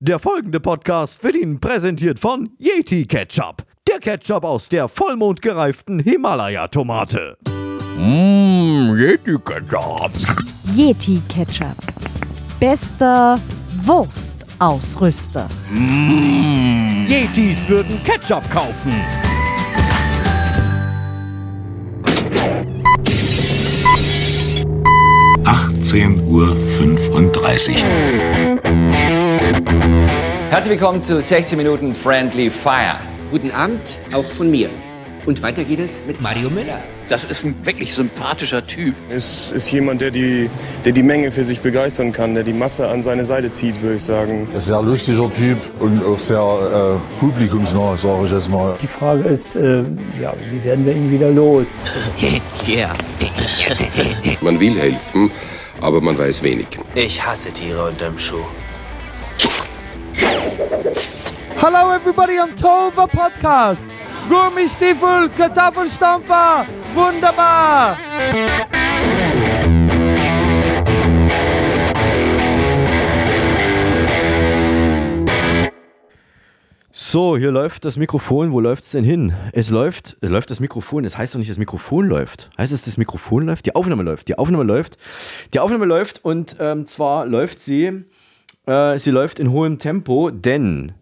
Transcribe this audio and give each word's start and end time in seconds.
Der 0.00 0.18
folgende 0.18 0.60
Podcast 0.60 1.24
wird 1.24 1.36
Ihnen 1.36 1.58
präsentiert 1.58 2.18
von 2.18 2.50
Yeti 2.58 3.06
Ketchup. 3.06 3.64
Der 3.88 3.98
Ketchup 3.98 4.44
aus 4.44 4.68
der 4.68 4.88
vollmondgereiften 4.88 6.00
Himalaya-Tomate. 6.00 7.38
Mmm, 7.96 8.94
Yeti 8.98 9.38
Ketchup. 9.42 10.10
Yeti 10.74 11.22
Ketchup. 11.30 11.78
Bester 12.60 13.40
Wurstausrüster. 13.84 15.48
Yetis 17.08 17.66
würden 17.66 17.98
Ketchup 18.04 18.50
kaufen. 18.50 18.92
Uhr. 26.28 26.54
35. 26.54 29.15
Herzlich 30.48 30.78
willkommen 30.78 31.02
zu 31.02 31.20
16 31.20 31.58
Minuten 31.58 31.92
Friendly 31.92 32.48
Fire. 32.50 32.98
Guten 33.32 33.50
Abend, 33.50 33.98
auch 34.14 34.24
von 34.24 34.48
mir. 34.48 34.70
Und 35.26 35.42
weiter 35.42 35.64
geht 35.64 35.80
es 35.80 36.02
mit 36.06 36.20
Mario 36.20 36.48
Müller. 36.48 36.78
Das 37.08 37.24
ist 37.24 37.44
ein 37.44 37.56
wirklich 37.66 37.92
sympathischer 37.92 38.64
Typ. 38.64 38.94
Es 39.10 39.50
ist 39.50 39.70
jemand, 39.72 40.00
der 40.00 40.12
die, 40.12 40.48
der 40.84 40.92
die 40.92 41.02
Menge 41.02 41.32
für 41.32 41.42
sich 41.42 41.60
begeistern 41.60 42.12
kann, 42.12 42.34
der 42.34 42.44
die 42.44 42.52
Masse 42.52 42.88
an 42.88 43.02
seine 43.02 43.24
Seite 43.24 43.50
zieht, 43.50 43.82
würde 43.82 43.96
ich 43.96 44.04
sagen. 44.04 44.48
Ein 44.54 44.60
sehr 44.60 44.80
lustiger 44.82 45.30
Typ 45.32 45.58
und 45.80 46.04
auch 46.04 46.20
sehr 46.20 46.38
äh, 46.38 47.18
publikumsnah, 47.20 47.96
sage 47.96 48.26
ich 48.26 48.30
jetzt 48.30 48.48
mal. 48.48 48.78
Die 48.80 48.86
Frage 48.86 49.24
ist, 49.24 49.56
äh, 49.56 49.82
ja, 50.22 50.32
wie 50.48 50.62
werden 50.62 50.86
wir 50.86 50.94
ihn 50.94 51.10
wieder 51.10 51.30
los? 51.32 51.74
yeah. 52.68 52.92
man 54.40 54.60
will 54.60 54.78
helfen, 54.78 55.32
aber 55.80 56.00
man 56.00 56.16
weiß 56.16 56.44
wenig. 56.44 56.68
Ich 56.94 57.22
hasse 57.26 57.50
Tiere 57.50 57.88
unterm 57.88 58.16
Schuh. 58.16 58.46
Hello 60.18 61.92
everybody 61.92 62.38
on 62.38 62.54
Tova 62.56 63.06
Podcast. 63.06 63.84
Gummistiefel, 64.28 65.28
Kartoffelstampfer, 65.36 66.66
wunderbar. 66.94 67.98
So, 76.90 77.36
hier 77.36 77.50
läuft 77.50 77.84
das 77.84 77.98
Mikrofon. 77.98 78.52
Wo 78.52 78.60
läuft 78.60 78.84
es 78.84 78.92
denn 78.92 79.04
hin? 79.04 79.34
Es 79.52 79.68
läuft, 79.68 80.16
es 80.22 80.30
läuft 80.30 80.50
das 80.50 80.60
Mikrofon. 80.60 81.04
Das 81.04 81.18
heißt 81.18 81.34
doch 81.34 81.38
nicht, 81.38 81.50
das 81.50 81.58
Mikrofon 81.58 82.08
läuft. 82.08 82.50
Heißt 82.56 82.72
es, 82.72 82.86
das 82.86 82.96
Mikrofon 82.96 83.44
läuft? 83.44 83.66
Die 83.66 83.74
Aufnahme 83.74 84.02
läuft. 84.02 84.28
Die 84.28 84.38
Aufnahme 84.38 84.64
läuft. 84.64 84.96
Die 85.52 85.60
Aufnahme 85.60 85.84
läuft 85.84 86.24
und 86.24 86.56
ähm, 86.58 86.86
zwar 86.86 87.26
läuft 87.26 87.58
sie, 87.58 88.04
äh, 88.66 88.98
sie 88.98 89.10
läuft 89.10 89.38
in 89.38 89.50
hohem 89.50 89.78
Tempo, 89.78 90.30
denn 90.30 90.92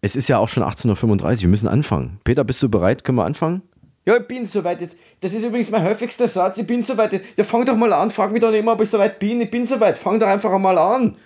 es 0.00 0.16
ist 0.16 0.28
ja 0.28 0.38
auch 0.38 0.48
schon 0.48 0.62
18.35 0.62 1.22
Uhr. 1.22 1.40
Wir 1.42 1.48
müssen 1.48 1.68
anfangen. 1.68 2.18
Peter, 2.24 2.44
bist 2.44 2.62
du 2.62 2.68
bereit? 2.68 3.04
Können 3.04 3.18
wir 3.18 3.24
anfangen? 3.24 3.62
Ja, 4.04 4.16
ich 4.16 4.26
bin 4.26 4.46
soweit. 4.46 4.80
Jetzt, 4.80 4.96
das 5.20 5.32
ist 5.32 5.44
übrigens 5.44 5.70
mein 5.70 5.84
häufigster 5.84 6.26
Satz. 6.26 6.58
Ich 6.58 6.66
bin 6.66 6.82
soweit. 6.82 7.20
Ja, 7.36 7.44
fang 7.44 7.64
doch 7.64 7.76
mal 7.76 7.92
an. 7.92 8.10
Frag 8.10 8.32
mich 8.32 8.40
doch 8.40 8.50
nicht 8.50 8.60
immer, 8.60 8.72
ob 8.72 8.80
ich 8.80 8.90
soweit 8.90 9.18
bin. 9.20 9.40
Ich 9.40 9.50
bin 9.50 9.64
soweit. 9.64 9.96
Fang 9.96 10.18
doch 10.18 10.26
einfach 10.26 10.58
mal 10.58 10.76
an. 10.76 11.16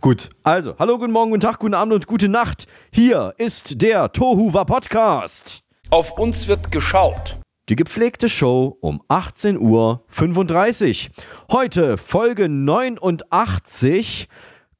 Gut, 0.00 0.30
also, 0.44 0.76
hallo, 0.78 0.96
guten 0.96 1.10
Morgen, 1.10 1.32
guten 1.32 1.40
Tag, 1.40 1.58
guten 1.58 1.74
Abend 1.74 1.92
und 1.92 2.06
gute 2.06 2.28
Nacht. 2.28 2.66
Hier 2.92 3.34
ist 3.36 3.82
der 3.82 4.12
Tohuwa 4.12 4.62
Podcast. 4.62 5.64
Auf 5.90 6.12
uns 6.12 6.46
wird 6.46 6.70
geschaut. 6.70 7.36
Die 7.68 7.74
gepflegte 7.74 8.28
Show 8.28 8.78
um 8.80 9.02
18.35 9.08 9.58
Uhr. 9.58 11.12
Heute 11.50 11.98
Folge 11.98 12.48
89 12.48 14.28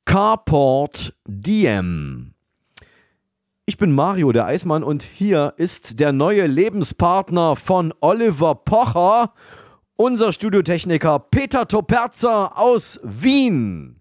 Carport 0.08 1.12
Diem. 1.26 2.32
Ich 3.66 3.76
bin 3.76 3.92
Mario, 3.92 4.32
der 4.32 4.46
Eismann, 4.46 4.82
und 4.82 5.02
hier 5.02 5.52
ist 5.58 6.00
der 6.00 6.14
neue 6.14 6.46
Lebenspartner 6.46 7.56
von 7.56 7.92
Oliver 8.00 8.54
Pocher, 8.54 9.34
unser 9.96 10.32
Studiotechniker 10.32 11.18
Peter 11.18 11.68
Toperzer 11.68 12.56
aus 12.56 13.00
Wien. 13.02 14.00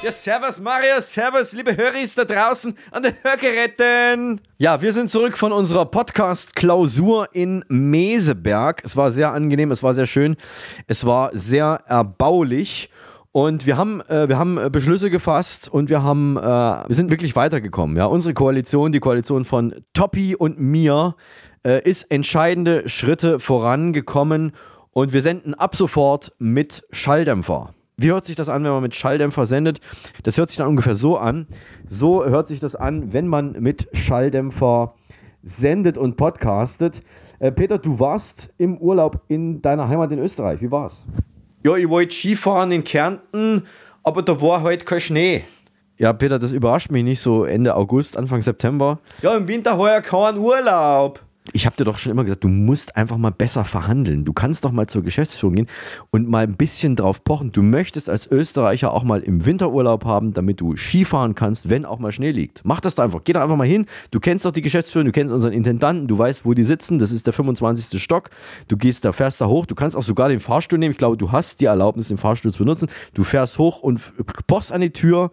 Ja, 0.00 0.12
servus 0.12 0.60
Mario, 0.60 1.00
servus 1.00 1.52
liebe 1.54 1.76
Höris 1.76 2.14
da 2.14 2.24
draußen 2.24 2.72
an 2.92 3.02
den 3.02 3.14
Hörgeräten. 3.20 4.40
Ja, 4.56 4.80
wir 4.80 4.92
sind 4.92 5.10
zurück 5.10 5.36
von 5.36 5.50
unserer 5.50 5.86
Podcast-Klausur 5.86 7.30
in 7.32 7.64
Meseberg. 7.68 8.80
Es 8.84 8.96
war 8.96 9.10
sehr 9.10 9.32
angenehm, 9.32 9.72
es 9.72 9.82
war 9.82 9.94
sehr 9.94 10.06
schön, 10.06 10.36
es 10.86 11.04
war 11.04 11.30
sehr 11.34 11.80
erbaulich. 11.86 12.90
Und 13.32 13.66
wir 13.66 13.76
haben, 13.76 14.00
äh, 14.02 14.28
wir 14.28 14.38
haben 14.38 14.56
äh, 14.56 14.70
Beschlüsse 14.70 15.10
gefasst 15.10 15.68
und 15.68 15.90
wir 15.90 16.00
haben, 16.04 16.36
äh, 16.36 16.42
wir 16.42 16.94
sind 16.94 17.10
wirklich 17.10 17.34
weitergekommen. 17.34 17.96
Ja, 17.96 18.06
unsere 18.06 18.34
Koalition, 18.34 18.92
die 18.92 19.00
Koalition 19.00 19.44
von 19.44 19.74
Toppi 19.94 20.36
und 20.36 20.60
mir, 20.60 21.16
äh, 21.66 21.82
ist 21.82 22.04
entscheidende 22.04 22.88
Schritte 22.88 23.40
vorangekommen 23.40 24.52
und 24.92 25.12
wir 25.12 25.22
senden 25.22 25.54
ab 25.54 25.74
sofort 25.74 26.32
mit 26.38 26.84
Schalldämpfer. 26.92 27.74
Wie 28.00 28.12
hört 28.12 28.24
sich 28.24 28.36
das 28.36 28.48
an, 28.48 28.62
wenn 28.62 28.70
man 28.70 28.82
mit 28.82 28.94
Schalldämpfer 28.94 29.44
sendet? 29.44 29.80
Das 30.22 30.38
hört 30.38 30.50
sich 30.50 30.56
dann 30.58 30.68
ungefähr 30.68 30.94
so 30.94 31.18
an. 31.18 31.48
So 31.88 32.24
hört 32.24 32.46
sich 32.46 32.60
das 32.60 32.76
an, 32.76 33.12
wenn 33.12 33.26
man 33.26 33.60
mit 33.60 33.88
Schalldämpfer 33.92 34.94
sendet 35.42 35.98
und 35.98 36.16
podcastet. 36.16 37.02
Äh, 37.40 37.50
Peter, 37.50 37.76
du 37.76 37.98
warst 37.98 38.54
im 38.56 38.78
Urlaub 38.78 39.22
in 39.26 39.60
deiner 39.62 39.88
Heimat 39.88 40.12
in 40.12 40.20
Österreich. 40.20 40.62
Wie 40.62 40.70
war's? 40.70 41.08
Ja, 41.64 41.74
ich 41.74 41.88
wollte 41.88 42.14
Skifahren 42.14 42.70
in 42.70 42.84
Kärnten, 42.84 43.66
aber 44.04 44.22
da 44.22 44.40
war 44.40 44.62
halt 44.62 44.86
kein 44.86 45.00
Schnee. 45.00 45.42
Ja, 45.96 46.12
Peter, 46.12 46.38
das 46.38 46.52
überrascht 46.52 46.92
mich 46.92 47.02
nicht 47.02 47.20
so 47.20 47.44
Ende 47.46 47.74
August, 47.74 48.16
Anfang 48.16 48.42
September. 48.42 49.00
Ja, 49.22 49.36
im 49.36 49.48
Winter 49.48 49.76
heuer 49.76 50.02
kein 50.02 50.38
Urlaub 50.38 51.20
ich 51.54 51.66
habe 51.66 51.76
dir 51.76 51.84
doch 51.84 51.98
schon 51.98 52.12
immer 52.12 52.24
gesagt, 52.24 52.44
du 52.44 52.48
musst 52.48 52.96
einfach 52.96 53.16
mal 53.16 53.30
besser 53.30 53.64
verhandeln. 53.64 54.24
Du 54.24 54.32
kannst 54.32 54.64
doch 54.64 54.72
mal 54.72 54.86
zur 54.86 55.02
Geschäftsführung 55.02 55.56
gehen 55.56 55.66
und 56.10 56.28
mal 56.28 56.44
ein 56.44 56.56
bisschen 56.56 56.96
drauf 56.96 57.24
pochen. 57.24 57.52
Du 57.52 57.62
möchtest 57.62 58.08
als 58.10 58.30
Österreicher 58.30 58.92
auch 58.92 59.04
mal 59.04 59.20
im 59.20 59.44
Winterurlaub 59.44 60.04
haben, 60.04 60.32
damit 60.32 60.60
du 60.60 60.76
Skifahren 60.76 61.34
kannst, 61.34 61.70
wenn 61.70 61.84
auch 61.84 61.98
mal 61.98 62.12
Schnee 62.12 62.30
liegt. 62.30 62.62
Mach 62.64 62.80
das 62.80 62.94
doch 62.94 63.04
einfach. 63.04 63.20
Geh 63.24 63.32
doch 63.32 63.40
einfach 63.40 63.56
mal 63.56 63.66
hin. 63.66 63.86
Du 64.10 64.20
kennst 64.20 64.44
doch 64.44 64.52
die 64.52 64.62
Geschäftsführung, 64.62 65.06
du 65.06 65.12
kennst 65.12 65.32
unseren 65.32 65.52
Intendanten, 65.52 66.08
du 66.08 66.18
weißt, 66.18 66.44
wo 66.44 66.54
die 66.54 66.64
sitzen. 66.64 66.98
Das 66.98 67.12
ist 67.12 67.26
der 67.26 67.32
25. 67.32 68.02
Stock. 68.02 68.30
Du 68.68 68.76
gehst 68.76 69.04
da, 69.04 69.12
fährst 69.12 69.40
da 69.40 69.46
hoch. 69.46 69.66
Du 69.66 69.74
kannst 69.74 69.96
auch 69.96 70.02
sogar 70.02 70.28
den 70.28 70.40
Fahrstuhl 70.40 70.78
nehmen. 70.78 70.92
Ich 70.92 70.98
glaube, 70.98 71.16
du 71.16 71.32
hast 71.32 71.60
die 71.60 71.66
Erlaubnis, 71.66 72.08
den 72.08 72.18
Fahrstuhl 72.18 72.52
zu 72.52 72.58
benutzen. 72.58 72.88
Du 73.14 73.24
fährst 73.24 73.58
hoch 73.58 73.80
und 73.80 74.00
pochst 74.46 74.72
an 74.72 74.80
die 74.80 74.90
Tür 74.90 75.30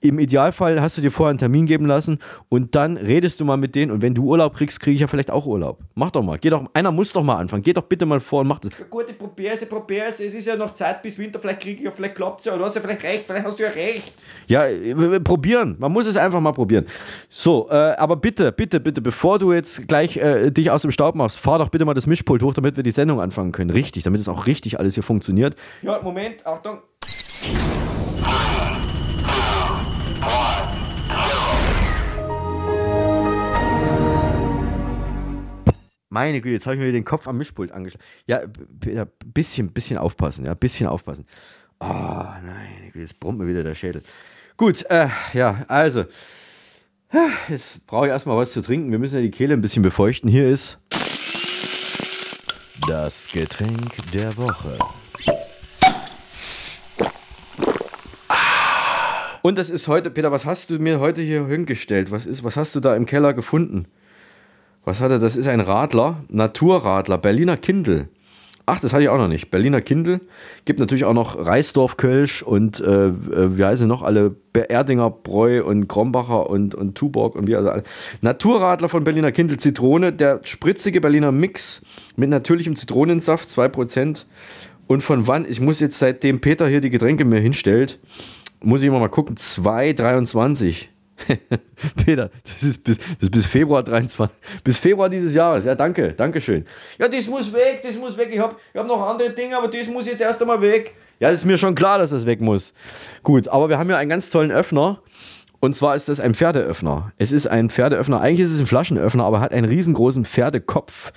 im 0.00 0.18
Idealfall 0.18 0.80
hast 0.80 0.96
du 0.96 1.00
dir 1.00 1.10
vorher 1.10 1.30
einen 1.30 1.38
Termin 1.38 1.66
geben 1.66 1.86
lassen 1.86 2.18
und 2.48 2.74
dann 2.74 2.96
redest 2.96 3.40
du 3.40 3.44
mal 3.44 3.56
mit 3.56 3.74
denen 3.74 3.90
und 3.90 4.02
wenn 4.02 4.14
du 4.14 4.24
Urlaub 4.24 4.54
kriegst, 4.54 4.80
kriege 4.80 4.94
ich 4.94 5.00
ja 5.00 5.08
vielleicht 5.08 5.30
auch 5.30 5.46
Urlaub. 5.46 5.80
Mach 5.94 6.10
doch 6.10 6.22
mal. 6.22 6.38
Geh 6.38 6.50
doch, 6.50 6.64
einer 6.72 6.92
muss 6.92 7.12
doch 7.12 7.22
mal 7.22 7.36
anfangen. 7.36 7.62
Geh 7.62 7.72
doch 7.72 7.82
bitte 7.82 8.06
mal 8.06 8.20
vor 8.20 8.42
und 8.42 8.48
mach 8.48 8.60
das. 8.60 8.70
Ja 8.78 8.86
gut, 8.88 9.06
ich 9.08 9.18
probiere 9.18 9.54
es, 9.54 9.62
ich 9.62 9.68
probiere 9.68 10.06
es. 10.06 10.20
Es 10.20 10.34
ist 10.34 10.46
ja 10.46 10.56
noch 10.56 10.72
Zeit 10.72 11.02
bis 11.02 11.18
Winter, 11.18 11.38
vielleicht 11.38 11.60
kriege 11.60 11.78
ich 11.78 11.84
ja, 11.84 11.90
vielleicht 11.90 12.14
klappt 12.14 12.40
es 12.40 12.46
ja. 12.46 12.56
Du 12.56 12.64
hast 12.64 12.74
ja 12.76 12.80
vielleicht 12.80 13.02
recht, 13.02 13.26
vielleicht 13.26 13.44
hast 13.44 13.58
du 13.58 13.64
ja 13.64 13.70
recht. 13.70 14.12
Ja, 14.46 14.66
äh, 14.66 15.20
probieren. 15.20 15.76
Man 15.78 15.92
muss 15.92 16.06
es 16.06 16.16
einfach 16.16 16.40
mal 16.40 16.52
probieren. 16.52 16.86
So, 17.28 17.68
äh, 17.70 17.74
aber 17.74 18.16
bitte, 18.16 18.52
bitte, 18.52 18.80
bitte, 18.80 19.00
bevor 19.00 19.38
du 19.38 19.52
jetzt 19.52 19.88
gleich 19.88 20.16
äh, 20.16 20.50
dich 20.50 20.70
aus 20.70 20.82
dem 20.82 20.90
Staub 20.90 21.14
machst, 21.14 21.38
fahr 21.38 21.58
doch 21.58 21.70
bitte 21.70 21.84
mal 21.84 21.94
das 21.94 22.06
Mischpult 22.06 22.42
hoch, 22.42 22.54
damit 22.54 22.76
wir 22.76 22.84
die 22.84 22.92
Sendung 22.92 23.20
anfangen 23.20 23.52
können. 23.52 23.70
Richtig, 23.70 24.04
damit 24.04 24.20
es 24.20 24.28
auch 24.28 24.46
richtig 24.46 24.78
alles 24.78 24.94
hier 24.94 25.02
funktioniert. 25.02 25.56
Ja, 25.82 26.00
Moment, 26.02 26.46
Achtung. 26.46 26.78
Meine 36.10 36.40
Güte, 36.40 36.54
jetzt 36.54 36.66
habe 36.66 36.76
ich 36.76 36.82
mir 36.82 36.90
den 36.90 37.04
Kopf 37.04 37.28
am 37.28 37.36
Mischpult 37.36 37.70
angeschlagen. 37.70 38.04
Ja, 38.26 38.42
Peter, 38.80 39.06
bisschen, 39.26 39.72
bisschen 39.72 39.98
aufpassen, 39.98 40.46
ja, 40.46 40.54
bisschen 40.54 40.86
aufpassen. 40.86 41.26
Oh, 41.80 41.86
nein, 41.86 42.90
jetzt 42.94 43.20
brummt 43.20 43.38
mir 43.38 43.46
wieder 43.46 43.62
der 43.62 43.74
Schädel. 43.74 44.02
Gut, 44.56 44.86
äh, 44.88 45.08
ja, 45.34 45.64
also. 45.68 46.06
Jetzt 47.48 47.86
brauche 47.86 48.06
ich 48.06 48.10
erstmal 48.10 48.36
was 48.36 48.52
zu 48.52 48.60
trinken. 48.60 48.90
Wir 48.90 48.98
müssen 48.98 49.16
ja 49.16 49.22
die 49.22 49.30
Kehle 49.30 49.54
ein 49.54 49.60
bisschen 49.60 49.82
befeuchten. 49.82 50.28
Hier 50.30 50.48
ist 50.48 50.78
das 52.86 53.28
Getränk 53.30 54.10
der 54.12 54.36
Woche. 54.36 54.76
Und 59.42 59.56
das 59.56 59.70
ist 59.70 59.88
heute, 59.88 60.10
Peter, 60.10 60.32
was 60.32 60.46
hast 60.46 60.70
du 60.70 60.78
mir 60.78 61.00
heute 61.00 61.22
hier 61.22 61.46
hingestellt? 61.46 62.10
Was 62.10 62.26
ist, 62.26 62.44
was 62.44 62.56
hast 62.56 62.74
du 62.74 62.80
da 62.80 62.96
im 62.96 63.06
Keller 63.06 63.34
gefunden? 63.34 63.86
Was 64.88 65.02
hat 65.02 65.10
er? 65.10 65.18
Das 65.18 65.36
ist 65.36 65.46
ein 65.46 65.60
Radler, 65.60 66.24
Naturradler, 66.30 67.18
Berliner 67.18 67.58
Kindl. 67.58 68.08
Ach, 68.64 68.80
das 68.80 68.94
hatte 68.94 69.02
ich 69.02 69.10
auch 69.10 69.18
noch 69.18 69.28
nicht. 69.28 69.50
Berliner 69.50 69.82
Kindl. 69.82 70.22
Gibt 70.64 70.80
natürlich 70.80 71.04
auch 71.04 71.12
noch 71.12 71.44
Reisdorf 71.44 71.98
Kölsch 71.98 72.42
und 72.42 72.80
äh, 72.80 73.08
äh 73.08 73.58
wie 73.58 73.66
heißen 73.66 73.86
noch 73.86 74.00
alle? 74.00 74.34
Erdinger 74.54 75.10
Bräu 75.10 75.62
und 75.62 75.88
Krombacher 75.88 76.48
und, 76.48 76.74
und 76.74 76.94
Tuborg 76.94 77.34
und 77.34 77.46
wie 77.46 77.54
also 77.54 77.68
alle. 77.68 77.82
Naturradler 78.22 78.88
von 78.88 79.04
Berliner 79.04 79.30
Kindl 79.30 79.58
Zitrone, 79.58 80.10
der 80.10 80.40
spritzige 80.44 81.02
Berliner 81.02 81.32
Mix 81.32 81.82
mit 82.16 82.30
natürlichem 82.30 82.74
Zitronensaft, 82.74 83.46
2%. 83.46 84.24
Und 84.86 85.02
von 85.02 85.26
wann, 85.26 85.44
ich 85.46 85.60
muss 85.60 85.80
jetzt 85.80 85.98
seitdem 85.98 86.40
Peter 86.40 86.66
hier 86.66 86.80
die 86.80 86.88
Getränke 86.88 87.26
mir 87.26 87.40
hinstellt, 87.40 87.98
muss 88.62 88.80
ich 88.80 88.86
immer 88.86 89.00
mal 89.00 89.08
gucken, 89.08 89.36
2,23. 89.36 90.86
Peter, 92.04 92.30
das 92.44 92.62
ist 92.62 92.84
bis, 92.84 92.98
das 92.98 93.06
ist 93.20 93.30
bis 93.30 93.46
Februar 93.46 93.82
23, 93.82 94.36
bis 94.62 94.78
Februar 94.78 95.08
dieses 95.08 95.34
Jahres. 95.34 95.64
Ja, 95.64 95.74
danke, 95.74 96.12
danke 96.12 96.40
schön. 96.40 96.64
Ja, 96.98 97.08
das 97.08 97.26
muss 97.26 97.52
weg, 97.52 97.80
das 97.82 97.96
muss 97.96 98.16
weg. 98.16 98.28
Ich 98.32 98.38
habe 98.38 98.56
ich 98.72 98.78
hab 98.78 98.86
noch 98.86 99.02
andere 99.06 99.30
Dinge, 99.30 99.56
aber 99.56 99.68
das 99.68 99.86
muss 99.88 100.06
jetzt 100.06 100.20
erst 100.20 100.40
einmal 100.40 100.60
weg. 100.60 100.94
Ja, 101.20 101.30
ist 101.30 101.44
mir 101.44 101.58
schon 101.58 101.74
klar, 101.74 101.98
dass 101.98 102.10
das 102.10 102.26
weg 102.26 102.40
muss. 102.40 102.72
Gut, 103.22 103.48
aber 103.48 103.68
wir 103.68 103.78
haben 103.78 103.90
ja 103.90 103.96
einen 103.96 104.10
ganz 104.10 104.30
tollen 104.30 104.52
Öffner. 104.52 105.02
Und 105.60 105.74
zwar 105.74 105.96
ist 105.96 106.08
das 106.08 106.20
ein 106.20 106.34
Pferdeöffner. 106.34 107.12
Es 107.16 107.32
ist 107.32 107.48
ein 107.48 107.68
Pferdeöffner. 107.68 108.20
Eigentlich 108.20 108.44
ist 108.44 108.52
es 108.52 108.60
ein 108.60 108.66
Flaschenöffner, 108.66 109.24
aber 109.24 109.40
hat 109.40 109.52
einen 109.52 109.68
riesengroßen 109.68 110.24
Pferdekopf. 110.24 111.12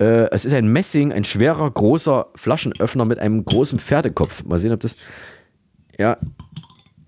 Äh, 0.00 0.30
es 0.32 0.44
ist 0.44 0.52
ein 0.52 0.66
Messing, 0.66 1.12
ein 1.12 1.22
schwerer, 1.22 1.70
großer 1.70 2.26
Flaschenöffner 2.34 3.04
mit 3.04 3.20
einem 3.20 3.44
großen 3.44 3.78
Pferdekopf. 3.78 4.44
Mal 4.44 4.58
sehen, 4.58 4.72
ob 4.72 4.80
das. 4.80 4.96
Ja. 5.96 6.16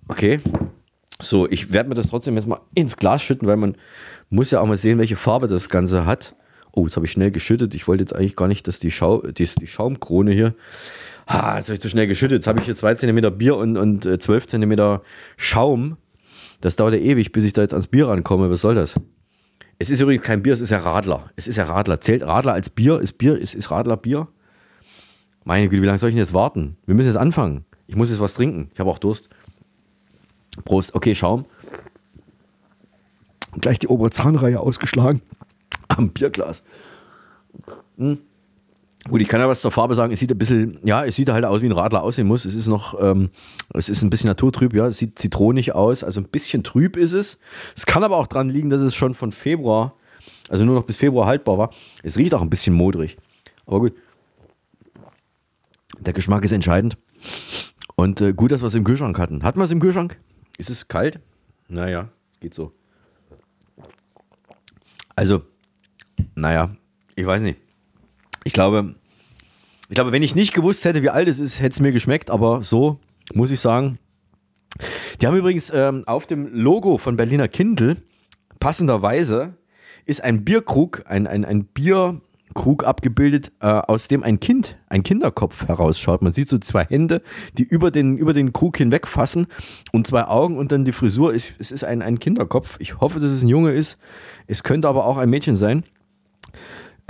Okay. 0.07 0.39
So, 1.21 1.49
ich 1.49 1.73
werde 1.73 1.89
mir 1.89 1.95
das 1.95 2.09
trotzdem 2.09 2.35
jetzt 2.35 2.47
mal 2.47 2.61
ins 2.75 2.97
Glas 2.97 3.23
schütten, 3.23 3.49
weil 3.49 3.57
man 3.57 3.77
muss 4.29 4.51
ja 4.51 4.61
auch 4.61 4.67
mal 4.67 4.77
sehen, 4.77 4.99
welche 4.99 5.17
Farbe 5.17 5.47
das 5.47 5.69
Ganze 5.69 6.05
hat. 6.05 6.35
Oh, 6.73 6.85
jetzt 6.85 6.97
habe 6.97 7.07
ich 7.07 7.13
schnell 7.13 7.31
geschüttet. 7.31 7.75
Ich 7.75 7.89
wollte 7.89 8.03
jetzt 8.03 8.15
eigentlich 8.15 8.37
gar 8.37 8.49
nicht, 8.49 8.69
dass 8.69 8.81
die, 8.81 8.91
Schau 8.91 9.23
die, 9.23 9.49
die 9.59 9.67
Schaumkrone 9.67 10.33
hier. 10.33 10.55
Ha, 11.27 11.57
jetzt 11.57 11.69
habe 11.69 11.75
ich 11.75 11.81
zu 11.81 11.89
schnell 11.89 12.07
geschüttet. 12.07 12.39
Jetzt 12.39 12.47
habe 12.47 12.59
ich 12.59 12.67
hier 12.67 12.77
2 12.77 12.95
cm 12.97 13.39
Bier 13.39 13.57
und, 13.57 13.77
und 13.77 14.23
12 14.23 14.47
cm 14.47 15.01
Schaum. 15.37 15.97
Das 16.61 16.77
dauert 16.77 16.95
ja 16.95 17.01
ewig, 17.01 17.33
bis 17.33 17.45
ich 17.45 17.53
da 17.55 17.63
jetzt 17.63 17.73
ans 17.73 17.87
Bier 17.87 18.09
rankomme. 18.09 18.51
Was 18.51 18.61
soll 18.61 18.75
das? 18.75 18.95
Es 19.79 19.91
ist 19.91 20.01
übrigens 20.01 20.23
kein 20.25 20.43
Bier, 20.43 20.53
es 20.53 20.61
ist 20.61 20.71
ja 20.71 20.79
Radler. 20.79 21.31
Es 21.37 21.49
ist 21.49 21.57
ja 21.57 21.65
Radler. 21.65 22.01
Zählt 22.01 22.23
Radler 22.23 22.53
als 22.53 22.71
Bier? 22.71 23.01
Ist 23.01 23.19
Bier, 23.19 23.39
ist, 23.39 23.55
ist 23.55 23.71
Radler 23.71 23.97
Bier? 23.97 24.29
Meine 25.45 25.69
Güte, 25.69 25.83
wie 25.83 25.87
lange 25.87 25.99
soll 25.99 26.09
ich 26.11 26.15
denn 26.15 26.23
jetzt 26.23 26.33
warten? 26.33 26.77
Wir 26.87 26.95
müssen 26.95 27.09
jetzt 27.09 27.17
anfangen. 27.17 27.65
Ich 27.87 27.95
muss 27.97 28.11
jetzt 28.11 28.21
was 28.21 28.35
trinken. 28.35 28.71
Ich 28.75 28.81
habe 28.81 28.91
auch 28.91 28.99
Durst. 28.99 29.29
Prost. 30.65 30.95
Okay, 30.95 31.15
Schaum. 31.15 31.45
Gleich 33.61 33.79
die 33.79 33.89
obere 33.89 34.11
Zahnreihe 34.11 34.61
ausgeschlagen. 34.61 35.23
Am 35.89 36.11
Bierglas. 36.11 36.63
Hm. 37.97 38.19
Gut, 39.09 39.21
ich 39.21 39.29
kann 39.29 39.41
ja 39.41 39.49
was 39.49 39.61
zur 39.61 39.71
Farbe 39.71 39.95
sagen. 39.95 40.13
Es 40.13 40.19
sieht 40.19 40.33
ein 40.33 40.39
bisschen, 40.39 40.79
ja, 40.83 41.05
es 41.05 41.15
sieht 41.15 41.29
halt 41.29 41.45
aus, 41.45 41.63
wie 41.63 41.67
ein 41.67 41.73
Radler 41.73 42.03
aussehen 42.03 42.27
muss. 42.27 42.45
Es 42.45 42.55
ist 42.55 42.67
noch, 42.67 43.01
ähm, 43.01 43.31
es 43.73 43.89
ist 43.89 44.03
ein 44.03 44.11
bisschen 44.11 44.29
naturtrüb, 44.29 44.75
ja. 44.75 44.87
Es 44.87 44.99
sieht 44.99 45.19
zitronig 45.19 45.75
aus. 45.75 46.03
Also 46.03 46.21
ein 46.21 46.29
bisschen 46.29 46.65
trüb 46.65 46.97
ist 46.97 47.13
es. 47.13 47.39
Es 47.77 47.87
kann 47.87 48.03
aber 48.03 48.17
auch 48.17 48.27
dran 48.27 48.51
liegen, 48.51 48.69
dass 48.69 48.81
es 48.81 48.95
schon 48.95 49.15
von 49.15 49.31
Februar, 49.31 49.95
also 50.49 50.65
nur 50.65 50.75
noch 50.75 50.85
bis 50.85 50.97
Februar 50.97 51.27
haltbar 51.27 51.57
war. 51.57 51.71
Es 52.03 52.17
riecht 52.17 52.35
auch 52.35 52.43
ein 52.43 52.51
bisschen 52.51 52.75
modrig. 52.75 53.17
Aber 53.65 53.81
gut. 53.81 53.95
Der 56.01 56.13
Geschmack 56.13 56.45
ist 56.45 56.53
entscheidend. 56.53 56.99
Und 57.95 58.21
äh, 58.21 58.33
gut, 58.33 58.51
dass 58.51 58.61
wir 58.61 58.67
es 58.67 58.75
im 58.75 58.85
Kühlschrank 58.85 59.19
hatten. 59.19 59.43
Hatten 59.45 59.61
wir 59.61 59.65
es 59.65 59.71
im 59.71 59.81
Kühlschrank? 59.81 60.19
Ist 60.59 60.71
es 60.71 60.89
kalt? 60.89 61.21
Naja, 61.69 62.09
geht 62.41 62.55
so. 62.55 62.73
Also, 65.15 65.43
naja, 66.35 66.77
ich 67.15 67.27
weiß 67.27 67.43
nicht. 67.43 67.59
Ich 68.45 68.53
glaube, 68.53 68.95
ich 69.89 69.95
glaube, 69.95 70.13
wenn 70.13 70.23
ich 70.23 70.35
nicht 70.35 70.53
gewusst 70.55 70.85
hätte, 70.85 71.03
wie 71.03 71.11
alt 71.11 71.29
es 71.29 71.39
ist, 71.39 71.61
hätte 71.61 71.71
es 71.71 71.81
mir 71.81 71.93
geschmeckt, 71.93 72.31
aber 72.31 72.63
so 72.63 73.01
muss 73.35 73.51
ich 73.51 73.61
sagen. 73.61 73.99
Die 75.21 75.27
haben 75.27 75.37
übrigens 75.37 75.71
ähm, 75.73 76.05
auf 76.07 76.27
dem 76.27 76.55
Logo 76.55 76.99
von 76.99 77.17
Berliner 77.17 77.49
Kindle 77.49 77.97
passenderweise 78.61 79.55
ist 80.05 80.23
ein 80.23 80.45
Bierkrug, 80.45 81.05
ein, 81.07 81.27
ein, 81.27 81.45
ein 81.45 81.65
Bierkrug 82.47 82.85
abgebildet, 82.85 83.53
äh, 83.61 83.67
aus 83.67 84.09
dem 84.09 84.23
ein 84.23 84.41
Kind, 84.41 84.77
ein 84.89 85.03
Kinderkopf 85.03 85.69
herausschaut. 85.69 86.23
Man 86.23 86.33
sieht 86.33 86.49
so 86.49 86.59
zwei 86.59 86.85
Hände, 86.85 87.23
die 87.59 87.65
über 87.65 87.91
den, 87.91 88.17
über 88.17 88.33
den 88.33 88.53
Krug 88.53 88.79
hinweg 88.79 89.07
fassen 89.07 89.47
und 89.93 90.07
zwei 90.07 90.25
Augen 90.25 90.57
und 90.57 90.73
dann 90.73 90.85
die 90.85 90.93
Frisur. 90.93 91.35
Ich, 91.35 91.55
es 91.59 91.71
ist 91.71 91.85
ein, 91.85 92.03
ein 92.03 92.19
Kinderkopf. 92.19 92.77
Ich 92.79 93.01
hoffe, 93.01 93.21
dass 93.21 93.31
es 93.31 93.43
ein 93.43 93.49
Junge 93.49 93.73
ist. 93.73 93.99
Es 94.47 94.63
könnte 94.63 94.89
aber 94.89 95.05
auch 95.05 95.19
ein 95.19 95.29
Mädchen 95.29 95.55
sein. 95.57 95.85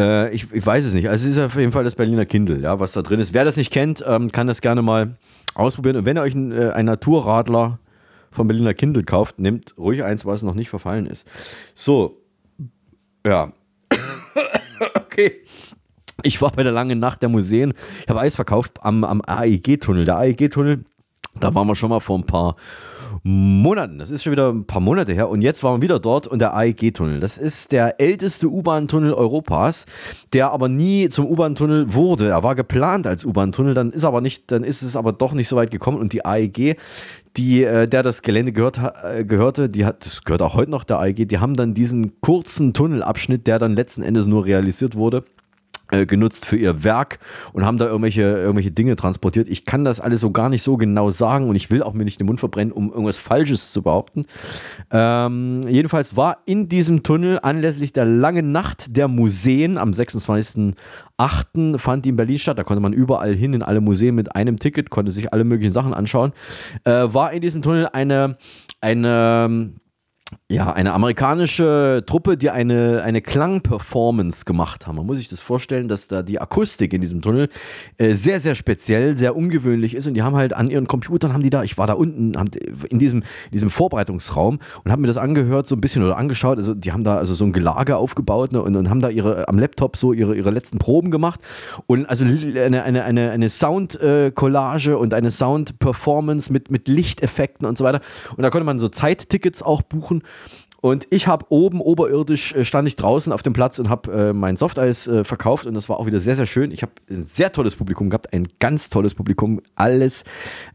Äh, 0.00 0.34
ich, 0.34 0.52
ich, 0.52 0.66
weiß 0.66 0.84
es 0.84 0.94
nicht. 0.94 1.08
Also 1.08 1.28
es 1.28 1.36
ist 1.36 1.42
auf 1.42 1.56
jeden 1.56 1.72
Fall 1.72 1.84
das 1.84 1.94
Berliner 1.94 2.26
Kindle, 2.26 2.58
ja, 2.58 2.80
was 2.80 2.92
da 2.92 3.02
drin 3.02 3.20
ist. 3.20 3.32
Wer 3.32 3.44
das 3.44 3.56
nicht 3.56 3.72
kennt, 3.72 4.04
ähm, 4.06 4.32
kann 4.32 4.46
das 4.46 4.60
gerne 4.60 4.82
mal 4.82 5.16
ausprobieren. 5.54 5.96
Und 5.96 6.04
wenn 6.04 6.16
ihr 6.16 6.22
euch 6.22 6.34
einen, 6.34 6.52
äh, 6.52 6.70
einen 6.70 6.86
Naturradler 6.86 7.78
vom 8.30 8.48
Berliner 8.48 8.74
Kindle 8.74 9.04
kauft, 9.04 9.38
nehmt 9.38 9.74
ruhig 9.78 10.02
eins, 10.02 10.26
was 10.26 10.42
noch 10.42 10.54
nicht 10.54 10.68
verfallen 10.68 11.06
ist. 11.06 11.26
So, 11.74 12.20
ja. 13.24 13.52
Okay. 15.16 15.40
Ich 16.22 16.40
war 16.40 16.50
bei 16.50 16.62
der 16.62 16.72
langen 16.72 16.98
Nacht 16.98 17.22
der 17.22 17.28
Museen. 17.28 17.74
Ich 18.02 18.08
habe 18.08 18.20
Eis 18.20 18.36
verkauft 18.36 18.78
am, 18.82 19.04
am 19.04 19.22
AEG-Tunnel. 19.24 20.04
Der 20.04 20.16
AEG-Tunnel, 20.16 20.84
da 21.38 21.54
waren 21.54 21.68
wir 21.68 21.76
schon 21.76 21.90
mal 21.90 22.00
vor 22.00 22.18
ein 22.18 22.24
paar 22.24 22.56
Monaten. 23.22 23.98
Das 23.98 24.10
ist 24.10 24.22
schon 24.22 24.32
wieder 24.32 24.52
ein 24.52 24.66
paar 24.66 24.80
Monate 24.80 25.12
her. 25.12 25.28
Und 25.28 25.42
jetzt 25.42 25.62
waren 25.62 25.80
wir 25.80 25.82
wieder 25.82 25.98
dort 25.98 26.26
und 26.26 26.40
der 26.40 26.54
AEG-Tunnel. 26.54 27.20
Das 27.20 27.38
ist 27.38 27.72
der 27.72 28.00
älteste 28.00 28.48
U-Bahn-Tunnel 28.48 29.12
Europas, 29.12 29.86
der 30.32 30.52
aber 30.52 30.68
nie 30.68 31.08
zum 31.08 31.26
U-Bahn-Tunnel 31.26 31.94
wurde. 31.94 32.28
Er 32.28 32.42
war 32.42 32.54
geplant 32.54 33.06
als 33.06 33.24
U-Bahn-Tunnel, 33.24 33.74
dann 33.74 33.90
ist 33.90 34.04
aber 34.04 34.20
nicht, 34.20 34.50
dann 34.50 34.64
ist 34.64 34.82
es 34.82 34.96
aber 34.96 35.12
doch 35.12 35.32
nicht 35.32 35.48
so 35.48 35.56
weit 35.56 35.70
gekommen. 35.70 35.98
Und 35.98 36.12
die 36.12 36.24
AEG, 36.24 36.76
die, 37.36 37.64
äh, 37.64 37.86
der 37.86 38.02
das 38.02 38.22
Gelände 38.22 38.52
gehört, 38.52 38.80
äh, 39.02 39.24
gehörte, 39.24 39.68
die 39.68 39.84
hat, 39.84 40.04
das 40.04 40.24
gehört 40.24 40.42
auch 40.42 40.54
heute 40.54 40.70
noch 40.70 40.84
der 40.84 40.98
AEG, 41.00 41.26
die 41.28 41.38
haben 41.38 41.54
dann 41.54 41.74
diesen 41.74 42.20
kurzen 42.20 42.72
Tunnelabschnitt, 42.72 43.46
der 43.46 43.58
dann 43.58 43.76
letzten 43.76 44.02
Endes 44.02 44.26
nur 44.26 44.44
realisiert 44.44 44.94
wurde 44.96 45.24
genutzt 45.88 46.46
für 46.46 46.56
ihr 46.56 46.84
Werk 46.84 47.18
und 47.52 47.64
haben 47.64 47.78
da 47.78 47.86
irgendwelche, 47.86 48.22
irgendwelche 48.22 48.72
Dinge 48.72 48.96
transportiert. 48.96 49.48
Ich 49.48 49.64
kann 49.64 49.84
das 49.84 50.00
alles 50.00 50.20
so 50.20 50.30
gar 50.30 50.48
nicht 50.48 50.62
so 50.62 50.76
genau 50.76 51.10
sagen 51.10 51.48
und 51.48 51.56
ich 51.56 51.70
will 51.70 51.82
auch 51.82 51.92
mir 51.92 52.04
nicht 52.04 52.20
den 52.20 52.26
Mund 52.26 52.40
verbrennen, 52.40 52.72
um 52.72 52.90
irgendwas 52.90 53.18
Falsches 53.18 53.72
zu 53.72 53.82
behaupten. 53.82 54.26
Ähm, 54.90 55.60
jedenfalls 55.68 56.16
war 56.16 56.38
in 56.46 56.68
diesem 56.68 57.02
Tunnel 57.02 57.38
anlässlich 57.40 57.92
der 57.92 58.04
langen 58.04 58.52
Nacht 58.52 58.96
der 58.96 59.08
Museen 59.08 59.78
am 59.78 59.90
26.08. 59.92 61.78
fand 61.78 62.04
die 62.04 62.08
in 62.10 62.16
Berlin 62.16 62.38
statt. 62.38 62.58
Da 62.58 62.64
konnte 62.64 62.80
man 62.80 62.92
überall 62.92 63.34
hin 63.34 63.54
in 63.54 63.62
alle 63.62 63.80
Museen 63.80 64.14
mit 64.14 64.34
einem 64.34 64.58
Ticket, 64.58 64.90
konnte 64.90 65.12
sich 65.12 65.32
alle 65.32 65.44
möglichen 65.44 65.72
Sachen 65.72 65.94
anschauen. 65.94 66.32
Äh, 66.84 66.90
war 66.90 67.32
in 67.32 67.40
diesem 67.40 67.62
Tunnel 67.62 67.88
eine, 67.92 68.38
eine 68.80 69.70
ja, 70.48 70.72
eine 70.72 70.92
amerikanische 70.92 72.02
Truppe, 72.06 72.36
die 72.36 72.50
eine, 72.50 73.02
eine 73.04 73.22
Klangperformance 73.22 74.44
gemacht 74.44 74.86
haben. 74.86 74.96
Man 74.96 75.06
muss 75.06 75.18
sich 75.18 75.28
das 75.28 75.40
vorstellen, 75.40 75.88
dass 75.88 76.08
da 76.08 76.22
die 76.22 76.40
Akustik 76.40 76.92
in 76.92 77.00
diesem 77.00 77.22
Tunnel 77.22 77.48
äh, 77.98 78.14
sehr, 78.14 78.40
sehr 78.40 78.54
speziell, 78.54 79.14
sehr 79.14 79.36
ungewöhnlich 79.36 79.94
ist. 79.94 80.06
Und 80.06 80.14
die 80.14 80.22
haben 80.22 80.36
halt 80.36 80.52
an 80.52 80.68
ihren 80.68 80.86
Computern, 80.86 81.32
haben 81.32 81.42
die 81.42 81.50
da, 81.50 81.62
ich 81.62 81.78
war 81.78 81.86
da 81.86 81.94
unten, 81.94 82.32
in, 82.88 82.98
diesem, 82.98 83.20
in 83.20 83.52
diesem 83.52 83.70
Vorbereitungsraum 83.70 84.58
und 84.84 84.92
haben 84.92 85.00
mir 85.00 85.06
das 85.06 85.16
angehört, 85.16 85.66
so 85.66 85.76
ein 85.76 85.80
bisschen 85.80 86.02
oder 86.04 86.16
angeschaut. 86.16 86.58
Also 86.58 86.74
die 86.74 86.92
haben 86.92 87.04
da 87.04 87.16
also 87.16 87.34
so 87.34 87.44
ein 87.44 87.52
Gelage 87.52 87.96
aufgebaut 87.96 88.52
ne, 88.52 88.62
und, 88.62 88.74
und 88.76 88.90
haben 88.90 89.00
da 89.00 89.08
ihre 89.08 89.48
am 89.48 89.58
Laptop 89.58 89.96
so 89.96 90.12
ihre, 90.12 90.36
ihre 90.36 90.50
letzten 90.50 90.78
Proben 90.78 91.10
gemacht. 91.10 91.40
Und 91.86 92.06
also 92.06 92.24
eine, 92.24 92.82
eine, 92.82 93.04
eine, 93.04 93.30
eine 93.30 93.48
Sound-Collage 93.48 94.92
äh, 94.92 94.94
und 94.94 95.14
eine 95.14 95.30
Sound-Performance 95.30 96.52
mit, 96.52 96.70
mit 96.70 96.88
Lichteffekten 96.88 97.66
und 97.66 97.78
so 97.78 97.84
weiter. 97.84 98.00
Und 98.36 98.42
da 98.42 98.50
konnte 98.50 98.64
man 98.64 98.78
so 98.78 98.88
Zeittickets 98.88 99.62
auch 99.62 99.82
buchen. 99.82 100.15
Und 100.86 101.08
ich 101.10 101.26
habe 101.26 101.46
oben, 101.48 101.80
oberirdisch, 101.80 102.54
äh, 102.54 102.64
stand 102.64 102.86
ich 102.86 102.94
draußen 102.94 103.32
auf 103.32 103.42
dem 103.42 103.52
Platz 103.52 103.78
und 103.78 103.88
habe 103.88 104.12
äh, 104.12 104.32
mein 104.32 104.56
Softeis 104.56 105.08
äh, 105.08 105.24
verkauft. 105.24 105.66
Und 105.66 105.74
das 105.74 105.88
war 105.88 105.98
auch 105.98 106.06
wieder 106.06 106.20
sehr, 106.20 106.36
sehr 106.36 106.46
schön. 106.46 106.70
Ich 106.70 106.82
habe 106.82 106.92
ein 107.10 107.24
sehr 107.24 107.50
tolles 107.50 107.74
Publikum 107.74 108.08
gehabt, 108.08 108.32
ein 108.32 108.46
ganz 108.60 108.88
tolles 108.88 109.14
Publikum, 109.14 109.60
alles 109.74 110.24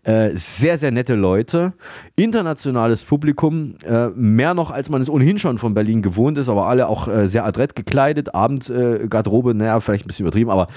äh, 0.04 0.32
sehr, 0.34 0.78
sehr 0.78 0.92
nette 0.92 1.16
Leute, 1.16 1.74
internationales 2.18 3.06
Publikum, 3.06 3.76
äh, 3.86 4.08
mehr 4.10 4.54
noch, 4.54 4.72
als 4.72 4.90
man 4.90 5.02
es 5.02 5.10
ohnehin 5.10 5.38
schon 5.38 5.58
von 5.58 5.74
Berlin 5.74 6.02
gewohnt 6.02 6.38
ist, 6.38 6.50
aber 6.50 6.68
alle 6.68 6.88
auch 6.88 7.08
äh, 7.08 7.28
sehr 7.28 7.46
adrett 7.46 7.76
gekleidet, 7.76 8.36
Abendgarderobe, 8.36 9.54
naja, 9.54 9.80
vielleicht 9.80 10.06
ein 10.06 10.08
bisschen 10.08 10.26
übertrieben, 10.26 10.50
aber 10.50 10.68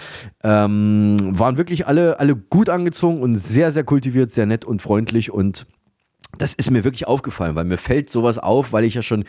ähm, 0.44 1.16
waren 1.32 1.56
wirklich 1.56 1.86
alle, 1.88 2.20
alle 2.20 2.36
gut 2.36 2.68
angezogen 2.68 3.20
und 3.20 3.34
sehr, 3.36 3.72
sehr 3.72 3.84
kultiviert, 3.84 4.30
sehr 4.30 4.46
nett 4.46 4.64
und 4.64 4.80
freundlich 4.80 5.32
und 5.32 5.66
das 6.38 6.54
ist 6.54 6.70
mir 6.70 6.84
wirklich 6.84 7.06
aufgefallen, 7.06 7.54
weil 7.54 7.64
mir 7.64 7.78
fällt 7.78 8.10
sowas 8.10 8.38
auf, 8.38 8.72
weil 8.72 8.84
ich 8.84 8.94
ja 8.94 9.02
schon 9.02 9.24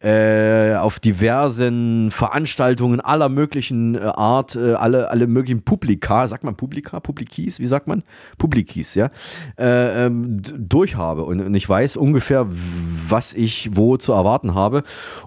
äh, 0.00 0.74
auf 0.74 1.00
diversen 1.00 2.10
Veranstaltungen 2.10 3.00
aller 3.00 3.28
möglichen 3.28 3.94
äh, 3.94 4.00
Art, 4.00 4.56
äh, 4.56 4.74
alle, 4.74 5.10
alle 5.10 5.26
möglichen 5.26 5.62
Publika, 5.62 6.28
sagt 6.28 6.44
man 6.44 6.56
Publika, 6.56 7.00
Publikis, 7.00 7.60
wie 7.60 7.66
sagt 7.66 7.86
man? 7.86 8.02
Publikis, 8.38 8.94
ja, 8.94 9.10
äh, 9.58 10.06
ähm, 10.06 10.40
durchhabe 10.42 11.24
und, 11.24 11.40
und 11.40 11.54
ich 11.54 11.68
weiß 11.68 11.96
ungefähr, 11.96 12.46
was 12.48 13.34
ich 13.34 13.70
wo 13.76 13.96
zu 13.96 14.12
erwarten 14.12 14.54
habe. 14.54 14.82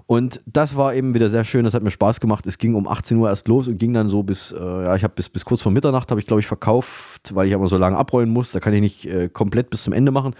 Und 0.06 0.40
das 0.46 0.76
war 0.76 0.94
eben 0.94 1.14
wieder 1.14 1.28
sehr 1.28 1.44
schön, 1.44 1.64
das 1.64 1.74
hat 1.74 1.82
mir 1.82 1.90
Spaß 1.90 2.20
gemacht. 2.20 2.46
Es 2.46 2.58
ging 2.58 2.74
um 2.74 2.88
18 2.88 3.16
Uhr 3.16 3.28
erst 3.28 3.48
los 3.48 3.68
und 3.68 3.78
ging 3.78 3.92
dann 3.92 4.08
so 4.08 4.22
bis, 4.22 4.52
äh, 4.52 4.56
ja, 4.58 4.94
ich 4.96 5.04
habe 5.04 5.14
bis, 5.14 5.28
bis 5.28 5.44
kurz 5.44 5.62
vor 5.62 5.72
Mitternacht, 5.72 6.10
habe 6.10 6.20
ich 6.20 6.26
glaube 6.26 6.40
ich 6.40 6.46
verkauft, 6.46 7.34
weil 7.34 7.48
ich 7.48 7.54
aber 7.54 7.68
so 7.68 7.76
lange 7.76 7.96
abrollen 7.96 8.30
muss, 8.30 8.52
da 8.52 8.60
kann 8.60 8.72
ich 8.72 8.80
nicht 8.80 9.06
äh, 9.06 9.28
komplett 9.28 9.70
bis 9.70 9.84
zum 9.84 9.92
Ende 9.92 10.12
machen. 10.12 10.34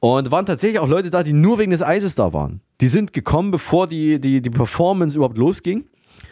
Und 0.00 0.27
waren 0.30 0.46
tatsächlich 0.46 0.78
auch 0.78 0.88
Leute 0.88 1.10
da, 1.10 1.22
die 1.22 1.32
nur 1.32 1.58
wegen 1.58 1.70
des 1.70 1.82
Eises 1.82 2.14
da 2.14 2.32
waren. 2.32 2.60
Die 2.80 2.88
sind 2.88 3.12
gekommen, 3.12 3.50
bevor 3.50 3.86
die, 3.86 4.20
die, 4.20 4.40
die 4.40 4.50
Performance 4.50 5.16
überhaupt 5.16 5.38
losging. 5.38 5.86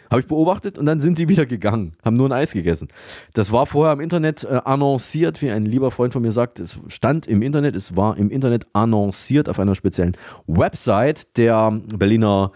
Habe 0.09 0.21
ich 0.21 0.27
beobachtet 0.27 0.77
und 0.77 0.85
dann 0.85 0.99
sind 0.99 1.19
die 1.19 1.27
wieder 1.29 1.45
gegangen, 1.45 1.93
haben 2.03 2.15
nur 2.15 2.29
ein 2.29 2.31
Eis 2.31 2.53
gegessen. 2.53 2.87
Das 3.33 3.51
war 3.51 3.65
vorher 3.65 3.93
im 3.93 3.99
Internet 3.99 4.43
äh, 4.43 4.61
annonciert, 4.63 5.41
wie 5.41 5.51
ein 5.51 5.65
lieber 5.65 5.91
Freund 5.91 6.13
von 6.13 6.21
mir 6.21 6.31
sagt. 6.31 6.59
Es 6.59 6.79
stand 6.87 7.27
im 7.27 7.41
Internet, 7.41 7.75
es 7.75 7.95
war 7.95 8.17
im 8.17 8.29
Internet 8.29 8.65
annonciert 8.73 9.49
auf 9.49 9.59
einer 9.59 9.75
speziellen 9.75 10.15
Website 10.47 11.37
der 11.37 11.71
Berliner 11.95 12.51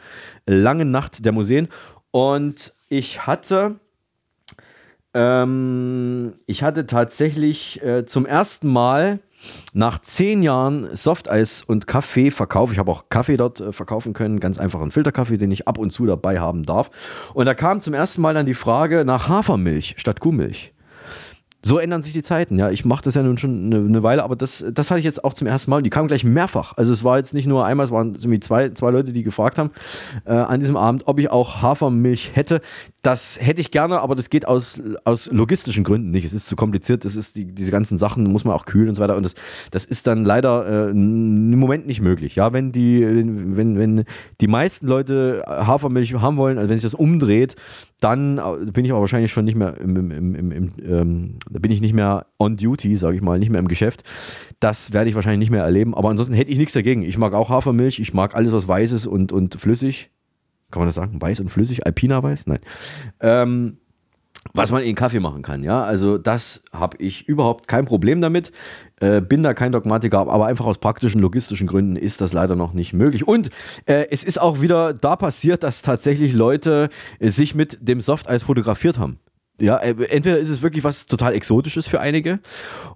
Langen 0.45 0.91
Nacht 0.91 1.25
der 1.25 1.33
Museen. 1.33 1.67
Und 2.11 2.73
ich 2.89 3.25
hatte, 3.25 3.75
ähm, 5.13 6.33
ich 6.45 6.63
hatte 6.63 6.85
tatsächlich 6.87 7.81
äh, 7.83 8.05
zum 8.05 8.25
ersten 8.25 8.71
Mal 8.71 9.19
nach 9.73 9.99
zehn 9.99 10.43
Jahren 10.43 10.95
Softeis 10.95 11.63
und 11.63 11.87
Kaffeeverkauf, 11.87 12.71
ich 12.71 12.79
habe 12.79 12.91
auch 12.91 13.05
Kaffee 13.09 13.37
dort 13.37 13.61
äh, 13.61 13.71
verkaufen 13.71 14.13
können, 14.13 14.39
ganz 14.39 14.57
einfachen 14.57 14.91
Filterkaffee, 14.91 15.37
den 15.37 15.51
ich 15.51 15.67
ab 15.67 15.77
und 15.77 15.91
zu 15.91 16.05
dabei 16.05 16.39
haben 16.39 16.65
darf. 16.65 16.89
Und 17.33 17.45
da 17.45 17.53
kam 17.53 17.79
zum 17.79 17.93
ersten 17.93 18.21
Mal 18.21 18.33
dann 18.33 18.45
die 18.45 18.53
Frage 18.53 19.05
nach 19.05 19.27
Hafermilch 19.27 19.95
statt 19.97 20.19
Kuhmilch. 20.19 20.73
So 21.63 21.77
ändern 21.77 22.01
sich 22.01 22.13
die 22.13 22.23
Zeiten, 22.23 22.57
ja. 22.57 22.71
Ich 22.71 22.85
mache 22.85 23.03
das 23.03 23.13
ja 23.13 23.21
nun 23.21 23.37
schon 23.37 23.65
eine, 23.65 23.85
eine, 23.85 24.01
Weile, 24.01 24.23
aber 24.23 24.35
das, 24.35 24.65
das 24.71 24.89
hatte 24.89 24.99
ich 24.99 25.05
jetzt 25.05 25.23
auch 25.23 25.35
zum 25.35 25.45
ersten 25.45 25.69
Mal. 25.69 25.83
Die 25.83 25.91
kamen 25.91 26.07
gleich 26.07 26.23
mehrfach. 26.23 26.75
Also 26.75 26.91
es 26.91 27.03
war 27.03 27.17
jetzt 27.17 27.35
nicht 27.35 27.45
nur 27.45 27.65
einmal, 27.65 27.85
es 27.85 27.91
waren 27.91 28.15
irgendwie 28.15 28.39
zwei, 28.39 28.69
zwei 28.69 28.89
Leute, 28.89 29.13
die 29.13 29.21
gefragt 29.21 29.59
haben 29.59 29.69
äh, 30.25 30.31
an 30.31 30.59
diesem 30.59 30.75
Abend, 30.75 31.03
ob 31.05 31.19
ich 31.19 31.29
auch 31.29 31.61
Hafermilch 31.61 32.31
hätte. 32.33 32.61
Das 33.03 33.39
hätte 33.39 33.61
ich 33.61 33.69
gerne, 33.69 34.01
aber 34.01 34.15
das 34.15 34.31
geht 34.31 34.47
aus, 34.47 34.81
aus 35.05 35.31
logistischen 35.31 35.83
Gründen 35.83 36.09
nicht. 36.09 36.25
Es 36.25 36.33
ist 36.33 36.47
zu 36.47 36.55
kompliziert, 36.55 37.05
das 37.05 37.15
ist 37.15 37.35
die, 37.35 37.45
diese 37.45 37.71
ganzen 37.71 37.99
Sachen, 37.99 38.23
muss 38.23 38.43
man 38.43 38.55
auch 38.55 38.65
kühlen 38.65 38.89
und 38.89 38.95
so 38.95 39.01
weiter. 39.03 39.15
Und 39.15 39.23
das, 39.23 39.35
das 39.69 39.85
ist 39.85 40.07
dann 40.07 40.25
leider 40.25 40.87
äh, 40.87 40.91
im 40.91 41.59
Moment 41.59 41.85
nicht 41.85 42.01
möglich. 42.01 42.35
Ja, 42.35 42.53
wenn 42.53 42.71
die, 42.71 43.05
wenn, 43.05 43.77
wenn 43.77 44.05
die 44.39 44.47
meisten 44.47 44.87
Leute 44.87 45.43
Hafermilch 45.45 46.15
haben 46.15 46.37
wollen, 46.37 46.57
also 46.57 46.69
wenn 46.69 46.77
sich 46.77 46.89
das 46.89 46.95
umdreht, 46.95 47.55
dann 48.01 48.39
äh, 48.39 48.71
bin 48.71 48.83
ich 48.83 48.91
aber 48.91 48.99
wahrscheinlich 48.99 49.31
schon 49.31 49.45
nicht 49.45 49.55
mehr 49.55 49.77
im, 49.77 49.95
im, 49.95 50.35
im, 50.35 50.51
im 50.51 50.73
ähm, 50.83 51.35
bin 51.49 51.71
ich 51.71 51.81
nicht 51.81 51.93
mehr 51.93 52.25
on 52.39 52.57
duty, 52.57 52.97
sage 52.97 53.15
ich 53.15 53.21
mal, 53.21 53.39
nicht 53.39 53.51
mehr 53.51 53.59
im 53.59 53.67
Geschäft. 53.67 54.03
Das 54.59 54.91
werde 54.91 55.09
ich 55.09 55.15
wahrscheinlich 55.15 55.39
nicht 55.39 55.51
mehr 55.51 55.63
erleben. 55.63 55.95
Aber 55.95 56.09
ansonsten 56.09 56.33
hätte 56.33 56.51
ich 56.51 56.57
nichts 56.57 56.73
dagegen. 56.73 57.03
Ich 57.03 57.17
mag 57.17 57.33
auch 57.33 57.49
Hafermilch, 57.49 57.99
ich 57.99 58.13
mag 58.13 58.35
alles, 58.35 58.51
was 58.51 58.67
weiß 58.67 58.91
ist 58.91 59.05
und, 59.05 59.31
und 59.31 59.55
flüssig. 59.55 60.09
Kann 60.71 60.81
man 60.81 60.87
das 60.87 60.95
sagen? 60.95 61.21
Weiß 61.21 61.39
und 61.41 61.49
flüssig? 61.49 61.85
Alpina 61.85 62.23
weiß? 62.23 62.47
Nein. 62.47 62.59
Ähm, 63.19 63.77
was 64.53 64.71
man 64.71 64.83
in 64.83 64.95
Kaffee 64.95 65.19
machen 65.19 65.43
kann, 65.43 65.63
ja. 65.63 65.83
Also 65.83 66.17
das 66.17 66.63
habe 66.73 66.97
ich 66.97 67.27
überhaupt 67.27 67.67
kein 67.67 67.85
Problem 67.85 68.21
damit. 68.21 68.51
Äh, 68.99 69.21
bin 69.21 69.43
da 69.43 69.53
kein 69.53 69.71
Dogmatiker, 69.71 70.19
aber 70.19 70.45
einfach 70.45 70.65
aus 70.65 70.77
praktischen, 70.77 71.21
logistischen 71.21 71.67
Gründen 71.67 71.95
ist 71.95 72.21
das 72.21 72.33
leider 72.33 72.55
noch 72.55 72.73
nicht 72.73 72.93
möglich. 72.93 73.27
Und 73.27 73.49
äh, 73.85 74.07
es 74.09 74.23
ist 74.23 74.41
auch 74.41 74.61
wieder 74.61 74.93
da 74.93 75.15
passiert, 75.15 75.63
dass 75.63 75.81
tatsächlich 75.81 76.33
Leute 76.33 76.89
äh, 77.19 77.29
sich 77.29 77.55
mit 77.55 77.77
dem 77.81 78.01
Softeis 78.01 78.43
fotografiert 78.43 78.99
haben. 78.99 79.19
Ja, 79.59 79.77
äh, 79.77 79.95
entweder 80.09 80.39
ist 80.39 80.49
es 80.49 80.61
wirklich 80.61 80.83
was 80.83 81.05
total 81.05 81.33
Exotisches 81.33 81.87
für 81.87 81.99
einige, 81.99 82.39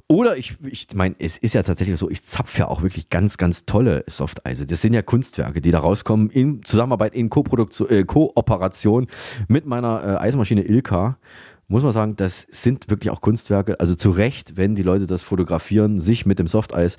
oder 0.07 0.37
ich, 0.37 0.55
ich 0.63 0.87
meine, 0.95 1.15
es 1.19 1.37
ist 1.37 1.53
ja 1.53 1.63
tatsächlich 1.63 1.99
so, 1.99 2.09
ich 2.09 2.23
zapfe 2.23 2.59
ja 2.59 2.67
auch 2.67 2.81
wirklich 2.81 3.09
ganz, 3.09 3.37
ganz 3.37 3.65
tolle 3.65 4.03
Softeise. 4.07 4.65
Das 4.65 4.81
sind 4.81 4.93
ja 4.93 5.01
Kunstwerke, 5.01 5.61
die 5.61 5.71
da 5.71 5.79
rauskommen 5.79 6.29
in 6.29 6.63
Zusammenarbeit, 6.63 7.15
in 7.15 7.29
Koproduktion, 7.29 7.89
äh, 7.89 8.03
Kooperation 8.03 9.07
mit 9.47 9.65
meiner 9.65 10.03
äh, 10.03 10.17
Eismaschine 10.17 10.63
Ilka. 10.63 11.17
Muss 11.67 11.81
man 11.81 11.91
sagen, 11.91 12.15
das 12.15 12.45
sind 12.51 12.89
wirklich 12.91 13.09
auch 13.09 13.21
Kunstwerke. 13.21 13.79
Also 13.79 13.95
zu 13.95 14.11
Recht, 14.11 14.57
wenn 14.57 14.75
die 14.75 14.83
Leute 14.83 15.07
das 15.07 15.23
fotografieren, 15.23 15.99
sich 15.99 16.25
mit 16.27 16.37
dem 16.37 16.47
Softeis, 16.47 16.97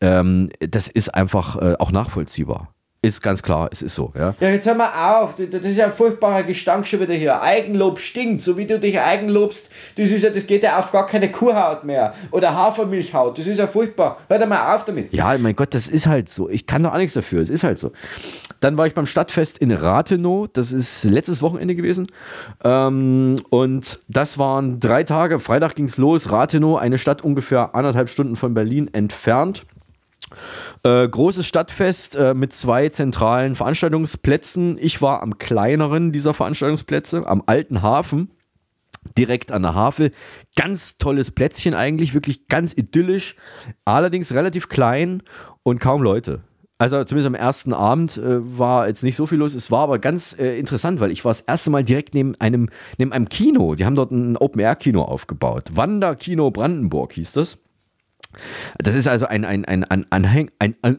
ähm, 0.00 0.48
das 0.60 0.88
ist 0.88 1.14
einfach 1.14 1.56
äh, 1.56 1.74
auch 1.78 1.92
nachvollziehbar. 1.92 2.74
Ist 3.00 3.22
ganz 3.22 3.44
klar, 3.44 3.68
es 3.70 3.80
ist 3.80 3.94
so, 3.94 4.12
ja. 4.18 4.34
Ja, 4.40 4.48
jetzt 4.48 4.66
hör 4.66 4.74
mal 4.74 5.20
auf, 5.20 5.36
das 5.36 5.64
ist 5.64 5.76
ja 5.76 5.84
ein 5.84 5.92
furchtbarer 5.92 6.42
Gestank 6.42 6.84
schon 6.84 6.98
wieder 6.98 7.14
hier. 7.14 7.40
Eigenlob 7.40 8.00
stinkt, 8.00 8.42
so 8.42 8.56
wie 8.56 8.66
du 8.66 8.80
dich 8.80 8.98
eigenlobst, 8.98 9.70
das 9.96 10.10
ist 10.10 10.22
ja, 10.22 10.30
das 10.30 10.48
geht 10.48 10.64
ja 10.64 10.80
auf 10.80 10.90
gar 10.90 11.06
keine 11.06 11.30
Kuhhaut 11.30 11.84
mehr. 11.84 12.14
Oder 12.32 12.56
Hafermilchhaut, 12.56 13.38
das 13.38 13.46
ist 13.46 13.58
ja 13.58 13.68
furchtbar. 13.68 14.18
Hör 14.26 14.40
doch 14.40 14.48
mal 14.48 14.74
auf 14.74 14.84
damit. 14.84 15.12
Ja, 15.12 15.38
mein 15.38 15.54
Gott, 15.54 15.74
das 15.74 15.88
ist 15.88 16.08
halt 16.08 16.28
so. 16.28 16.48
Ich 16.48 16.66
kann 16.66 16.82
doch 16.82 16.92
auch 16.92 16.98
nichts 16.98 17.14
dafür, 17.14 17.40
es 17.40 17.50
ist 17.50 17.62
halt 17.62 17.78
so. 17.78 17.92
Dann 18.58 18.76
war 18.76 18.88
ich 18.88 18.94
beim 18.94 19.06
Stadtfest 19.06 19.58
in 19.58 19.70
Rathenow, 19.70 20.48
das 20.52 20.72
ist 20.72 21.04
letztes 21.04 21.40
Wochenende 21.40 21.76
gewesen. 21.76 22.08
Ähm, 22.64 23.40
und 23.50 24.00
das 24.08 24.38
waren 24.38 24.80
drei 24.80 25.04
Tage, 25.04 25.38
Freitag 25.38 25.76
ging 25.76 25.84
es 25.84 25.98
los, 25.98 26.32
Rathenow, 26.32 26.76
eine 26.76 26.98
Stadt 26.98 27.22
ungefähr 27.22 27.76
anderthalb 27.76 28.10
Stunden 28.10 28.34
von 28.34 28.54
Berlin 28.54 28.90
entfernt. 28.92 29.66
Äh, 30.82 31.08
großes 31.08 31.46
Stadtfest 31.46 32.16
äh, 32.16 32.34
mit 32.34 32.52
zwei 32.52 32.88
zentralen 32.88 33.56
Veranstaltungsplätzen. 33.56 34.78
Ich 34.78 35.00
war 35.00 35.22
am 35.22 35.38
kleineren 35.38 36.12
dieser 36.12 36.34
Veranstaltungsplätze, 36.34 37.26
am 37.26 37.42
Alten 37.46 37.82
Hafen, 37.82 38.30
direkt 39.16 39.52
an 39.52 39.62
der 39.62 39.74
Havel. 39.74 40.12
Ganz 40.56 40.98
tolles 40.98 41.30
Plätzchen 41.30 41.74
eigentlich, 41.74 42.14
wirklich 42.14 42.46
ganz 42.48 42.72
idyllisch, 42.76 43.36
allerdings 43.84 44.34
relativ 44.34 44.68
klein 44.68 45.22
und 45.62 45.80
kaum 45.80 46.02
Leute. 46.02 46.42
Also 46.80 47.02
zumindest 47.02 47.26
am 47.26 47.34
ersten 47.34 47.72
Abend 47.72 48.18
äh, 48.18 48.58
war 48.58 48.86
jetzt 48.86 49.02
nicht 49.02 49.16
so 49.16 49.26
viel 49.26 49.38
los. 49.38 49.54
Es 49.54 49.72
war 49.72 49.80
aber 49.80 49.98
ganz 49.98 50.36
äh, 50.38 50.56
interessant, 50.58 51.00
weil 51.00 51.10
ich 51.10 51.24
war 51.24 51.30
das 51.30 51.40
erste 51.40 51.70
Mal 51.70 51.82
direkt 51.82 52.14
neben 52.14 52.36
einem, 52.40 52.68
neben 52.98 53.12
einem 53.12 53.28
Kino. 53.28 53.74
Die 53.74 53.84
haben 53.84 53.96
dort 53.96 54.12
ein 54.12 54.36
Open-Air-Kino 54.36 55.02
aufgebaut. 55.02 55.70
Wanderkino 55.72 56.52
Brandenburg 56.52 57.14
hieß 57.14 57.32
das. 57.32 57.58
Das 58.78 58.94
ist 58.94 59.08
also 59.08 59.26
ein, 59.26 59.44
ein, 59.44 59.64
ein, 59.64 59.84
ein, 59.84 60.06
Anhäng, 60.10 60.50
ein, 60.58 60.74
ein, 60.82 60.98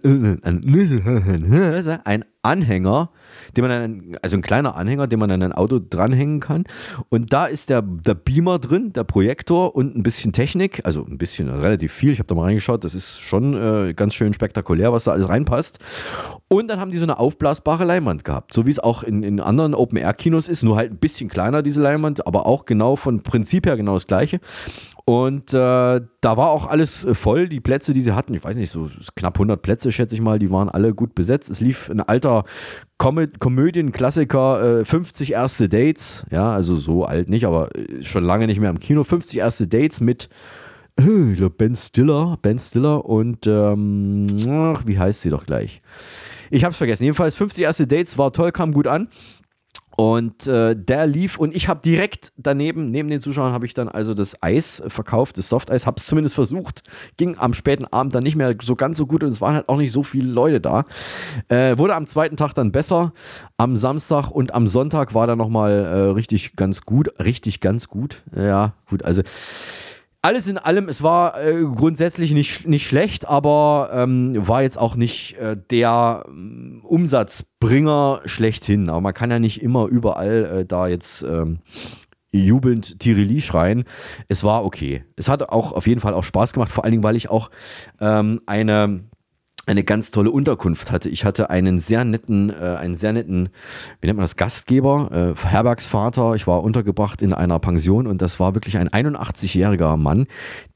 ein 2.03 2.25
Anhänger, 2.41 3.11
den 3.55 3.63
man 3.63 3.69
dann, 3.69 4.17
also 4.21 4.37
ein 4.37 4.41
kleiner 4.41 4.75
Anhänger, 4.75 5.07
den 5.07 5.19
man 5.19 5.31
an 5.31 5.43
ein 5.43 5.53
Auto 5.53 5.79
dranhängen 5.79 6.39
kann. 6.39 6.63
Und 7.09 7.33
da 7.33 7.45
ist 7.45 7.69
der, 7.69 7.81
der 7.81 8.15
Beamer 8.15 8.59
drin, 8.59 8.93
der 8.93 9.03
Projektor 9.03 9.75
und 9.75 9.95
ein 9.95 10.03
bisschen 10.03 10.33
Technik, 10.33 10.81
also 10.83 11.05
ein 11.05 11.17
bisschen, 11.17 11.49
relativ 11.49 11.93
viel. 11.93 12.11
Ich 12.11 12.19
habe 12.19 12.27
da 12.27 12.35
mal 12.35 12.43
reingeschaut, 12.43 12.83
das 12.83 12.95
ist 12.95 13.19
schon 13.19 13.53
äh, 13.53 13.93
ganz 13.93 14.13
schön 14.13 14.33
spektakulär, 14.33 14.93
was 14.93 15.05
da 15.05 15.11
alles 15.11 15.29
reinpasst. 15.29 15.79
Und 16.47 16.67
dann 16.69 16.79
haben 16.79 16.91
die 16.91 16.97
so 16.97 17.03
eine 17.03 17.19
aufblasbare 17.19 17.85
Leinwand 17.85 18.23
gehabt, 18.23 18.53
so 18.53 18.65
wie 18.65 18.71
es 18.71 18.79
auch 18.79 19.03
in, 19.03 19.23
in 19.23 19.39
anderen 19.39 19.73
Open-Air-Kinos 19.75 20.47
ist, 20.47 20.63
nur 20.63 20.77
halt 20.77 20.91
ein 20.91 20.97
bisschen 20.97 21.29
kleiner, 21.29 21.61
diese 21.61 21.81
Leinwand, 21.81 22.25
aber 22.25 22.45
auch 22.45 22.65
genau 22.65 22.95
von 22.95 23.21
Prinzip 23.21 23.65
her 23.65 23.77
genau 23.77 23.93
das 23.93 24.07
gleiche. 24.07 24.39
Und 25.05 25.55
äh, 25.55 26.01
da 26.21 26.37
war 26.37 26.49
auch 26.51 26.67
alles 26.67 27.03
äh, 27.03 27.15
voll, 27.15 27.49
die 27.49 27.59
Plätze, 27.59 27.93
die 27.93 28.01
sie 28.01 28.13
hatten, 28.13 28.35
ich 28.35 28.43
weiß 28.43 28.57
nicht, 28.57 28.71
so 28.71 28.91
knapp 29.15 29.37
100 29.37 29.59
Plätze, 29.59 29.91
schätze 29.91 30.13
ich 30.13 30.21
mal, 30.21 30.37
die 30.37 30.51
waren 30.51 30.69
alle 30.69 30.93
gut 30.93 31.15
besetzt. 31.15 31.49
Es 31.49 31.61
lief 31.61 31.89
ein 31.89 31.99
alter 31.99 32.43
Komö 32.99 33.27
Komödienklassiker, 33.39 34.81
äh, 34.81 34.85
50 34.85 35.31
erste 35.31 35.69
Dates, 35.69 36.25
ja, 36.31 36.51
also 36.51 36.75
so 36.75 37.05
alt 37.05 37.29
nicht, 37.29 37.45
aber 37.45 37.73
äh, 37.73 38.03
schon 38.03 38.25
lange 38.25 38.45
nicht 38.45 38.59
mehr 38.59 38.69
im 38.69 38.79
Kino. 38.79 39.05
50 39.05 39.39
erste 39.39 39.67
Dates 39.67 40.01
mit 40.01 40.27
äh, 40.97 41.49
Ben 41.57 41.75
Stiller, 41.77 42.37
Ben 42.41 42.59
Stiller 42.59 43.05
und 43.05 43.47
ähm, 43.47 44.27
ach, 44.49 44.83
wie 44.85 44.99
heißt 44.99 45.21
sie 45.21 45.29
doch 45.29 45.45
gleich? 45.45 45.81
Ich 46.51 46.65
hab's 46.65 46.77
vergessen. 46.77 47.03
Jedenfalls 47.03 47.35
50 47.35 47.63
erste 47.63 47.87
Dates 47.87 48.17
war 48.17 48.33
toll, 48.33 48.51
kam 48.51 48.73
gut 48.73 48.87
an. 48.87 49.07
Und 49.99 50.47
äh, 50.47 50.77
der 50.77 51.07
lief 51.07 51.37
und 51.37 51.53
ich 51.53 51.67
habe 51.67 51.81
direkt 51.83 52.31
daneben, 52.37 52.89
neben 52.89 53.09
den 53.09 53.19
Zuschauern, 53.19 53.51
habe 53.51 53.65
ich 53.65 53.73
dann 53.73 53.89
also 53.89 54.13
das 54.13 54.41
Eis 54.41 54.81
verkauft, 54.87 55.37
das 55.37 55.49
Softeis, 55.49 55.85
habe 55.85 55.97
es 55.97 56.05
zumindest 56.05 56.35
versucht. 56.35 56.83
Ging 57.17 57.37
am 57.37 57.53
späten 57.53 57.83
Abend 57.83 58.15
dann 58.15 58.23
nicht 58.23 58.37
mehr 58.37 58.55
so 58.61 58.77
ganz 58.77 58.95
so 58.95 59.05
gut 59.05 59.25
und 59.25 59.29
es 59.29 59.41
waren 59.41 59.55
halt 59.55 59.67
auch 59.67 59.75
nicht 59.75 59.91
so 59.91 60.01
viele 60.01 60.31
Leute 60.31 60.61
da. 60.61 60.85
Äh, 61.49 61.77
wurde 61.77 61.95
am 61.95 62.07
zweiten 62.07 62.37
Tag 62.37 62.53
dann 62.53 62.71
besser. 62.71 63.11
Am 63.57 63.75
Samstag 63.75 64.31
und 64.31 64.53
am 64.53 64.67
Sonntag 64.67 65.13
war 65.15 65.27
dann 65.27 65.37
nochmal 65.37 65.71
äh, 65.73 65.97
richtig 66.11 66.55
ganz 66.55 66.79
gut. 66.83 67.09
Richtig 67.19 67.59
ganz 67.59 67.89
gut. 67.89 68.23
Ja, 68.33 68.75
gut, 68.89 69.03
also 69.03 69.21
alles 70.21 70.47
in 70.47 70.57
allem, 70.57 70.89
es 70.89 71.01
war 71.01 71.41
äh, 71.41 71.63
grundsätzlich 71.63 72.33
nicht, 72.33 72.67
nicht 72.67 72.87
schlecht, 72.87 73.27
aber 73.27 73.89
ähm, 73.93 74.35
war 74.47 74.63
jetzt 74.63 74.77
auch 74.77 74.95
nicht 74.95 75.37
äh, 75.37 75.55
der 75.71 76.25
ähm, 76.27 76.81
Umsatzbringer 76.83 78.21
schlechthin. 78.25 78.89
Aber 78.89 79.01
man 79.01 79.13
kann 79.13 79.31
ja 79.31 79.39
nicht 79.39 79.61
immer 79.61 79.87
überall 79.87 80.59
äh, 80.59 80.65
da 80.65 80.87
jetzt 80.87 81.23
ähm, 81.23 81.59
jubelnd 82.31 82.99
Tirili 82.99 83.41
schreien. 83.41 83.85
Es 84.27 84.43
war 84.43 84.65
okay. 84.65 85.03
Es 85.15 85.29
hat 85.29 85.49
auch 85.49 85.71
auf 85.71 85.87
jeden 85.87 86.01
Fall 86.01 86.13
auch 86.13 86.23
Spaß 86.23 86.53
gemacht, 86.53 86.71
vor 86.71 86.83
allen 86.83 86.91
Dingen, 86.91 87.03
weil 87.03 87.15
ich 87.15 87.29
auch 87.29 87.49
ähm, 87.99 88.41
eine 88.45 89.08
eine 89.69 89.83
ganz 89.83 90.09
tolle 90.09 90.31
Unterkunft 90.31 90.91
hatte. 90.91 91.09
Ich 91.09 91.25
hatte 91.25 91.51
einen 91.51 91.79
sehr 91.79 92.03
netten, 92.03 92.49
äh, 92.49 92.75
einen 92.79 92.95
sehr 92.95 93.13
netten, 93.13 93.49
wie 94.01 94.07
nennt 94.07 94.17
man 94.17 94.23
das, 94.23 94.35
Gastgeber, 94.35 95.35
äh, 95.37 95.47
Herbergsvater. 95.47 96.33
Ich 96.33 96.47
war 96.47 96.63
untergebracht 96.63 97.21
in 97.21 97.33
einer 97.33 97.59
Pension 97.59 98.07
und 98.07 98.21
das 98.21 98.39
war 98.39 98.55
wirklich 98.55 98.77
ein 98.77 98.89
81-jähriger 98.89 99.95
Mann, 99.95 100.25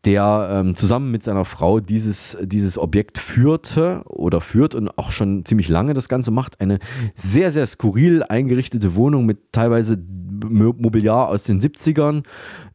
der 0.06 0.50
ähm, 0.52 0.76
zusammen 0.76 1.10
mit 1.10 1.24
seiner 1.24 1.44
Frau 1.44 1.80
dieses, 1.80 2.38
dieses 2.44 2.78
Objekt 2.78 3.18
führte 3.18 4.04
oder 4.06 4.42
führt 4.42 4.76
und 4.76 4.96
auch 4.98 5.12
schon 5.12 5.44
ziemlich 5.44 5.70
lange 5.70 5.96
das 5.96 6.08
Ganze 6.08 6.30
macht. 6.30 6.62
Eine 6.62 6.78
sehr, 7.16 7.50
sehr 7.50 7.66
skurril 7.66 8.22
eingerichtete 8.22 8.94
Wohnung 8.94 9.26
mit 9.26 9.54
teilweise 9.54 9.98
Mobiliar 10.44 11.30
aus 11.30 11.44
den 11.44 11.60
70ern 11.60 12.24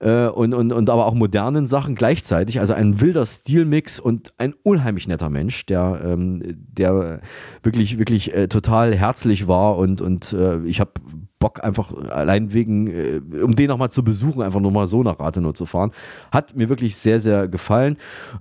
äh, 0.01 0.27
und, 0.27 0.55
und, 0.55 0.73
und 0.73 0.91
aber 0.91 1.07
auch 1.07 1.15
modernen 1.15 1.67
Sachen 1.67 1.95
gleichzeitig. 1.95 2.61
Also 2.61 2.75
ein 2.75 3.01
wilder 3.01 3.27
Stilmix 3.27 4.01
und 4.01 4.33
ein 4.39 4.55
unheimlich 4.63 5.09
netter 5.09 5.31
Mensch, 5.31 5.67
der, 5.67 6.01
ähm, 6.05 6.43
der 6.45 7.21
wirklich, 7.63 7.99
wirklich 7.99 8.35
äh, 8.35 8.49
total 8.49 8.95
herzlich 8.95 9.49
war 9.49 9.77
und, 9.77 10.01
und 10.01 10.33
äh, 10.33 10.59
ich 10.65 10.81
habe 10.81 10.93
Bock 11.39 11.63
einfach 11.63 11.93
allein 12.11 12.53
wegen, 12.53 12.87
äh, 12.89 13.21
um 13.43 13.55
den 13.55 13.69
nochmal 13.69 13.91
zu 13.91 14.03
besuchen, 14.03 14.43
einfach 14.43 14.61
nochmal 14.61 14.87
so 14.87 15.03
nach 15.03 15.19
Rathenow 15.21 15.55
zu 15.55 15.67
fahren. 15.67 15.93
Hat 16.33 16.57
mir 16.57 16.69
wirklich 16.69 16.97
sehr, 16.97 17.21
sehr 17.21 17.49
gefallen. 17.49 17.97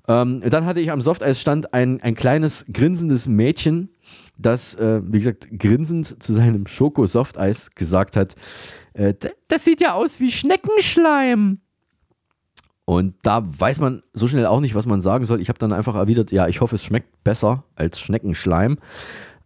Ähm, 0.08 0.42
dann 0.50 0.66
hatte 0.66 0.80
ich 0.80 0.92
am 0.92 1.02
Softeisstand 1.02 1.74
ein, 1.74 2.02
ein 2.02 2.16
kleines 2.16 2.66
grinsendes 2.72 3.28
Mädchen, 3.28 3.90
das, 4.38 4.76
äh, 4.76 5.02
wie 5.04 5.20
gesagt, 5.20 5.48
grinsend 5.58 6.22
zu 6.22 6.34
seinem 6.34 6.68
Schoko-Softeis 6.68 7.72
gesagt 7.72 8.16
hat, 8.16 8.36
äh, 8.94 9.14
das 9.48 9.64
sieht 9.64 9.82
ja 9.82 9.94
aus 9.94 10.20
wie 10.20 10.32
Schneckenschleim. 10.32 11.60
Und 12.86 13.16
da 13.24 13.44
weiß 13.46 13.82
man 13.82 14.02
so 14.14 14.30
schnell 14.30 14.46
auch 14.46 14.62
nicht, 14.62 14.74
was 14.74 14.86
man 14.86 15.02
sagen 15.02 15.26
soll. 15.26 15.42
Ich 15.42 15.50
habe 15.50 15.60
dann 15.60 15.74
einfach 15.74 15.96
erwidert, 15.96 16.32
ja, 16.32 16.48
ich 16.48 16.62
hoffe, 16.62 16.76
es 16.76 16.84
schmeckt 16.86 17.22
besser 17.24 17.66
als 17.76 18.00
Schneckenschleim. 18.00 18.78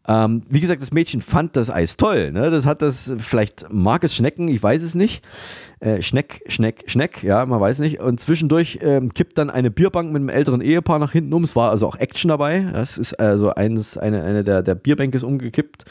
Ähm, 0.07 0.41
wie 0.49 0.59
gesagt, 0.59 0.81
das 0.81 0.91
Mädchen 0.91 1.21
fand 1.21 1.55
das 1.55 1.69
Eis 1.69 1.95
toll. 1.95 2.31
Ne? 2.31 2.49
Das 2.49 2.65
hat 2.65 2.81
das, 2.81 3.13
vielleicht 3.17 3.71
mag 3.71 4.03
es 4.03 4.15
Schnecken, 4.15 4.47
ich 4.47 4.61
weiß 4.61 4.81
es 4.81 4.95
nicht. 4.95 5.23
Äh, 5.79 6.01
Schneck, 6.01 6.41
Schneck, 6.47 6.83
Schneck, 6.87 7.23
ja, 7.23 7.45
man 7.45 7.59
weiß 7.59 7.79
nicht. 7.79 7.99
Und 7.99 8.19
zwischendurch 8.19 8.79
ähm, 8.81 9.13
kippt 9.13 9.37
dann 9.37 9.49
eine 9.49 9.69
Bierbank 9.69 10.11
mit 10.11 10.19
einem 10.19 10.29
älteren 10.29 10.61
Ehepaar 10.61 10.99
nach 10.99 11.11
hinten 11.11 11.33
um. 11.33 11.43
Es 11.43 11.55
war 11.55 11.69
also 11.69 11.87
auch 11.87 11.95
Action 11.95 12.29
dabei. 12.29 12.67
Das 12.73 12.97
ist 12.97 13.19
also 13.19 13.53
eines, 13.53 13.97
eine, 13.97 14.23
eine 14.23 14.43
der, 14.43 14.63
der 14.63 14.75
Bierbänke 14.75 15.17
ist 15.17 15.23
umgekippt. 15.23 15.85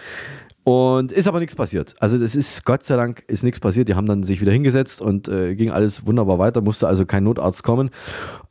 Und 0.63 1.11
ist 1.11 1.27
aber 1.27 1.41
nichts 1.41 1.57
passiert. 1.57 1.95
Also 2.01 2.17
es 2.17 2.35
ist, 2.35 2.65
Gott 2.67 2.83
sei 2.83 2.97
Dank, 2.97 3.25
ist 3.29 3.43
nichts 3.43 3.61
passiert. 3.61 3.89
Die 3.89 3.95
haben 3.95 4.07
dann 4.07 4.23
sich 4.23 4.43
wieder 4.43 4.53
hingesetzt 4.53 5.01
und 5.01 5.27
äh, 5.27 5.55
ging 5.55 5.71
alles 5.71 6.07
wunderbar 6.07 6.39
weiter, 6.39 6.61
musste 6.61 6.87
also 6.87 7.07
kein 7.07 7.25
Notarzt 7.25 7.63
kommen. 7.63 7.91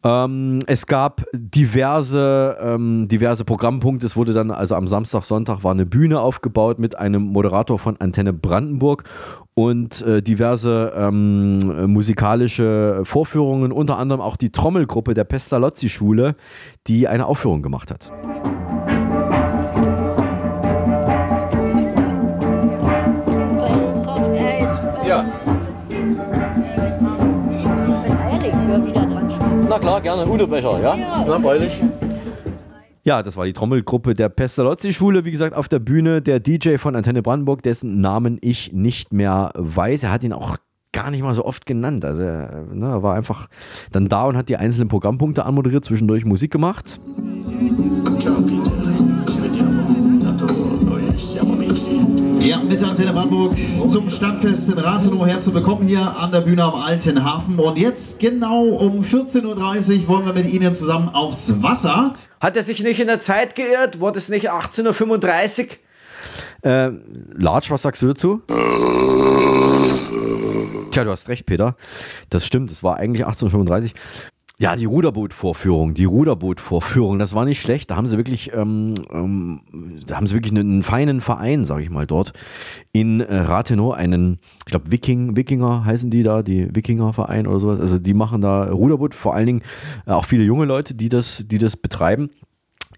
Ähm, 0.03 0.59
es 0.65 0.87
gab 0.87 1.23
diverse, 1.33 2.57
ähm, 2.61 3.07
diverse 3.07 3.45
Programmpunkte. 3.45 4.07
Es 4.07 4.15
wurde 4.15 4.33
dann, 4.33 4.49
also 4.49 4.75
am 4.75 4.87
Samstag, 4.87 5.23
Sonntag 5.23 5.63
war 5.63 5.71
eine 5.71 5.85
Bühne 5.85 6.19
aufgebaut 6.19 6.79
mit 6.79 6.97
einem 6.97 7.21
Moderator 7.21 7.77
von 7.77 7.97
Antenne 7.97 8.33
Brandenburg 8.33 9.03
und 9.53 10.01
äh, 10.01 10.23
diverse 10.23 10.93
ähm, 10.95 11.91
musikalische 11.91 13.01
Vorführungen, 13.03 13.71
unter 13.71 13.97
anderem 13.97 14.21
auch 14.21 14.37
die 14.37 14.51
Trommelgruppe 14.51 15.13
der 15.13 15.25
Pestalozzi-Schule, 15.25 16.35
die 16.87 17.07
eine 17.07 17.27
Aufführung 17.27 17.61
gemacht 17.61 17.91
hat. 17.91 18.11
Gerne. 30.01 30.29
Udo-Becher, 30.29 30.81
ja? 30.81 30.95
ja 30.95 31.25
Na, 31.27 31.39
freilich. 31.39 31.81
Ja, 33.03 33.23
das 33.23 33.35
war 33.37 33.45
die 33.45 33.53
Trommelgruppe 33.53 34.13
der 34.13 34.29
Pestalozzi-Schule, 34.29 35.25
wie 35.25 35.31
gesagt, 35.31 35.55
auf 35.55 35.67
der 35.67 35.79
Bühne. 35.79 36.21
Der 36.21 36.39
DJ 36.39 36.77
von 36.77 36.95
Antenne 36.95 37.21
Brandenburg, 37.21 37.63
dessen 37.63 38.01
Namen 38.01 38.37
ich 38.41 38.71
nicht 38.71 39.13
mehr 39.13 39.51
weiß. 39.55 40.03
Er 40.03 40.11
hat 40.11 40.23
ihn 40.23 40.33
auch 40.33 40.57
gar 40.91 41.11
nicht 41.11 41.21
mal 41.21 41.33
so 41.33 41.45
oft 41.45 41.65
genannt. 41.65 42.05
Also 42.05 42.23
er 42.23 42.65
ne, 42.71 43.01
war 43.03 43.15
einfach 43.15 43.47
dann 43.91 44.07
da 44.07 44.23
und 44.25 44.37
hat 44.37 44.49
die 44.49 44.57
einzelnen 44.57 44.89
Programmpunkte 44.89 45.45
anmoderiert, 45.45 45.85
zwischendurch 45.85 46.25
Musik 46.25 46.51
gemacht. 46.51 46.99
Ja, 48.19 48.78
mit 52.57 52.83
Antenne 52.83 53.13
Brandenburg 53.13 53.55
zum 53.89 54.09
Stadtfest 54.09 54.69
in 54.69 54.79
Rathenow. 54.79 55.23
Herzlich 55.27 55.53
willkommen 55.53 55.87
hier 55.87 56.17
an 56.17 56.31
der 56.31 56.41
Bühne 56.41 56.63
am 56.63 56.73
Alten 56.73 57.23
Hafen. 57.23 57.59
Und 57.59 57.77
jetzt 57.77 58.19
genau 58.19 58.63
um 58.63 59.03
14.30 59.03 60.01
Uhr 60.01 60.07
wollen 60.07 60.25
wir 60.25 60.33
mit 60.33 60.47
Ihnen 60.47 60.73
zusammen 60.73 61.09
aufs 61.09 61.61
Wasser. 61.61 62.15
Hat 62.41 62.57
er 62.57 62.63
sich 62.63 62.81
nicht 62.81 62.99
in 62.99 63.05
der 63.05 63.19
Zeit 63.19 63.55
geirrt? 63.55 63.99
Wurde 63.99 64.17
es 64.17 64.29
nicht 64.29 64.51
18.35 64.51 65.67
Uhr? 66.63 66.71
Äh, 66.71 66.91
Large, 67.37 67.67
was 67.69 67.83
sagst 67.83 68.01
du 68.01 68.07
dazu? 68.07 68.41
Tja, 70.89 71.03
du 71.03 71.11
hast 71.11 71.29
recht, 71.29 71.45
Peter. 71.45 71.75
Das 72.31 72.47
stimmt, 72.47 72.71
es 72.71 72.81
war 72.81 72.97
eigentlich 72.97 73.25
1835. 73.27 73.93
Ja, 74.61 74.75
die 74.75 74.83
Ruderbootvorführung, 74.83 75.93
die 75.93 76.03
Ruderbootvorführung, 76.03 77.17
das 77.17 77.33
war 77.33 77.45
nicht 77.45 77.61
schlecht. 77.61 77.89
Da 77.89 77.95
haben 77.95 78.07
sie 78.07 78.17
wirklich, 78.17 78.51
ähm, 78.53 78.93
ähm, 79.09 79.61
da 80.05 80.17
haben 80.17 80.27
sie 80.27 80.33
wirklich 80.33 80.51
einen, 80.51 80.69
einen 80.69 80.83
feinen 80.83 81.21
Verein, 81.21 81.63
sage 81.63 81.81
ich 81.81 81.89
mal, 81.89 82.05
dort 82.05 82.33
in 82.91 83.21
äh, 83.21 83.37
Rathenow, 83.37 83.93
einen, 83.93 84.39
ich 84.57 84.65
glaube, 84.65 84.91
Viking, 84.91 85.37
Wikinger 85.37 85.85
heißen 85.85 86.09
die 86.09 86.23
da, 86.23 86.43
die 86.43 86.75
Wikingerverein 86.75 87.47
oder 87.47 87.61
sowas. 87.61 87.79
Also 87.79 87.99
die 87.99 88.13
machen 88.13 88.41
da 88.41 88.65
Ruderboot, 88.65 89.15
vor 89.15 89.33
allen 89.33 89.45
Dingen 89.45 89.61
äh, 90.05 90.11
auch 90.11 90.25
viele 90.25 90.43
junge 90.43 90.65
Leute, 90.65 90.93
die 90.93 91.07
das, 91.07 91.45
die 91.47 91.57
das 91.57 91.77
betreiben 91.77 92.29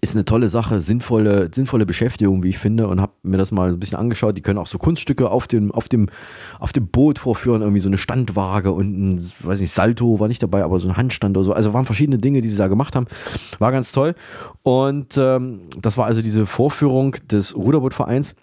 ist 0.02 0.16
eine 0.16 0.24
tolle 0.24 0.48
Sache, 0.48 0.80
sinnvolle, 0.80 1.48
sinnvolle 1.54 1.86
Beschäftigung, 1.86 2.42
wie 2.42 2.48
ich 2.48 2.58
finde, 2.58 2.88
und 2.88 3.00
habe 3.00 3.12
mir 3.22 3.36
das 3.36 3.52
mal 3.52 3.68
ein 3.68 3.78
bisschen 3.78 3.96
angeschaut. 3.96 4.36
Die 4.36 4.40
können 4.42 4.58
auch 4.58 4.66
so 4.66 4.76
Kunststücke 4.76 5.30
auf 5.30 5.46
dem, 5.46 5.70
auf 5.70 5.88
dem, 5.88 6.08
auf 6.58 6.72
dem 6.72 6.88
Boot 6.88 7.20
vorführen, 7.20 7.62
irgendwie 7.62 7.80
so 7.80 7.88
eine 7.88 7.98
Standwaage 7.98 8.72
und 8.72 8.98
ein, 8.98 9.22
weiß 9.40 9.60
nicht, 9.60 9.70
Salto 9.70 10.18
war 10.18 10.26
nicht 10.26 10.42
dabei, 10.42 10.64
aber 10.64 10.80
so 10.80 10.88
ein 10.88 10.96
Handstand 10.96 11.36
oder 11.36 11.44
so. 11.44 11.52
Also 11.52 11.72
waren 11.72 11.84
verschiedene 11.84 12.18
Dinge, 12.18 12.40
die 12.40 12.48
sie 12.48 12.56
da 12.56 12.66
gemacht 12.66 12.96
haben. 12.96 13.06
War 13.60 13.70
ganz 13.70 13.92
toll. 13.92 14.16
Und 14.64 15.16
ähm, 15.16 15.60
das 15.80 15.96
war 15.96 16.06
also 16.06 16.20
diese 16.20 16.46
Vorführung 16.46 17.14
des 17.30 17.54
Ruderbootvereins. 17.54 18.34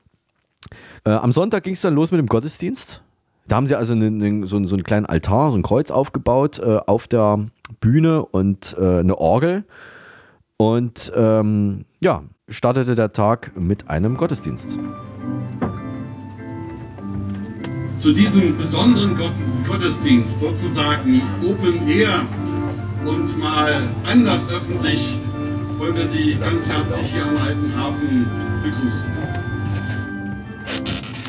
Äh, 1.04 1.12
am 1.12 1.34
Sonntag 1.34 1.64
ging 1.64 1.74
es 1.74 1.82
dann 1.82 1.94
los 1.94 2.12
mit 2.12 2.20
dem 2.20 2.28
Gottesdienst. 2.28 3.04
Da 3.50 3.58
haben 3.58 3.68
sie 3.68 3.76
also 3.76 3.92
eine, 3.92 4.06
eine, 4.06 4.48
so, 4.48 4.56
einen, 4.56 4.68
so, 4.68 4.76
einen 4.78 4.84
kleinen 4.84 5.08
Altar, 5.08 5.52
so 5.52 5.58
ein 5.58 5.64
Kreuz 5.64 5.92
aufgebaut 5.92 6.60
äh, 6.60 6.78
auf 6.86 7.10
der 7.10 7.48
Bühne 7.82 8.24
und 8.24 8.78
äh, 8.80 9.00
eine 9.00 9.18
Orgel. 9.18 9.66
Und 10.62 11.10
ähm, 11.16 11.86
ja, 12.04 12.22
startete 12.50 12.94
der 12.94 13.14
Tag 13.14 13.58
mit 13.58 13.90
einem 13.90 14.18
Gottesdienst. 14.18 14.78
Zu 17.98 18.12
diesem 18.12 18.58
besonderen 18.58 19.18
Gottesdienst, 19.66 20.42
sozusagen 20.42 21.22
Open 21.50 21.88
Air 21.88 22.26
und 23.06 23.40
mal 23.40 23.84
anders 24.06 24.50
öffentlich, 24.50 25.18
wollen 25.78 25.96
wir 25.96 26.04
Sie 26.04 26.36
ganz 26.36 26.70
herzlich 26.70 27.14
hier 27.14 27.26
am 27.26 27.38
Alten 27.38 27.74
Hafen 27.78 28.28
begrüßen. 28.62 29.10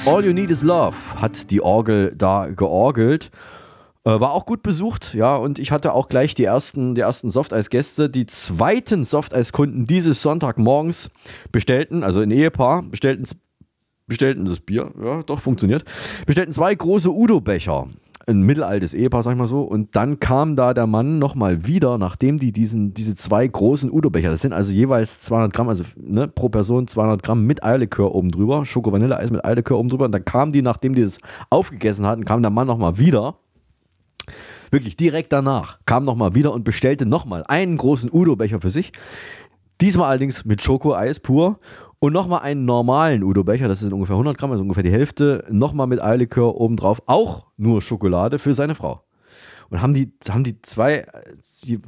All 0.07 0.25
You 0.25 0.33
Need 0.33 0.51
Is 0.51 0.63
Love 0.63 0.97
hat 1.15 1.53
die 1.53 1.61
Orgel 1.61 2.13
da 2.17 2.49
georgelt. 2.49 3.31
Äh, 4.05 4.19
war 4.19 4.33
auch 4.33 4.47
gut 4.47 4.63
besucht, 4.63 5.13
ja, 5.13 5.37
und 5.37 5.59
ich 5.59 5.73
hatte 5.73 5.93
auch 5.93 6.09
gleich 6.09 6.35
die 6.35 6.45
ersten, 6.45 6.95
die 6.95 7.03
ersten 7.03 7.29
Softeis-Gäste. 7.29 8.09
Die 8.09 8.25
zweiten 8.25 9.05
Softeis-Kunden 9.05 9.87
dieses 9.87 10.23
Sonntagmorgens 10.23 11.11
bestellten, 11.53 12.03
also 12.03 12.21
ein 12.21 12.31
Ehepaar, 12.31 12.83
bestellten, 12.83 13.27
bestellten 14.07 14.47
das 14.47 14.61
Bier, 14.61 14.91
ja, 15.03 15.23
doch, 15.23 15.41
funktioniert, 15.41 15.85
bestellten 16.25 16.53
zwei 16.53 16.75
große 16.75 17.11
Udo-Becher. 17.11 17.89
Ein 18.27 18.43
mittelaltes 18.43 18.95
Ehepaar, 18.95 19.23
sag 19.23 19.33
ich 19.33 19.39
mal 19.39 19.49
so. 19.49 19.63
Und 19.63 19.95
dann 19.97 20.19
kam 20.19 20.57
da 20.57 20.73
der 20.73 20.87
Mann 20.87 21.19
nochmal 21.19 21.67
wieder, 21.67 21.99
nachdem 21.99 22.39
die 22.39 22.53
diesen, 22.53 22.95
diese 22.95 23.17
zwei 23.17 23.47
großen 23.47 23.91
Udo-Becher, 23.91 24.31
das 24.31 24.41
sind 24.41 24.55
also 24.55 24.73
jeweils 24.73 25.21
200 25.21 25.53
Gramm, 25.53 25.69
also 25.69 25.85
ne, 25.97 26.27
pro 26.27 26.49
Person 26.49 26.87
200 26.87 27.23
Gramm 27.23 27.45
mit 27.45 27.63
Eierlikör 27.63 28.15
oben 28.15 28.31
drüber, 28.31 28.65
Schoko-Vanille-Eis 28.65 29.31
mit 29.31 29.45
Eierlikör 29.45 29.79
oben 29.79 29.91
drüber. 29.91 30.07
Und 30.07 30.13
dann 30.13 30.25
kam 30.25 30.53
die, 30.53 30.63
nachdem 30.63 30.95
die 30.95 31.03
das 31.03 31.19
aufgegessen 31.51 32.07
hatten, 32.07 32.25
kam 32.25 32.41
der 32.41 32.51
Mann 32.51 32.67
nochmal 32.67 32.99
wieder 32.99 33.37
Wirklich 34.71 34.97
direkt 34.97 35.33
danach 35.33 35.79
kam 35.85 36.05
nochmal 36.05 36.35
wieder 36.35 36.53
und 36.53 36.65
bestellte 36.65 37.07
nochmal 37.07 37.45
einen 37.49 37.77
großen 37.77 38.11
Udo-Becher 38.13 38.61
für 38.61 38.71
sich. 38.71 38.93
Diesmal 39.81 40.11
allerdings 40.11 40.45
mit 40.45 40.63
Schokoeis 40.63 41.21
pur 41.21 41.59
und 41.99 42.13
nochmal 42.13 42.41
einen 42.41 42.65
normalen 42.65 43.25
Udo-Becher, 43.25 43.69
das 43.69 43.81
sind 43.81 43.93
ungefähr 43.93 44.15
100 44.15 44.39
Gramm, 44.39 44.53
also 44.53 44.63
ungefähr 44.63 44.83
die 44.83 44.93
Hälfte, 44.93 45.45
nochmal 45.51 45.87
mit 45.87 46.03
Eierlikör 46.03 46.55
obendrauf, 46.57 47.03
auch 47.07 47.47
nur 47.57 47.83
Schokolade 47.83 48.39
für 48.39 48.55
seine 48.55 48.75
Frau. 48.75 49.03
Und 49.71 49.83
haben 49.83 49.95
die, 49.95 50.13
haben 50.29 50.43
die 50.43 50.61
zwei, 50.63 51.07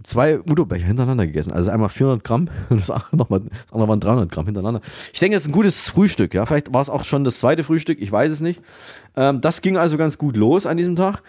zwei 0.05 0.39
Udo-Becher 0.39 0.87
hintereinander 0.87 1.27
gegessen. 1.27 1.53
Also 1.53 1.73
einmal 1.73 1.89
400 1.89 2.23
Gramm 2.23 2.49
und 2.69 2.81
das 2.81 2.91
andere, 2.91 3.17
noch 3.17 3.29
mal, 3.29 3.41
das 3.41 3.73
andere 3.73 3.89
waren 3.89 4.01
300 4.01 4.31
Gramm 4.31 4.47
hintereinander. 4.47 4.81
Ich 5.13 5.19
denke, 5.19 5.35
das 5.35 5.43
ist 5.43 5.49
ein 5.49 5.53
gutes 5.53 5.91
Frühstück. 5.91 6.33
Ja? 6.33 6.47
Vielleicht 6.47 6.73
war 6.73 6.81
es 6.81 6.91
auch 6.91 7.05
schon 7.05 7.25
das 7.25 7.41
zweite 7.41 7.65
Frühstück, 7.65 8.01
ich 8.01 8.13
weiß 8.13 8.31
es 8.31 8.41
nicht. 8.41 8.63
Ähm, 9.17 9.41
das 9.41 9.63
ging 9.63 9.77
also 9.77 9.97
ganz 9.97 10.17
gut 10.17 10.37
los 10.37 10.65
an 10.65 10.77
diesem 10.77 10.95
Tag. 10.95 11.23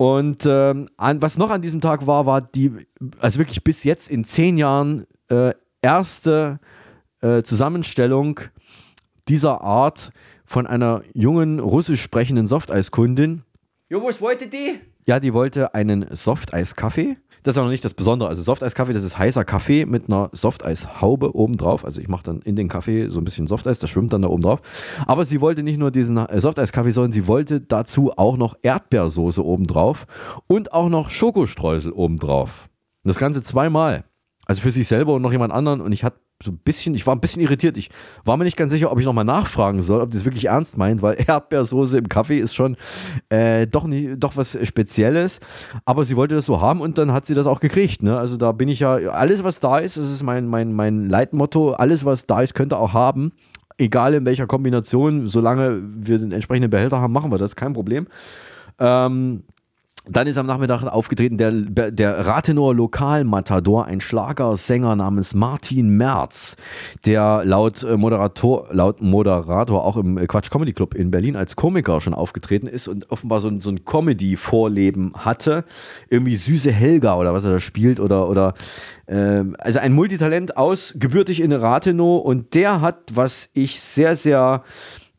Und 0.00 0.46
ähm, 0.46 0.86
an, 0.96 1.20
was 1.20 1.36
noch 1.36 1.50
an 1.50 1.60
diesem 1.60 1.82
Tag 1.82 2.06
war, 2.06 2.24
war 2.24 2.40
die, 2.40 2.72
also 3.18 3.38
wirklich 3.38 3.62
bis 3.62 3.84
jetzt 3.84 4.08
in 4.08 4.24
zehn 4.24 4.56
Jahren 4.56 5.06
äh, 5.28 5.52
erste 5.82 6.58
äh, 7.20 7.42
Zusammenstellung 7.42 8.40
dieser 9.28 9.60
Art 9.60 10.10
von 10.46 10.66
einer 10.66 11.02
jungen 11.12 11.60
russisch 11.60 12.00
sprechenden 12.00 12.46
Softeis-Kundin. 12.46 13.42
Jo, 13.90 14.02
was 14.02 14.22
wollte 14.22 14.46
die? 14.46 14.80
Ja, 15.04 15.20
die 15.20 15.34
wollte 15.34 15.74
einen 15.74 16.06
Softeis-Kaffee. 16.16 17.18
Das 17.42 17.54
ist 17.54 17.58
auch 17.58 17.64
noch 17.64 17.70
nicht 17.70 17.84
das 17.84 17.94
Besondere. 17.94 18.28
Also 18.28 18.42
Softeis-Kaffee, 18.42 18.92
das 18.92 19.04
ist 19.04 19.18
heißer 19.18 19.44
Kaffee 19.44 19.86
mit 19.86 20.08
einer 20.08 20.30
Softeis-Haube 20.32 21.34
oben 21.34 21.56
drauf. 21.56 21.84
Also 21.84 22.00
ich 22.00 22.08
mache 22.08 22.24
dann 22.24 22.40
in 22.42 22.56
den 22.56 22.68
Kaffee 22.68 23.08
so 23.08 23.20
ein 23.20 23.24
bisschen 23.24 23.46
Softeis, 23.46 23.78
das 23.78 23.90
schwimmt 23.90 24.12
dann 24.12 24.22
da 24.22 24.28
oben 24.28 24.42
drauf. 24.42 24.60
Aber 25.06 25.24
sie 25.24 25.40
wollte 25.40 25.62
nicht 25.62 25.78
nur 25.78 25.90
diesen 25.90 26.16
äh, 26.16 26.40
Softeis-Kaffee, 26.40 26.90
sondern 26.90 27.12
sie 27.12 27.26
wollte 27.26 27.60
dazu 27.60 28.12
auch 28.16 28.36
noch 28.36 28.56
Erdbeersoße 28.62 29.44
oben 29.44 29.66
drauf 29.66 30.06
und 30.46 30.72
auch 30.72 30.88
noch 30.88 31.10
Schokostreusel 31.10 31.92
oben 31.92 32.18
drauf. 32.18 32.68
Das 33.04 33.18
Ganze 33.18 33.42
zweimal. 33.42 34.04
Also 34.46 34.62
für 34.62 34.70
sich 34.70 34.88
selber 34.88 35.14
und 35.14 35.22
noch 35.22 35.32
jemand 35.32 35.52
anderen. 35.52 35.80
Und 35.80 35.92
ich 35.92 36.04
hatte 36.04 36.18
so 36.42 36.52
ein 36.52 36.58
bisschen, 36.58 36.94
ich 36.94 37.06
war 37.06 37.14
ein 37.14 37.20
bisschen 37.20 37.42
irritiert. 37.42 37.76
Ich 37.76 37.90
war 38.24 38.36
mir 38.36 38.44
nicht 38.44 38.56
ganz 38.56 38.72
sicher, 38.72 38.90
ob 38.90 38.98
ich 38.98 39.04
nochmal 39.04 39.24
nachfragen 39.24 39.82
soll, 39.82 40.00
ob 40.00 40.10
das 40.10 40.24
wirklich 40.24 40.46
ernst 40.46 40.78
meint, 40.78 41.02
weil 41.02 41.16
Erdbeersoße 41.26 41.98
im 41.98 42.08
Kaffee 42.08 42.38
ist 42.38 42.54
schon 42.54 42.76
äh, 43.28 43.66
doch, 43.66 43.84
nicht, 43.84 44.18
doch 44.18 44.36
was 44.36 44.58
Spezielles. 44.62 45.40
Aber 45.84 46.04
sie 46.04 46.16
wollte 46.16 46.34
das 46.34 46.46
so 46.46 46.60
haben 46.60 46.80
und 46.80 46.96
dann 46.98 47.12
hat 47.12 47.26
sie 47.26 47.34
das 47.34 47.46
auch 47.46 47.60
gekriegt. 47.60 48.02
Ne? 48.02 48.18
Also 48.18 48.36
da 48.36 48.52
bin 48.52 48.68
ich 48.68 48.80
ja, 48.80 48.94
alles 48.94 49.44
was 49.44 49.60
da 49.60 49.78
ist, 49.78 49.96
das 49.96 50.10
ist 50.10 50.22
mein, 50.22 50.46
mein, 50.46 50.72
mein 50.72 51.08
Leitmotto, 51.08 51.72
alles 51.72 52.04
was 52.04 52.26
da 52.26 52.40
ist, 52.40 52.54
könnte 52.54 52.78
auch 52.78 52.94
haben. 52.94 53.32
Egal 53.76 54.14
in 54.14 54.26
welcher 54.26 54.46
Kombination, 54.46 55.26
solange 55.28 55.82
wir 55.82 56.18
den 56.18 56.32
entsprechenden 56.32 56.70
Behälter 56.70 57.00
haben, 57.00 57.12
machen 57.12 57.30
wir 57.30 57.38
das, 57.38 57.56
kein 57.56 57.72
Problem. 57.72 58.06
Ähm, 58.78 59.42
dann 60.10 60.26
ist 60.26 60.38
am 60.38 60.46
Nachmittag 60.46 60.82
aufgetreten 60.82 61.38
der, 61.38 61.52
der 61.90 62.26
Rathenower 62.26 62.74
Lokalmatador, 62.74 63.86
ein 63.86 64.00
Schlagersänger 64.00 64.96
namens 64.96 65.34
Martin 65.34 65.90
Merz, 65.90 66.56
der 67.06 67.42
laut 67.44 67.82
äh, 67.82 67.96
Moderator, 67.96 68.68
laut 68.72 69.00
Moderator 69.00 69.84
auch 69.84 69.96
im 69.96 70.16
Quatsch 70.26 70.50
Comedy 70.50 70.72
Club 70.72 70.94
in 70.94 71.10
Berlin 71.10 71.36
als 71.36 71.54
Komiker 71.56 72.00
schon 72.00 72.14
aufgetreten 72.14 72.66
ist 72.66 72.88
und 72.88 73.10
offenbar 73.10 73.40
so 73.40 73.48
ein, 73.48 73.60
so 73.60 73.70
ein 73.70 73.84
Comedy-Vorleben 73.84 75.12
hatte. 75.16 75.64
Irgendwie 76.08 76.34
süße 76.34 76.72
Helga 76.72 77.16
oder 77.16 77.32
was 77.32 77.44
er 77.44 77.52
da 77.52 77.60
spielt 77.60 78.00
oder, 78.00 78.28
oder 78.28 78.54
ähm, 79.06 79.54
also 79.58 79.78
ein 79.78 79.92
Multitalent 79.92 80.56
aus, 80.56 80.94
gebürtig 80.98 81.40
in 81.40 81.52
Rathenow 81.52 82.24
und 82.24 82.54
der 82.54 82.80
hat, 82.80 82.98
was 83.14 83.50
ich 83.54 83.80
sehr, 83.80 84.16
sehr 84.16 84.64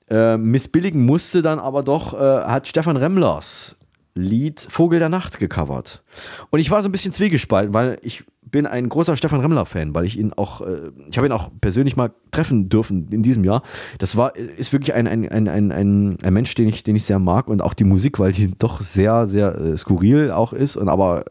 äh, 0.10 0.38
missbilligen 0.38 1.06
musste, 1.06 1.42
dann 1.42 1.60
aber 1.60 1.84
doch, 1.84 2.14
äh, 2.14 2.18
hat 2.18 2.68
Stefan 2.68 2.98
Remlers 2.98 3.78
Lied 4.14 4.60
Vogel 4.60 5.00
der 5.00 5.10
Nacht 5.10 5.40
gecovert. 5.40 6.04
Und 6.50 6.60
ich 6.60 6.70
war 6.72 6.82
so 6.82 6.90
ein 6.90 6.92
bisschen 6.92 7.12
zwiegespalten, 7.12 7.74
weil 7.74 7.98
ich 8.02 8.24
bin 8.42 8.68
ein 8.68 8.90
großer 8.90 9.16
Stefan 9.16 9.40
Remmler-Fan, 9.40 9.96
weil 9.96 10.06
ich 10.06 10.18
ihn 10.18 10.34
auch, 10.34 10.62
äh, 10.62 10.92
ich 11.10 11.18
habe 11.18 11.28
ihn 11.28 11.32
auch 11.32 11.50
persönlich 11.62 11.96
mal 11.96 12.12
treffen 12.32 12.70
dürfen 12.70 13.08
in 13.12 13.24
diesem 13.24 13.44
Jahr. 13.44 13.64
Das 13.98 14.18
war, 14.18 14.36
ist 14.36 14.74
wirklich 14.74 14.94
ein, 14.94 15.08
ein, 15.08 15.30
ein, 15.30 15.48
ein, 15.48 16.18
ein, 16.22 16.34
Mensch, 16.34 16.54
den 16.56 16.68
ich, 16.68 16.84
den 16.84 16.96
ich 16.96 17.06
sehr 17.06 17.20
mag 17.20 17.48
und 17.48 17.62
auch 17.62 17.74
die 17.74 17.86
Musik, 17.86 18.20
weil 18.20 18.34
die 18.34 18.52
doch 18.58 18.82
sehr, 18.82 19.26
sehr 19.26 19.56
äh, 19.56 19.78
skurril 19.78 20.32
auch 20.32 20.54
ist 20.54 20.76
und 20.76 20.90
aber, 20.90 21.24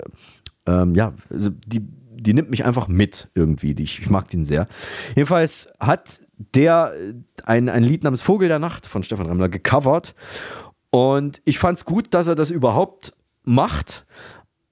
ähm, 0.66 0.94
ja, 0.94 1.12
also 1.28 1.50
die, 1.66 1.80
die 2.20 2.34
nimmt 2.34 2.50
mich 2.50 2.64
einfach 2.64 2.88
mit 2.88 3.28
irgendwie. 3.34 3.74
Ich, 3.78 4.00
ich 4.00 4.10
mag 4.10 4.28
den 4.28 4.44
sehr. 4.44 4.66
Jedenfalls 5.14 5.72
hat 5.78 6.20
der 6.54 6.92
ein, 7.44 7.68
ein 7.68 7.82
Lied 7.82 8.04
namens 8.04 8.22
Vogel 8.22 8.48
der 8.48 8.58
Nacht 8.58 8.86
von 8.86 9.02
Stefan 9.02 9.26
Remmler 9.26 9.48
gecovert 9.48 10.14
und 10.90 11.40
ich 11.44 11.58
fand 11.58 11.78
es 11.78 11.84
gut, 11.84 12.14
dass 12.14 12.26
er 12.26 12.34
das 12.34 12.50
überhaupt 12.50 13.12
macht. 13.42 14.06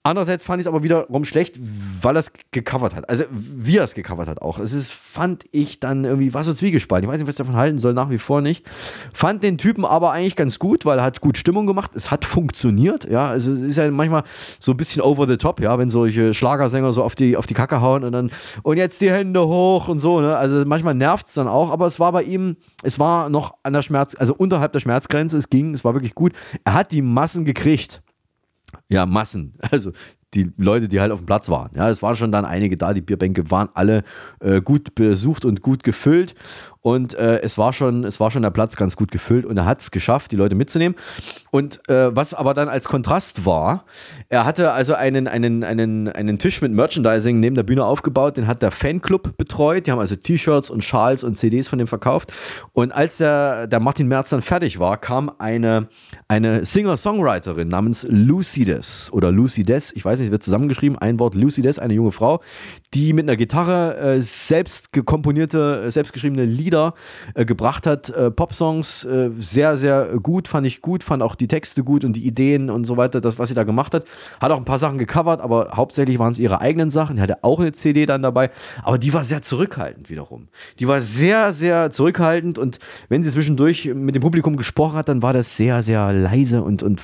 Andererseits 0.04 0.44
fand 0.44 0.61
ich 0.61 0.64
es 0.64 0.68
aber 0.68 0.82
wiederum 0.82 1.24
schlecht, 1.24 1.58
weil 2.00 2.16
er 2.16 2.20
es 2.20 2.32
gecovert 2.50 2.94
hat. 2.94 3.11
Also 3.11 3.24
wie 3.30 3.76
er 3.76 3.84
es 3.84 3.94
gecovert 3.94 4.28
hat 4.28 4.40
auch. 4.40 4.58
Es 4.58 4.72
ist, 4.72 4.90
fand 4.90 5.44
ich 5.50 5.80
dann 5.80 6.04
irgendwie, 6.04 6.32
war 6.32 6.44
so 6.44 6.54
zwiegespalten. 6.54 7.06
Ich 7.06 7.12
weiß 7.12 7.18
nicht, 7.18 7.26
was 7.26 7.34
ich 7.34 7.38
davon 7.38 7.56
halten 7.56 7.78
soll, 7.78 7.92
nach 7.92 8.08
wie 8.08 8.16
vor 8.16 8.40
nicht. 8.40 8.64
Fand 9.12 9.42
den 9.42 9.58
Typen 9.58 9.84
aber 9.84 10.12
eigentlich 10.12 10.37
ganz 10.37 10.58
gut, 10.58 10.87
weil 10.87 10.98
er 10.98 11.04
hat 11.04 11.20
gut 11.20 11.37
Stimmung 11.37 11.66
gemacht. 11.66 11.90
Es 11.94 12.11
hat 12.11 12.24
funktioniert, 12.24 13.11
ja. 13.11 13.28
Also 13.28 13.52
es 13.52 13.62
ist 13.62 13.76
ja 13.76 13.90
manchmal 13.90 14.22
so 14.61 14.72
ein 14.72 14.76
bisschen 14.78 15.02
over 15.02 15.28
the 15.28 15.37
top, 15.37 15.61
ja, 15.61 15.78
wenn 15.78 15.90
solche 15.90 16.32
Schlagersänger 16.32 16.92
so 16.92 17.02
auf 17.02 17.14
die, 17.14 17.37
auf 17.37 17.46
die 17.46 17.54
Kacke 17.54 17.80
hauen 17.80 18.04
und 18.04 18.12
dann, 18.12 18.30
und 18.62 18.78
jetzt 18.78 19.00
die 19.00 19.11
Hände 19.11 19.46
hoch 19.46 19.88
und 19.88 19.98
so, 19.98 20.20
ne. 20.20 20.37
Also 20.37 20.64
manchmal 20.64 20.94
nervt 20.94 21.26
es 21.26 21.34
dann 21.34 21.48
auch, 21.48 21.70
aber 21.70 21.87
es 21.87 22.00
war 22.00 22.12
bei 22.12 22.22
ihm, 22.22 22.56
es 22.82 22.98
war 22.98 23.28
noch 23.28 23.56
an 23.62 23.72
der 23.74 23.82
Schmerz, 23.82 24.14
also 24.18 24.34
unterhalb 24.34 24.72
der 24.72 24.80
Schmerzgrenze, 24.80 25.37
es 25.37 25.50
ging, 25.50 25.74
es 25.74 25.84
war 25.84 25.92
wirklich 25.92 26.14
gut. 26.14 26.32
Er 26.64 26.74
hat 26.74 26.92
die 26.92 27.02
Massen 27.02 27.44
gekriegt 27.44 28.00
ja, 28.88 29.07
Massen. 29.07 29.55
Also 29.70 29.92
die 30.35 30.53
Leute, 30.59 30.88
die 30.88 31.01
halt 31.01 31.11
auf 31.11 31.20
dem 31.20 31.27
Platz 31.27 31.48
waren. 31.48 31.70
Ja, 31.74 31.88
es 31.88 32.03
waren 32.03 32.14
schon 32.14 32.31
dann 32.31 32.44
einige 32.44 32.77
da, 32.77 32.92
die 32.92 33.01
Bierbänke 33.01 33.51
waren 33.51 33.70
alle 33.72 34.05
äh, 34.40 34.61
gut 34.61 34.94
besucht 34.94 35.46
und 35.46 35.62
gut 35.62 35.85
gefüllt. 35.85 36.35
Und 36.81 37.14
äh, 37.14 37.41
es, 37.41 37.59
war 37.59 37.73
schon, 37.73 38.05
es 38.05 38.21
war 38.21 38.31
schon 38.31 38.43
der 38.43 38.51
Platz 38.51 38.77
ganz 38.77 38.97
gut 38.97 39.11
gefüllt 39.11 39.45
und 39.45 39.57
er 39.57 39.67
hat 39.67 39.81
es 39.81 39.91
geschafft, 39.91 40.33
die 40.33 40.37
Leute 40.37 40.55
mitzunehmen. 40.55 40.97
Und 41.51 41.87
äh, 41.88 42.14
was 42.14 42.35
aber 42.35 42.55
dann 42.55 42.69
als 42.69 42.88
Kontrast 42.88 43.45
war, 43.45 43.85
er 44.29 44.45
hatte 44.45 44.73
also 44.73 44.95
einen, 44.95 45.27
einen, 45.27 45.64
einen, 45.64 46.09
einen 46.09 46.38
Tisch 46.38 46.61
mit 46.61 46.73
Merchandising 46.73 47.41
neben 47.41 47.57
der 47.57 47.62
Bühne 47.62 47.85
aufgebaut, 47.85 48.37
den 48.37 48.47
hat 48.47 48.62
der 48.62 48.71
Fanclub 48.71 49.37
betreut. 49.37 49.87
Die 49.87 49.93
haben 49.93 49.99
also 49.99 50.17
T-Shirts 50.17 50.71
und 50.71 50.85
Schals 50.85 51.25
und 51.25 51.37
CDs 51.37 51.69
von 51.69 51.79
dem 51.79 51.88
verkauft. 51.88 52.33
Und 52.73 52.93
als 52.93 53.19
der, 53.19 53.67
der 53.67 53.81
Martin 53.81 54.09
Merz 54.09 54.31
dann 54.31 54.43
fertig 54.43 54.79
war, 54.79 54.99
kam 54.99 55.31
eine, 55.38 55.88
eine 56.29 56.64
Singer-Songwriterin 56.64 57.69
namens 57.69 58.07
Lucy 58.09 58.64
Des 58.64 59.11
oder 59.12 59.33
Lucy 59.33 59.64
Des, 59.64 59.93
ich 59.93 60.05
weiß 60.05 60.21
nicht, 60.21 60.31
wird 60.31 60.43
zusammengeschrieben, 60.43 60.99
ein 60.99 61.19
Wort 61.19 61.35
Lucy 61.35 61.62
Des, 61.62 61.79
eine 61.79 61.95
junge 61.95 62.12
Frau, 62.12 62.41
die 62.94 63.12
mit 63.12 63.24
einer 63.24 63.37
Gitarre 63.37 63.96
äh, 63.98 64.22
selbst 64.22 64.92
gekomponierte, 64.92 65.85
äh, 65.87 65.90
selbstgeschriebene 65.90 66.44
Lieder 66.44 66.94
äh, 67.35 67.44
gebracht 67.44 67.87
hat. 67.87 68.09
Äh, 68.09 68.31
Popsongs 68.31 69.05
äh, 69.05 69.31
sehr, 69.38 69.77
sehr 69.77 70.18
gut, 70.22 70.48
fand 70.48 70.66
ich 70.66 70.81
gut, 70.81 71.05
fand 71.05 71.22
auch 71.22 71.35
die 71.35 71.48
Texte 71.48 71.85
gut 71.85 72.05
und 72.05 72.14
die 72.14 72.27
Ideen 72.27 72.70
und 72.70 72.85
so 72.85 72.96
weiter, 72.96 73.20
das, 73.20 73.38
was 73.38 73.51
sie 73.51 73.55
da 73.55 73.64
gemacht 73.64 73.92
hat. 73.92 74.05
Hat 74.40 74.51
auch 74.51 74.57
ein 74.57 74.64
paar 74.64 74.79
Sachen 74.79 74.96
gecovert, 74.96 75.40
aber 75.40 75.72
hauptsächlich 75.74 76.18
waren 76.18 76.33
es 76.33 76.38
ihre 76.38 76.61
eigenen 76.62 76.90
Sachen. 76.90 77.16
Die 77.16 77.22
hatte 77.22 77.44
auch 77.44 77.61
eine 77.61 77.72
CD 77.72 78.07
dann 78.07 78.22
dabei, 78.22 78.51
aber 78.83 78.96
die 78.96 79.12
war 79.12 79.24
sehr 79.24 79.42
zurückhaltend 79.42 80.09
wiederum. 80.09 80.48
Die 80.79 80.88
war 80.88 81.03
sehr, 81.03 81.53
sehr 81.53 81.90
zurückhaltend 81.90 82.59
und 82.59 82.79
wenn 83.11 83.22
sie 83.22 83.31
zwischendurch 83.31 83.90
mit 83.94 84.14
dem 84.14 84.22
Publikum 84.22 84.57
gesprochen 84.57 84.96
hat, 84.96 85.09
dann 85.09 85.20
war 85.20 85.35
das 85.35 85.57
sehr, 85.57 85.83
sehr 85.83 86.12
leise 86.14 86.62
und, 86.62 86.83
und 86.83 87.03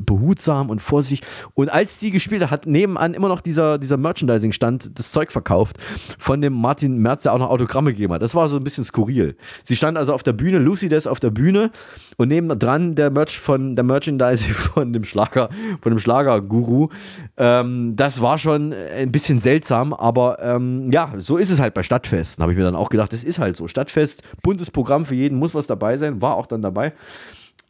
behutsam 0.00 0.70
und 0.70 0.80
vorsichtig. 0.80 1.26
Und 1.54 1.70
als 1.70 1.98
sie 1.98 2.12
gespielt 2.12 2.42
hat, 2.42 2.50
hat 2.50 2.66
nebenan 2.66 3.14
immer 3.14 3.28
noch 3.28 3.40
dieser, 3.40 3.78
dieser 3.78 3.96
Merchandising-Stand 3.96 4.96
das 4.98 5.10
Zeug 5.10 5.23
verkauft 5.32 5.76
von 6.18 6.40
dem 6.40 6.52
Martin 6.52 6.98
Merz, 6.98 7.22
der 7.24 7.32
auch 7.32 7.38
noch 7.38 7.50
Autogramme 7.50 7.92
gegeben 7.92 8.12
hat. 8.12 8.22
Das 8.22 8.34
war 8.34 8.48
so 8.48 8.56
ein 8.56 8.64
bisschen 8.64 8.84
skurril. 8.84 9.36
Sie 9.64 9.76
stand 9.76 9.98
also 9.98 10.12
auf 10.12 10.22
der 10.22 10.32
Bühne, 10.32 10.58
Lucy 10.58 10.88
Des 10.88 11.06
auf 11.06 11.20
der 11.20 11.30
Bühne 11.30 11.70
und 12.16 12.28
nebendran 12.28 12.94
der 12.94 13.10
Merch 13.10 13.38
von 13.38 13.76
der 13.76 13.84
Merchandise 13.84 14.44
von 14.52 14.92
dem 14.92 15.04
Schlager, 15.04 15.48
von 15.80 15.92
dem 15.92 15.98
Schlagerguru. 15.98 16.88
Ähm, 17.36 17.96
das 17.96 18.20
war 18.20 18.38
schon 18.38 18.72
ein 18.72 19.12
bisschen 19.12 19.38
seltsam, 19.40 19.92
aber 19.92 20.38
ähm, 20.40 20.90
ja, 20.90 21.12
so 21.18 21.36
ist 21.36 21.50
es 21.50 21.60
halt 21.60 21.74
bei 21.74 21.82
Stadtfesten. 21.82 22.42
Habe 22.42 22.52
ich 22.52 22.58
mir 22.58 22.64
dann 22.64 22.76
auch 22.76 22.88
gedacht, 22.88 23.12
das 23.12 23.24
ist 23.24 23.38
halt 23.38 23.56
so. 23.56 23.68
Stadtfest, 23.68 24.22
buntes 24.42 24.70
Programm 24.70 25.04
für 25.04 25.14
jeden, 25.14 25.38
muss 25.38 25.54
was 25.54 25.66
dabei 25.66 25.96
sein, 25.96 26.22
war 26.22 26.36
auch 26.36 26.46
dann 26.46 26.62
dabei. 26.62 26.92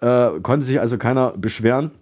Äh, 0.01 0.40
konnte 0.43 0.67
sich 0.67 0.81
also 0.81 0.99
keiner 0.99 1.33
beschweren. 1.33 1.93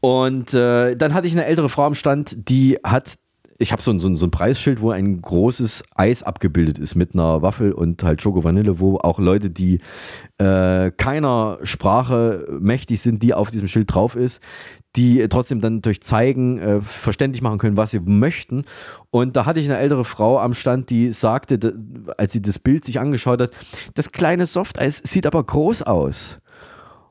Und 0.00 0.54
äh, 0.54 0.96
dann 0.96 1.14
hatte 1.14 1.26
ich 1.26 1.34
eine 1.34 1.44
ältere 1.44 1.68
Frau 1.68 1.84
am 1.84 1.94
Stand, 1.94 2.48
die 2.48 2.78
hat 2.82 3.14
ich 3.60 3.72
habe 3.72 3.82
so, 3.82 3.90
ein, 3.90 4.00
so, 4.00 4.14
so 4.16 4.26
ein 4.26 4.30
Preisschild, 4.30 4.80
wo 4.80 4.90
ein 4.90 5.20
großes 5.20 5.84
Eis 5.94 6.22
abgebildet 6.22 6.78
ist 6.78 6.94
mit 6.94 7.12
einer 7.14 7.42
Waffel 7.42 7.72
und 7.72 8.02
halt 8.02 8.22
Schoko 8.22 8.42
Vanille, 8.42 8.80
wo 8.80 8.96
auch 8.96 9.18
Leute, 9.18 9.50
die 9.50 9.80
äh, 10.38 10.90
keiner 10.90 11.58
Sprache 11.62 12.46
mächtig 12.58 13.02
sind, 13.02 13.22
die 13.22 13.34
auf 13.34 13.50
diesem 13.50 13.68
Schild 13.68 13.94
drauf 13.94 14.16
ist, 14.16 14.40
die 14.96 15.28
trotzdem 15.28 15.60
dann 15.60 15.82
durch 15.82 16.00
Zeigen 16.00 16.58
äh, 16.58 16.80
verständlich 16.80 17.42
machen 17.42 17.58
können, 17.58 17.76
was 17.76 17.90
sie 17.90 18.00
möchten. 18.00 18.64
Und 19.10 19.36
da 19.36 19.44
hatte 19.44 19.60
ich 19.60 19.66
eine 19.66 19.78
ältere 19.78 20.06
Frau 20.06 20.40
am 20.40 20.54
Stand, 20.54 20.88
die 20.88 21.12
sagte, 21.12 21.78
als 22.16 22.32
sie 22.32 22.40
das 22.40 22.58
Bild 22.58 22.86
sich 22.86 22.98
angeschaut 22.98 23.42
hat, 23.42 23.50
das 23.94 24.10
kleine 24.10 24.46
Softeis 24.46 25.02
sieht 25.04 25.26
aber 25.26 25.44
groß 25.44 25.82
aus. 25.82 26.38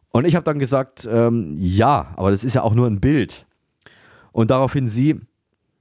Und 0.10 0.26
ich 0.26 0.36
habe 0.36 0.46
dann 0.46 0.58
gesagt, 0.58 1.08
ähm, 1.10 1.56
ja, 1.60 2.14
aber 2.16 2.32
das 2.32 2.44
ist 2.44 2.56
ja 2.56 2.64
auch 2.64 2.74
nur 2.74 2.88
ein 2.88 3.00
Bild. 3.00 3.46
Und 4.32 4.50
daraufhin 4.50 4.88
sie, 4.88 5.20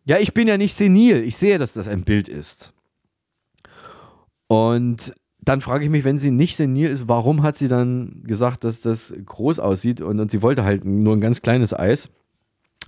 ja, 0.09 0.16
ich 0.18 0.33
bin 0.33 0.49
ja 0.49 0.57
nicht 0.57 0.75
senil. 0.75 1.23
Ich 1.23 1.37
sehe, 1.37 1.59
dass 1.59 1.75
das 1.75 1.87
ein 1.87 2.03
Bild 2.03 2.29
ist. 2.29 2.73
Und 4.47 5.12
dann 5.38 5.61
frage 5.61 5.85
ich 5.85 5.90
mich, 5.90 6.03
wenn 6.03 6.16
sie 6.16 6.31
nicht 6.31 6.57
senil 6.57 6.88
ist, 6.88 7.09
warum 7.09 7.42
hat 7.42 7.59
sie 7.59 7.68
dann 7.68 8.23
gesagt, 8.25 8.64
dass 8.64 8.81
das 8.81 9.14
groß 9.27 9.59
aussieht 9.59 10.01
und, 10.01 10.18
und 10.18 10.31
sie 10.31 10.40
wollte 10.40 10.64
halt 10.64 10.87
nur 10.87 11.14
ein 11.14 11.21
ganz 11.21 11.42
kleines 11.42 11.79
Eis. 11.79 12.09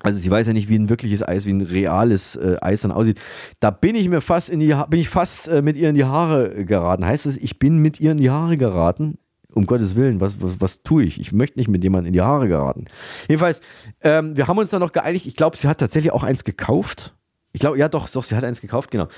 Also 0.02 0.18
sie 0.18 0.30
weiß 0.30 0.46
ja 0.46 0.54
nicht, 0.54 0.70
wie 0.70 0.78
ein 0.78 0.88
wirkliches 0.88 1.22
Eis, 1.22 1.44
wie 1.44 1.52
ein 1.52 1.60
reales 1.60 2.36
äh, 2.36 2.56
Eis 2.62 2.80
dann 2.80 2.90
aussieht. 2.90 3.20
Da 3.60 3.70
bin 3.70 3.96
ich 3.96 4.08
mir 4.08 4.22
fast 4.22 4.48
in 4.48 4.58
die 4.58 4.74
bin 4.88 4.98
ich 4.98 5.10
fast 5.10 5.46
äh, 5.46 5.60
mit 5.60 5.76
ihr 5.76 5.90
in 5.90 5.94
die 5.94 6.06
Haare 6.06 6.64
geraten. 6.64 7.04
Heißt 7.04 7.26
das, 7.26 7.36
ich 7.36 7.58
bin 7.58 7.76
mit 7.76 8.00
ihr 8.00 8.12
in 8.12 8.16
die 8.16 8.30
Haare 8.30 8.56
geraten? 8.56 9.18
Um 9.54 9.66
Gottes 9.66 9.96
Willen, 9.96 10.20
was, 10.20 10.40
was, 10.40 10.60
was 10.60 10.82
tue 10.82 11.04
ich? 11.04 11.20
Ich 11.20 11.32
möchte 11.32 11.58
nicht 11.58 11.68
mit 11.68 11.82
jemandem 11.82 12.08
in 12.08 12.12
die 12.12 12.20
Haare 12.20 12.48
geraten. 12.48 12.86
Jedenfalls, 13.28 13.60
ähm, 14.02 14.36
wir 14.36 14.48
haben 14.48 14.58
uns 14.58 14.70
dann 14.70 14.80
noch 14.80 14.92
geeinigt. 14.92 15.26
Ich 15.26 15.36
glaube, 15.36 15.56
sie 15.56 15.68
hat 15.68 15.78
tatsächlich 15.78 16.12
auch 16.12 16.22
eins 16.22 16.44
gekauft. 16.44 17.14
Ich 17.52 17.60
glaube, 17.60 17.78
ja, 17.78 17.88
doch, 17.88 18.08
doch, 18.08 18.22
sie 18.22 18.36
hat 18.36 18.44
eins 18.44 18.60
gekauft, 18.60 18.92
genau. 18.92 19.08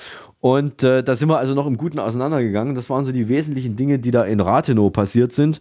Und 0.40 0.82
äh, 0.82 1.04
da 1.04 1.14
sind 1.14 1.28
wir 1.28 1.38
also 1.38 1.54
noch 1.54 1.66
im 1.66 1.76
Guten 1.76 1.98
auseinandergegangen. 1.98 2.74
Das 2.74 2.88
waren 2.88 3.04
so 3.04 3.12
die 3.12 3.28
wesentlichen 3.28 3.76
Dinge, 3.76 3.98
die 3.98 4.10
da 4.10 4.24
in 4.24 4.40
Rathenow 4.40 4.90
passiert 4.90 5.32
sind. 5.32 5.60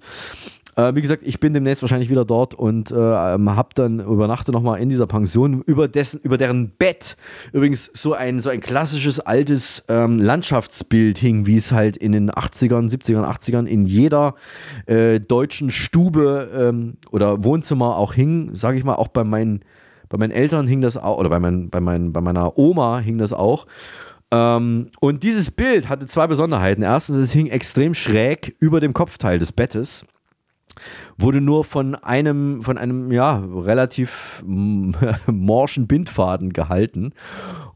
Äh, 0.75 0.95
wie 0.95 1.01
gesagt, 1.01 1.23
ich 1.25 1.39
bin 1.39 1.53
demnächst 1.53 1.81
wahrscheinlich 1.81 2.09
wieder 2.09 2.23
dort 2.23 2.53
und 2.53 2.91
äh, 2.91 2.95
hab 2.95 3.75
dann 3.75 3.99
übernachte 3.99 4.51
nochmal 4.51 4.79
in 4.79 4.89
dieser 4.89 5.07
Pension, 5.07 5.61
über 5.61 5.87
dessen, 5.87 6.21
über 6.21 6.37
deren 6.37 6.69
Bett 6.69 7.17
übrigens 7.51 7.91
so 7.93 8.13
ein, 8.13 8.39
so 8.39 8.49
ein 8.49 8.61
klassisches 8.61 9.19
altes 9.19 9.83
ähm, 9.89 10.19
Landschaftsbild 10.19 11.17
hing, 11.17 11.45
wie 11.45 11.57
es 11.57 11.71
halt 11.71 11.97
in 11.97 12.13
den 12.13 12.31
80ern, 12.31 12.89
70ern, 12.89 13.25
80ern 13.25 13.65
in 13.65 13.85
jeder 13.85 14.35
äh, 14.85 15.19
deutschen 15.19 15.71
Stube 15.71 16.49
ähm, 16.55 16.97
oder 17.11 17.43
Wohnzimmer 17.43 17.97
auch 17.97 18.13
hing, 18.13 18.51
sage 18.55 18.77
ich 18.77 18.83
mal, 18.85 18.95
auch 18.95 19.09
bei 19.09 19.25
meinen, 19.25 19.61
bei 20.07 20.17
meinen 20.17 20.31
Eltern 20.31 20.67
hing 20.67 20.81
das 20.81 20.95
auch, 20.95 21.17
oder 21.17 21.29
bei, 21.29 21.39
mein, 21.39 21.69
bei, 21.69 21.81
mein, 21.81 22.13
bei 22.13 22.21
meiner 22.21 22.57
Oma 22.57 22.99
hing 22.99 23.17
das 23.17 23.33
auch. 23.33 23.67
Ähm, 24.33 24.87
und 25.01 25.23
dieses 25.23 25.51
Bild 25.51 25.89
hatte 25.89 26.05
zwei 26.05 26.27
Besonderheiten. 26.27 26.81
Erstens, 26.81 27.17
es 27.17 27.33
hing 27.33 27.47
extrem 27.47 27.93
schräg 27.93 28.55
über 28.59 28.79
dem 28.79 28.93
Kopfteil 28.93 29.37
des 29.37 29.51
Bettes 29.51 30.05
wurde 31.17 31.41
nur 31.41 31.63
von 31.63 31.95
einem, 31.95 32.61
von 32.61 32.77
einem, 32.77 33.11
ja, 33.11 33.37
relativ 33.37 34.43
morschen 35.27 35.87
Bindfaden 35.87 36.53
gehalten. 36.53 37.13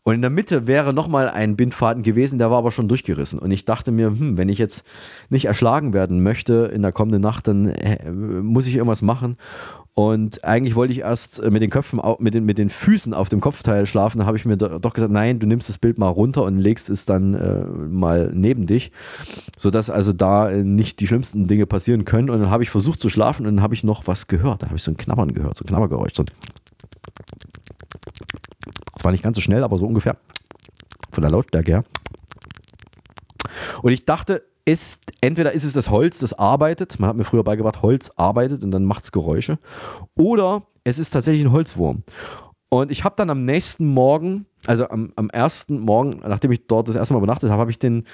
Und 0.03 0.15
in 0.15 0.21
der 0.21 0.29
Mitte 0.29 0.67
wäre 0.67 0.93
nochmal 0.93 1.29
ein 1.29 1.55
Bindfaden 1.55 2.03
gewesen, 2.03 2.37
der 2.37 2.51
war 2.51 2.59
aber 2.59 2.71
schon 2.71 2.87
durchgerissen. 2.87 3.39
Und 3.39 3.51
ich 3.51 3.65
dachte 3.65 3.91
mir, 3.91 4.07
hm, 4.07 4.37
wenn 4.37 4.49
ich 4.49 4.59
jetzt 4.59 4.85
nicht 5.29 5.45
erschlagen 5.45 5.93
werden 5.93 6.21
möchte 6.21 6.71
in 6.73 6.83
der 6.83 6.91
kommenden 6.91 7.21
Nacht, 7.21 7.47
dann 7.47 7.69
äh, 7.69 8.11
muss 8.11 8.67
ich 8.67 8.75
irgendwas 8.75 9.01
machen. 9.01 9.37
Und 9.97 10.43
eigentlich 10.43 10.75
wollte 10.75 10.91
ich 10.91 10.99
erst 10.99 11.39
äh, 11.41 11.49
mit 11.49 11.61
den 11.61 11.69
Köpfen, 11.69 12.01
mit 12.19 12.33
den, 12.33 12.43
mit 12.43 12.57
den 12.57 12.69
Füßen 12.69 13.13
auf 13.13 13.29
dem 13.29 13.39
Kopfteil 13.39 13.85
schlafen. 13.85 14.19
Da 14.19 14.25
habe 14.25 14.35
ich 14.35 14.43
mir 14.43 14.57
doch 14.57 14.93
gesagt, 14.93 15.13
nein, 15.13 15.39
du 15.39 15.47
nimmst 15.47 15.69
das 15.69 15.77
Bild 15.77 15.97
mal 15.97 16.09
runter 16.09 16.43
und 16.43 16.57
legst 16.57 16.89
es 16.89 17.05
dann 17.05 17.33
äh, 17.33 17.63
mal 17.63 18.29
neben 18.33 18.65
dich, 18.65 18.91
sodass 19.57 19.89
also 19.89 20.11
da 20.11 20.49
äh, 20.49 20.65
nicht 20.65 20.99
die 20.99 21.07
schlimmsten 21.07 21.47
Dinge 21.47 21.65
passieren 21.65 22.03
können. 22.03 22.29
Und 22.29 22.41
dann 22.41 22.49
habe 22.49 22.63
ich 22.63 22.69
versucht 22.69 22.99
zu 22.99 23.07
schlafen 23.07 23.45
und 23.47 23.55
dann 23.55 23.63
habe 23.63 23.73
ich 23.73 23.85
noch 23.85 24.05
was 24.05 24.27
gehört. 24.27 24.63
Dann 24.63 24.69
habe 24.69 24.77
ich 24.77 24.83
so 24.83 24.91
ein 24.91 24.97
Knabbern 24.97 25.33
gehört, 25.33 25.55
so 25.55 25.63
ein 25.63 25.67
Knabbergeräusch. 25.67 26.13
So 26.13 26.25
das 28.93 29.03
war 29.03 29.13
nicht 29.13 29.23
ganz 29.23 29.37
so 29.37 29.41
schnell, 29.41 29.63
aber 29.63 29.77
so 29.77 29.87
ungefähr 29.87 30.17
von 31.09 31.21
der 31.21 31.31
Lautstärke 31.31 31.71
her. 31.71 31.83
Und 33.81 33.93
ich 33.93 34.05
dachte, 34.05 34.43
ist, 34.65 35.03
entweder 35.21 35.51
ist 35.51 35.63
es 35.63 35.73
das 35.73 35.89
Holz, 35.89 36.19
das 36.19 36.33
arbeitet, 36.33 36.99
man 36.99 37.09
hat 37.09 37.15
mir 37.15 37.23
früher 37.23 37.43
beigebracht, 37.43 37.81
Holz 37.81 38.11
arbeitet 38.15 38.63
und 38.63 38.71
dann 38.71 38.83
macht 38.83 39.03
es 39.03 39.11
Geräusche, 39.11 39.59
oder 40.17 40.63
es 40.83 40.99
ist 40.99 41.11
tatsächlich 41.11 41.45
ein 41.45 41.51
Holzwurm. 41.51 42.03
Und 42.69 42.91
ich 42.91 43.03
habe 43.03 43.15
dann 43.15 43.29
am 43.29 43.45
nächsten 43.45 43.85
Morgen, 43.85 44.47
also 44.65 44.89
am, 44.89 45.13
am 45.15 45.29
ersten 45.29 45.79
Morgen, 45.79 46.21
nachdem 46.27 46.51
ich 46.51 46.67
dort 46.67 46.87
das 46.87 46.95
erste 46.95 47.13
Mal 47.13 47.19
übernachtet 47.19 47.49
habe, 47.49 47.61
habe 47.61 47.71
ich 47.71 47.79
den, 47.79 48.05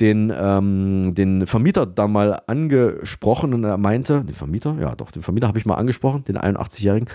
den, 0.00 0.32
ähm, 0.34 1.14
den 1.14 1.46
Vermieter 1.46 1.86
da 1.86 2.06
mal 2.06 2.40
angesprochen 2.46 3.52
und 3.52 3.64
er 3.64 3.76
meinte, 3.76 4.22
den 4.24 4.34
Vermieter? 4.34 4.76
Ja, 4.80 4.94
doch, 4.94 5.10
den 5.10 5.22
Vermieter 5.22 5.48
habe 5.48 5.58
ich 5.58 5.66
mal 5.66 5.74
angesprochen, 5.74 6.24
den 6.24 6.38
81-Jährigen, 6.38 7.08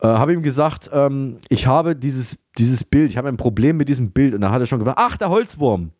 äh, 0.00 0.06
habe 0.06 0.32
ihm 0.32 0.42
gesagt, 0.42 0.88
ähm, 0.92 1.38
ich 1.48 1.66
habe 1.66 1.96
dieses, 1.96 2.38
dieses 2.56 2.84
Bild, 2.84 3.10
ich 3.10 3.16
habe 3.16 3.28
ein 3.28 3.36
Problem 3.36 3.76
mit 3.76 3.88
diesem 3.88 4.12
Bild 4.12 4.34
und 4.34 4.40
da 4.40 4.50
hat 4.50 4.60
er 4.60 4.66
schon 4.66 4.78
gesagt, 4.78 4.98
ach, 4.98 5.16
der 5.16 5.30
Holzwurm. 5.30 5.90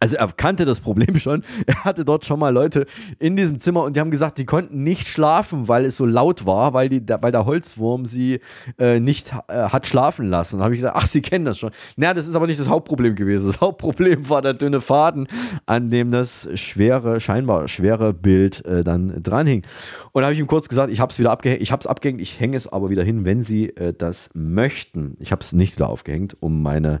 Also 0.00 0.16
er 0.16 0.28
kannte 0.28 0.64
das 0.64 0.80
Problem 0.80 1.18
schon. 1.18 1.42
Er 1.66 1.84
hatte 1.84 2.04
dort 2.04 2.24
schon 2.24 2.38
mal 2.38 2.50
Leute 2.50 2.86
in 3.18 3.36
diesem 3.36 3.58
Zimmer 3.58 3.82
und 3.82 3.96
die 3.96 4.00
haben 4.00 4.10
gesagt, 4.10 4.38
die 4.38 4.44
konnten 4.44 4.84
nicht 4.84 5.08
schlafen, 5.08 5.66
weil 5.66 5.84
es 5.84 5.96
so 5.96 6.06
laut 6.06 6.46
war, 6.46 6.72
weil, 6.72 6.88
die, 6.88 7.02
weil 7.20 7.32
der 7.32 7.46
Holzwurm 7.46 8.06
sie 8.06 8.40
äh, 8.78 9.00
nicht 9.00 9.32
äh, 9.48 9.54
hat 9.54 9.86
schlafen 9.86 10.28
lassen. 10.28 10.56
Und 10.56 10.62
habe 10.62 10.74
ich 10.74 10.78
gesagt, 10.78 10.96
ach, 10.96 11.06
sie 11.06 11.20
kennen 11.20 11.44
das 11.44 11.58
schon. 11.58 11.70
Naja, 11.96 12.14
das 12.14 12.28
ist 12.28 12.36
aber 12.36 12.46
nicht 12.46 12.60
das 12.60 12.68
Hauptproblem 12.68 13.16
gewesen. 13.16 13.46
Das 13.46 13.60
Hauptproblem 13.60 14.28
war 14.28 14.40
der 14.40 14.54
dünne 14.54 14.80
Faden, 14.80 15.26
an 15.66 15.90
dem 15.90 16.12
das 16.12 16.48
schwere, 16.54 17.20
scheinbar 17.20 17.66
schwere 17.66 18.12
Bild 18.12 18.64
äh, 18.66 18.84
dann 18.84 19.20
dranhing. 19.22 19.64
Und 20.12 20.22
da 20.22 20.26
habe 20.26 20.34
ich 20.34 20.40
ihm 20.40 20.46
kurz 20.46 20.68
gesagt, 20.68 20.92
ich 20.92 21.00
habe 21.00 21.10
es 21.10 21.18
wieder 21.18 21.32
abgehängt, 21.32 21.60
ich 21.60 21.72
habe 21.72 21.80
es 21.80 21.86
abgehängt, 21.86 22.20
ich 22.20 22.38
hänge 22.38 22.56
es 22.56 22.68
aber 22.68 22.90
wieder 22.90 23.02
hin, 23.02 23.24
wenn 23.24 23.42
Sie 23.42 23.70
äh, 23.70 23.92
das 23.96 24.30
möchten. 24.34 25.16
Ich 25.18 25.32
habe 25.32 25.42
es 25.42 25.52
nicht 25.52 25.76
wieder 25.76 25.88
aufgehängt, 25.88 26.36
um 26.40 26.62
meine 26.62 27.00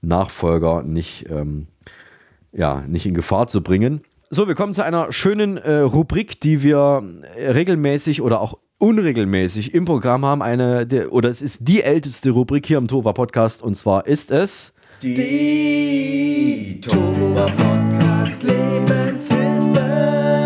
Nachfolger 0.00 0.82
nicht... 0.82 1.28
Ähm, 1.28 1.66
ja, 2.52 2.82
nicht 2.86 3.06
in 3.06 3.14
Gefahr 3.14 3.46
zu 3.46 3.62
bringen. 3.62 4.02
So, 4.30 4.46
wir 4.46 4.54
kommen 4.54 4.74
zu 4.74 4.84
einer 4.84 5.10
schönen 5.10 5.56
äh, 5.56 5.78
Rubrik, 5.78 6.40
die 6.40 6.62
wir 6.62 7.02
regelmäßig 7.36 8.20
oder 8.20 8.40
auch 8.40 8.58
unregelmäßig 8.78 9.74
im 9.74 9.84
Programm 9.84 10.24
haben. 10.24 10.42
Eine, 10.42 10.86
der, 10.86 11.12
oder 11.12 11.30
es 11.30 11.42
ist 11.42 11.66
die 11.66 11.82
älteste 11.82 12.30
Rubrik 12.30 12.66
hier 12.66 12.78
im 12.78 12.88
Tova 12.88 13.12
Podcast 13.12 13.62
und 13.62 13.74
zwar 13.74 14.06
ist 14.06 14.30
es 14.30 14.72
die 15.02 16.80
Tova 16.80 17.46
Podcast 17.56 18.42
Lebenshilfe. 18.42 20.37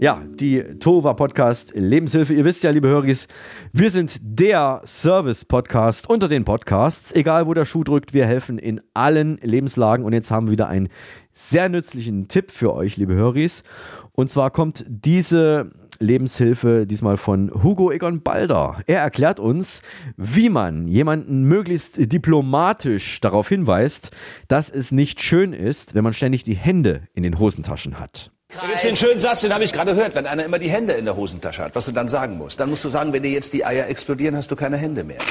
Ja, 0.00 0.22
die 0.24 0.62
Tova 0.78 1.12
Podcast 1.14 1.72
Lebenshilfe. 1.74 2.32
Ihr 2.32 2.44
wisst 2.44 2.62
ja, 2.62 2.70
liebe 2.70 2.86
Höris, 2.86 3.26
wir 3.72 3.90
sind 3.90 4.16
der 4.22 4.80
Service-Podcast 4.86 6.08
unter 6.08 6.28
den 6.28 6.44
Podcasts. 6.44 7.10
Egal 7.10 7.48
wo 7.48 7.54
der 7.54 7.64
Schuh 7.64 7.82
drückt, 7.82 8.14
wir 8.14 8.24
helfen 8.24 8.58
in 8.58 8.80
allen 8.94 9.38
Lebenslagen. 9.42 10.06
Und 10.06 10.12
jetzt 10.12 10.30
haben 10.30 10.46
wir 10.46 10.52
wieder 10.52 10.68
einen 10.68 10.88
sehr 11.32 11.68
nützlichen 11.68 12.28
Tipp 12.28 12.52
für 12.52 12.74
euch, 12.74 12.96
liebe 12.96 13.14
Höris. 13.14 13.64
Und 14.12 14.30
zwar 14.30 14.52
kommt 14.52 14.84
diese 14.88 15.72
Lebenshilfe 15.98 16.86
diesmal 16.86 17.16
von 17.16 17.50
Hugo 17.64 17.90
Egon 17.90 18.22
Balder. 18.22 18.80
Er 18.86 19.00
erklärt 19.00 19.40
uns, 19.40 19.82
wie 20.16 20.48
man 20.48 20.86
jemanden 20.86 21.42
möglichst 21.42 22.12
diplomatisch 22.12 23.20
darauf 23.20 23.48
hinweist, 23.48 24.12
dass 24.46 24.70
es 24.70 24.92
nicht 24.92 25.20
schön 25.20 25.52
ist, 25.52 25.96
wenn 25.96 26.04
man 26.04 26.12
ständig 26.12 26.44
die 26.44 26.56
Hände 26.56 27.02
in 27.14 27.24
den 27.24 27.40
Hosentaschen 27.40 27.98
hat. 27.98 28.30
Da 28.54 28.62
gibt 28.62 28.76
es 28.76 28.82
den 28.82 28.96
schönen 28.96 29.20
Satz, 29.20 29.42
den 29.42 29.52
habe 29.52 29.62
ich 29.62 29.74
gerade 29.74 29.94
gehört, 29.94 30.14
wenn 30.14 30.26
einer 30.26 30.42
immer 30.44 30.58
die 30.58 30.70
Hände 30.70 30.94
in 30.94 31.04
der 31.04 31.16
Hosentasche 31.16 31.62
hat, 31.62 31.76
was 31.76 31.84
du 31.84 31.92
dann 31.92 32.08
sagen 32.08 32.38
musst. 32.38 32.58
Dann 32.58 32.70
musst 32.70 32.82
du 32.82 32.88
sagen, 32.88 33.12
wenn 33.12 33.22
dir 33.22 33.30
jetzt 33.30 33.52
die 33.52 33.64
Eier 33.64 33.88
explodieren, 33.88 34.34
hast 34.34 34.50
du 34.50 34.56
keine 34.56 34.76
Hände 34.76 35.04
mehr. 35.04 35.18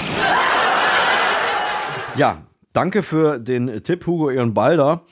Ja, 2.16 2.42
danke 2.74 3.04
für 3.04 3.38
den 3.38 3.84
Tipp, 3.84 4.08
Hugo 4.08 4.32
Egon 4.32 4.56
Balder. 4.56 5.04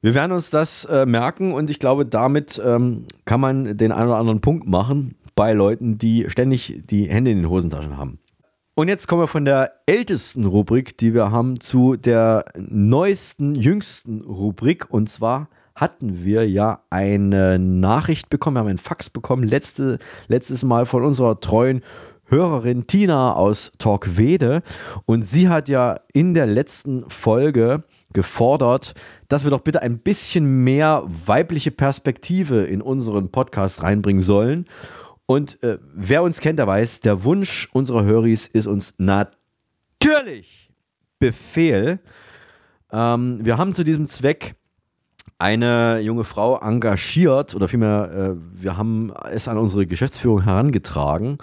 Wir 0.00 0.14
werden 0.14 0.32
uns 0.32 0.48
das 0.48 0.86
äh, 0.86 1.04
merken 1.04 1.52
und 1.52 1.68
ich 1.68 1.78
glaube, 1.78 2.06
damit 2.06 2.58
ähm, 2.64 3.04
kann 3.26 3.40
man 3.42 3.76
den 3.76 3.92
einen 3.92 4.08
oder 4.08 4.16
anderen 4.16 4.40
Punkt 4.40 4.66
machen 4.66 5.16
bei 5.34 5.52
Leuten, 5.52 5.98
die 5.98 6.30
ständig 6.30 6.80
die 6.86 7.10
Hände 7.10 7.30
in 7.30 7.42
den 7.42 7.50
Hosentaschen 7.50 7.98
haben. 7.98 8.20
Und 8.74 8.88
jetzt 8.88 9.06
kommen 9.06 9.20
wir 9.20 9.26
von 9.26 9.44
der 9.44 9.72
ältesten 9.84 10.46
Rubrik, 10.46 10.96
die 10.96 11.12
wir 11.12 11.30
haben, 11.30 11.60
zu 11.60 11.96
der 11.96 12.46
neuesten, 12.56 13.54
jüngsten 13.54 14.22
Rubrik 14.22 14.86
und 14.88 15.10
zwar 15.10 15.50
hatten 15.76 16.24
wir 16.24 16.48
ja 16.48 16.80
eine 16.90 17.58
Nachricht 17.58 18.30
bekommen, 18.30 18.56
wir 18.56 18.60
haben 18.60 18.68
einen 18.68 18.78
Fax 18.78 19.10
bekommen, 19.10 19.44
letzte, 19.44 19.98
letztes 20.26 20.64
Mal 20.64 20.86
von 20.86 21.04
unserer 21.04 21.38
treuen 21.38 21.82
Hörerin 22.28 22.86
Tina 22.86 23.34
aus 23.34 23.70
Torquede. 23.78 24.62
Und 25.04 25.22
sie 25.22 25.48
hat 25.48 25.68
ja 25.68 26.00
in 26.12 26.34
der 26.34 26.46
letzten 26.46 27.08
Folge 27.08 27.84
gefordert, 28.12 28.94
dass 29.28 29.44
wir 29.44 29.50
doch 29.50 29.60
bitte 29.60 29.82
ein 29.82 29.98
bisschen 29.98 30.64
mehr 30.64 31.04
weibliche 31.06 31.70
Perspektive 31.70 32.64
in 32.64 32.80
unseren 32.82 33.30
Podcast 33.30 33.82
reinbringen 33.82 34.22
sollen. 34.22 34.66
Und 35.26 35.62
äh, 35.62 35.78
wer 35.94 36.22
uns 36.22 36.40
kennt, 36.40 36.58
der 36.58 36.66
weiß, 36.66 37.00
der 37.00 37.22
Wunsch 37.22 37.68
unserer 37.72 38.04
Höris 38.04 38.46
ist 38.46 38.66
uns 38.66 38.94
natürlich 38.98 40.72
Befehl. 41.18 42.00
Ähm, 42.92 43.40
wir 43.42 43.58
haben 43.58 43.72
zu 43.72 43.84
diesem 43.84 44.06
Zweck 44.06 44.55
eine 45.38 46.00
junge 46.00 46.24
Frau 46.24 46.58
engagiert 46.58 47.54
oder 47.54 47.68
vielmehr, 47.68 48.10
äh, 48.12 48.62
wir 48.62 48.76
haben 48.76 49.12
es 49.30 49.48
an 49.48 49.58
unsere 49.58 49.86
Geschäftsführung 49.86 50.42
herangetragen 50.42 51.38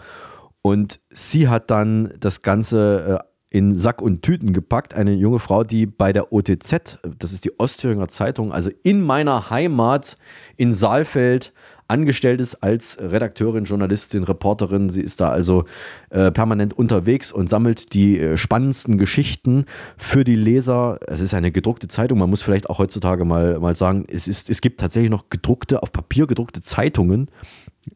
und 0.61 0.99
sie 1.11 1.47
hat 1.47 1.69
dann 1.69 2.13
das 2.19 2.41
Ganze 2.41 3.21
äh, 3.21 3.57
in 3.57 3.75
Sack 3.75 4.01
und 4.01 4.23
Tüten 4.23 4.51
gepackt. 4.51 4.95
Eine 4.95 5.13
junge 5.13 5.37
Frau, 5.37 5.63
die 5.63 5.85
bei 5.85 6.11
der 6.11 6.33
OTZ, 6.33 6.97
das 7.19 7.33
ist 7.33 7.45
die 7.45 7.59
Ostthüringer 7.59 8.07
Zeitung, 8.07 8.51
also 8.51 8.71
in 8.81 9.03
meiner 9.03 9.51
Heimat 9.51 10.17
in 10.57 10.73
Saalfeld, 10.73 11.53
angestellt 11.87 12.41
ist 12.41 12.55
als 12.55 12.97
Redakteurin, 12.99 13.65
Journalistin, 13.65 14.23
Reporterin. 14.23 14.89
Sie 14.89 15.01
ist 15.01 15.21
da 15.21 15.29
also 15.29 15.65
äh, 16.09 16.31
permanent 16.31 16.73
unterwegs 16.73 17.31
und 17.31 17.49
sammelt 17.49 17.93
die 17.93 18.19
äh, 18.19 18.37
spannendsten 18.37 18.97
Geschichten 18.97 19.65
für 19.97 20.23
die 20.23 20.35
Leser. 20.35 20.99
Es 21.07 21.21
ist 21.21 21.33
eine 21.33 21.51
gedruckte 21.51 21.87
Zeitung. 21.87 22.19
Man 22.19 22.29
muss 22.29 22.41
vielleicht 22.41 22.69
auch 22.69 22.79
heutzutage 22.79 23.25
mal, 23.25 23.59
mal 23.59 23.75
sagen, 23.75 24.05
es, 24.07 24.27
ist, 24.27 24.49
es 24.49 24.61
gibt 24.61 24.79
tatsächlich 24.79 25.11
noch 25.11 25.29
gedruckte, 25.29 25.83
auf 25.83 25.91
Papier 25.91 26.27
gedruckte 26.27 26.61
Zeitungen, 26.61 27.29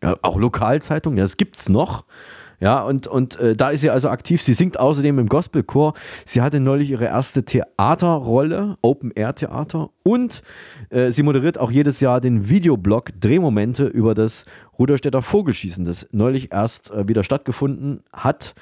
äh, 0.02 0.14
auch 0.22 0.38
Lokalzeitungen, 0.38 1.18
ja, 1.18 1.24
das 1.24 1.38
gibt 1.38 1.58
es 1.58 1.70
noch. 1.70 2.06
Ja, 2.60 2.82
und, 2.82 3.06
und 3.06 3.40
äh, 3.40 3.56
da 3.56 3.70
ist 3.70 3.82
sie 3.82 3.90
also 3.92 4.10
aktiv. 4.10 4.42
Sie 4.42 4.54
singt 4.54 4.80
außerdem 4.80 5.20
im 5.20 5.30
Gospelchor. 5.30 5.94
Sie 6.26 6.42
hatte 6.42 6.60
neulich 6.60 6.90
ihre 6.90 7.06
erste 7.06 7.44
Theaterrolle, 7.44 8.78
Open-Air-Theater. 8.82 9.90
Und 10.04 10.42
äh, 10.90 11.12
sie 11.12 11.22
moderiert 11.22 11.60
auch 11.60 11.70
jedes 11.70 12.00
Jahr 12.00 12.20
den 12.20 12.50
Videoblog 12.50 13.12
Drehmomente 13.20 13.86
über 13.86 14.16
das 14.16 14.46
Ruderstädter 14.80 15.22
Vogelschießen, 15.22 15.86
das 15.86 16.08
neulich 16.12 16.52
erst 16.52 16.90
äh, 16.92 17.08
wieder 17.08 17.24
stattgefunden 17.24 18.04
hat. 18.12 18.56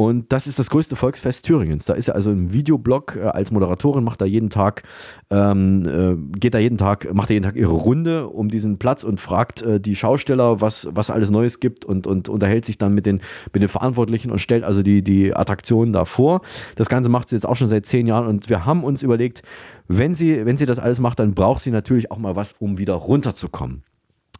Und 0.00 0.32
das 0.32 0.46
ist 0.46 0.58
das 0.58 0.70
größte 0.70 0.96
Volksfest 0.96 1.44
Thüringens. 1.44 1.84
Da 1.84 1.92
ist 1.92 2.08
er 2.08 2.14
also 2.14 2.30
im 2.30 2.54
Videoblog 2.54 3.16
äh, 3.16 3.24
als 3.24 3.50
Moderatorin, 3.50 4.02
macht 4.02 4.22
da 4.22 4.24
jeden 4.24 4.48
Tag, 4.48 4.82
ähm, 5.28 5.86
äh, 5.86 6.38
geht 6.38 6.54
da 6.54 6.58
jeden 6.58 6.78
Tag, 6.78 7.12
macht 7.12 7.28
da 7.28 7.34
jeden 7.34 7.44
Tag 7.44 7.54
ihre 7.54 7.74
Runde 7.74 8.26
um 8.26 8.48
diesen 8.48 8.78
Platz 8.78 9.04
und 9.04 9.20
fragt 9.20 9.60
äh, 9.60 9.78
die 9.78 9.94
Schausteller, 9.94 10.62
was, 10.62 10.88
was 10.90 11.10
alles 11.10 11.30
Neues 11.30 11.60
gibt 11.60 11.84
und, 11.84 12.06
und 12.06 12.30
unterhält 12.30 12.64
sich 12.64 12.78
dann 12.78 12.94
mit 12.94 13.04
den, 13.04 13.20
mit 13.52 13.60
den 13.60 13.68
Verantwortlichen 13.68 14.30
und 14.30 14.38
stellt 14.38 14.64
also 14.64 14.82
die, 14.82 15.04
die 15.04 15.36
Attraktionen 15.36 15.92
da 15.92 16.06
vor. 16.06 16.40
Das 16.76 16.88
Ganze 16.88 17.10
macht 17.10 17.28
sie 17.28 17.36
jetzt 17.36 17.44
auch 17.44 17.56
schon 17.56 17.68
seit 17.68 17.84
zehn 17.84 18.06
Jahren 18.06 18.26
und 18.26 18.48
wir 18.48 18.64
haben 18.64 18.84
uns 18.84 19.02
überlegt, 19.02 19.42
wenn 19.86 20.14
sie, 20.14 20.46
wenn 20.46 20.56
sie 20.56 20.64
das 20.64 20.78
alles 20.78 20.98
macht, 20.98 21.18
dann 21.18 21.34
braucht 21.34 21.60
sie 21.60 21.72
natürlich 21.72 22.10
auch 22.10 22.16
mal 22.16 22.36
was, 22.36 22.54
um 22.58 22.78
wieder 22.78 22.94
runterzukommen 22.94 23.82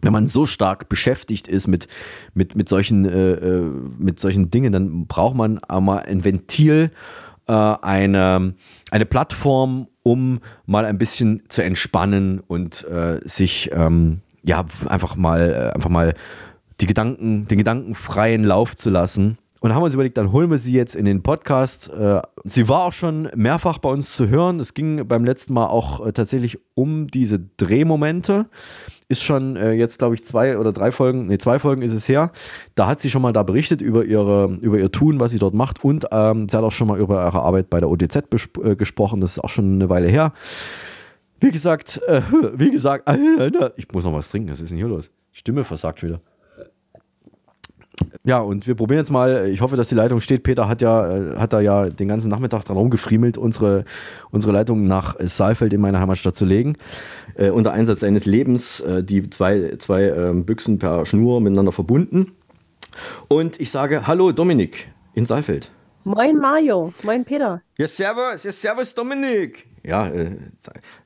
wenn 0.03 0.13
man 0.13 0.27
so 0.27 0.47
stark 0.47 0.89
beschäftigt 0.89 1.49
ist 1.49 1.67
mit, 1.67 1.89
mit, 2.35 2.57
mit, 2.57 2.69
solchen, 2.69 3.05
äh, 3.05 3.33
äh, 3.33 3.71
mit 3.99 4.19
solchen 4.21 4.51
Dingen, 4.51 4.73
dann 4.73 5.07
braucht 5.07 5.37
man 5.37 5.59
einmal 5.65 6.01
ein 6.01 6.25
Ventil, 6.25 6.91
äh, 7.47 7.53
eine, 7.53 8.55
eine 8.91 9.07
Plattform, 9.07 9.89
um 10.03 10.41
mal 10.67 10.85
ein 10.85 10.99
bisschen 10.99 11.43
zu 11.49 11.63
entspannen 11.63 12.41
und 12.47 12.87
äh, 12.89 13.21
sich 13.25 13.71
ähm, 13.73 14.21
ja 14.43 14.65
einfach 14.87 15.17
mal, 15.17 15.71
äh, 15.71 15.75
einfach 15.75 15.91
mal 15.91 16.15
die 16.81 16.87
Gedanken, 16.87 17.47
den 17.47 17.59
Gedanken 17.59 17.95
freien 17.95 18.45
Lauf 18.45 18.77
zu 18.77 18.91
lassen. 18.91 19.39
Und 19.63 19.75
haben 19.75 19.83
uns 19.83 19.93
überlegt, 19.93 20.17
dann 20.17 20.33
holen 20.33 20.51
wir 20.51 20.57
sie 20.57 20.73
jetzt 20.73 20.97
in 20.97 21.05
den 21.05 21.23
Podcast. 21.23 21.91
Äh, 21.91 22.23
sie 22.45 22.67
war 22.69 22.85
auch 22.85 22.95
schon 22.95 23.29
mehrfach 23.35 23.77
bei 23.77 23.91
uns 23.91 24.17
zu 24.17 24.29
hören. 24.29 24.59
Es 24.59 24.73
ging 24.73 25.07
beim 25.07 25.23
letzten 25.23 25.53
Mal 25.53 25.67
auch 25.67 26.11
tatsächlich 26.13 26.59
um 26.75 27.09
diese 27.09 27.41
Drehmomente 27.59 28.47
ist 29.11 29.25
schon 29.25 29.57
äh, 29.57 29.73
jetzt, 29.73 29.99
glaube 29.99 30.15
ich, 30.15 30.25
zwei 30.25 30.57
oder 30.57 30.73
drei 30.73 30.93
Folgen, 30.93 31.27
nee, 31.27 31.37
zwei 31.37 31.59
Folgen 31.59 31.83
ist 31.83 31.93
es 31.93 32.09
her. 32.09 32.31
Da 32.77 32.87
hat 32.87 33.01
sie 33.01 33.11
schon 33.11 33.23
mal 33.23 33.33
da 33.33 33.43
berichtet 33.43 33.83
über, 33.83 34.05
ihre, 34.05 34.57
über 34.61 34.79
ihr 34.79 34.93
Tun, 34.93 35.19
was 35.19 35.33
sie 35.33 35.41
dort 35.41 35.53
macht. 35.53 35.85
Und 35.85 36.07
ähm, 36.13 36.49
sie 36.49 36.57
hat 36.57 36.63
auch 36.63 36.73
schon 36.73 36.87
mal 36.87 36.99
über 36.99 37.27
ihre 37.27 37.43
Arbeit 37.43 37.71
bei 37.71 37.81
der 37.81 37.91
ODZ 37.91 38.17
äh, 38.63 38.77
gesprochen. 38.77 39.21
Das 39.21 39.33
ist 39.33 39.39
auch 39.41 39.49
schon 39.49 39.75
eine 39.75 39.89
Weile 39.89 40.09
her. 40.09 40.33
Wie 41.41 41.51
gesagt, 41.51 42.01
äh, 42.07 42.23
wie 42.55 42.71
gesagt, 42.71 43.09
äh, 43.09 43.71
ich 43.77 43.91
muss 43.93 44.05
noch 44.05 44.15
was 44.15 44.31
trinken. 44.31 44.51
Was 44.53 44.61
ist 44.61 44.71
denn 44.71 44.79
hier 44.79 44.87
los? 44.87 45.11
Stimme 45.33 45.65
versagt 45.65 46.05
wieder. 46.05 46.21
Ja, 48.25 48.39
und 48.39 48.67
wir 48.67 48.75
probieren 48.77 48.99
jetzt 48.99 49.11
mal, 49.11 49.49
ich 49.49 49.61
hoffe, 49.61 49.77
dass 49.77 49.89
die 49.89 49.95
Leitung 49.95 50.21
steht. 50.21 50.45
Peter 50.45 50.69
hat 50.69 50.83
ja, 50.83 51.11
äh, 51.11 51.37
hat 51.37 51.53
da 51.53 51.61
ja 51.61 51.89
den 51.89 52.07
ganzen 52.07 52.29
Nachmittag 52.29 52.65
dran 52.65 52.77
rumgefriemelt, 52.77 53.39
unsere, 53.39 53.85
unsere 54.31 54.53
Leitung 54.53 54.87
nach 54.87 55.17
Saalfeld 55.19 55.73
in 55.73 55.81
meine 55.81 55.99
Heimatstadt 55.99 56.37
zu 56.37 56.45
legen 56.45 56.77
äh, 57.41 57.51
unter 57.51 57.73
Einsatz 57.73 58.01
seines 58.01 58.27
Lebens 58.27 58.81
äh, 58.81 59.03
die 59.03 59.29
zwei, 59.31 59.77
zwei 59.79 60.05
äh, 60.05 60.33
Büchsen 60.35 60.79
per 60.79 61.07
Schnur 61.07 61.41
miteinander 61.41 61.73
verbunden. 61.73 62.35
Und 63.29 63.61
ich 63.61 63.71
sage 63.71 64.07
Hallo 64.07 64.31
Dominik 64.33 64.89
in 65.15 65.27
Saalfeld. 65.27 65.71
Moin 66.05 66.37
Mario, 66.39 66.93
moin 67.03 67.25
Peter. 67.25 67.63
Ja, 67.79 67.87
servus, 67.87 68.45
ja, 68.45 68.53
servus 68.53 68.95
Dominik. 68.95 69.67
Ja, 69.83 70.09
äh, 70.09 70.37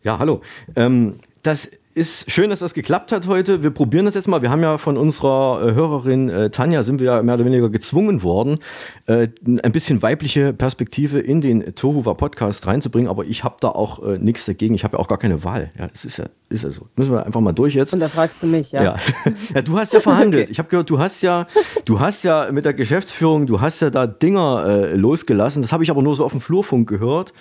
ja, 0.03 0.18
hallo. 0.18 0.40
Ähm, 0.77 1.16
das 1.42 1.70
ist 1.94 2.28
schön, 2.28 2.50
dass 2.50 2.59
das 2.59 2.74
geklappt 2.74 3.12
hat 3.12 3.28
heute. 3.28 3.62
Wir 3.62 3.70
probieren 3.70 4.04
das 4.04 4.14
jetzt 4.14 4.26
mal. 4.26 4.42
Wir 4.42 4.50
haben 4.50 4.62
ja 4.62 4.78
von 4.78 4.96
unserer 4.96 5.61
äh, 5.64 5.74
Hörerin 5.74 6.28
äh, 6.28 6.50
Tanja, 6.50 6.83
sind 6.83 6.98
wir 6.98 7.07
ja 7.07 7.22
mehr 7.22 7.37
oder 7.37 7.44
weniger 7.44 7.70
gezwungen 7.70 8.24
worden, 8.24 8.59
äh, 9.07 9.28
ein 9.46 9.72
bisschen 9.72 10.02
weibliche 10.02 10.52
Perspektive 10.52 11.20
in 11.20 11.40
den 11.40 11.74
Tohuwa 11.76 12.14
Podcast 12.14 12.66
reinzubringen. 12.66 13.09
Aber 13.09 13.24
ich 13.24 13.44
habe 13.44 13.57
da 13.61 13.68
auch 13.68 14.02
äh, 14.04 14.18
nichts 14.18 14.44
dagegen. 14.44 14.74
Ich 14.74 14.83
habe 14.83 14.96
ja 14.96 15.00
auch 15.00 15.07
gar 15.07 15.18
keine 15.18 15.44
Wahl. 15.44 15.70
Ja, 15.78 15.88
es 15.94 16.04
ist 16.04 16.16
ja, 16.16 16.26
ist 16.48 16.64
ja 16.64 16.70
so. 16.70 16.88
Müssen 16.96 17.12
wir 17.12 17.24
einfach 17.24 17.40
mal 17.40 17.52
durch 17.52 17.74
jetzt. 17.74 17.94
Und 17.94 18.00
da 18.00 18.09
fragst 18.09 18.42
du 18.42 18.48
mich, 18.48 18.72
ja. 18.72 18.83
Ja, 18.83 18.96
ja 19.54 19.62
du 19.62 19.78
hast 19.78 19.94
ja 19.94 20.00
verhandelt. 20.00 20.50
Ich 20.50 20.59
habe 20.59 20.68
gehört, 20.68 20.90
du 20.90 20.98
hast 20.98 21.22
ja, 21.22 21.46
du 21.85 22.00
hast 22.00 22.24
ja 22.24 22.50
mit 22.50 22.64
der 22.64 22.74
Geschäftsführung, 22.74 23.46
du 23.46 23.61
hast 23.61 23.80
ja 23.80 23.90
da 23.90 24.09
Dinger 24.09 24.66
äh, 24.66 24.96
losgelassen. 24.96 25.62
Das 25.62 25.72
habe 25.72 25.85
ich 25.85 25.90
aber 25.92 26.02
nur 26.02 26.16
so 26.16 26.24
auf 26.24 26.33
dem 26.33 26.40
Flurfunk 26.40 26.88
gehört. 26.88 27.33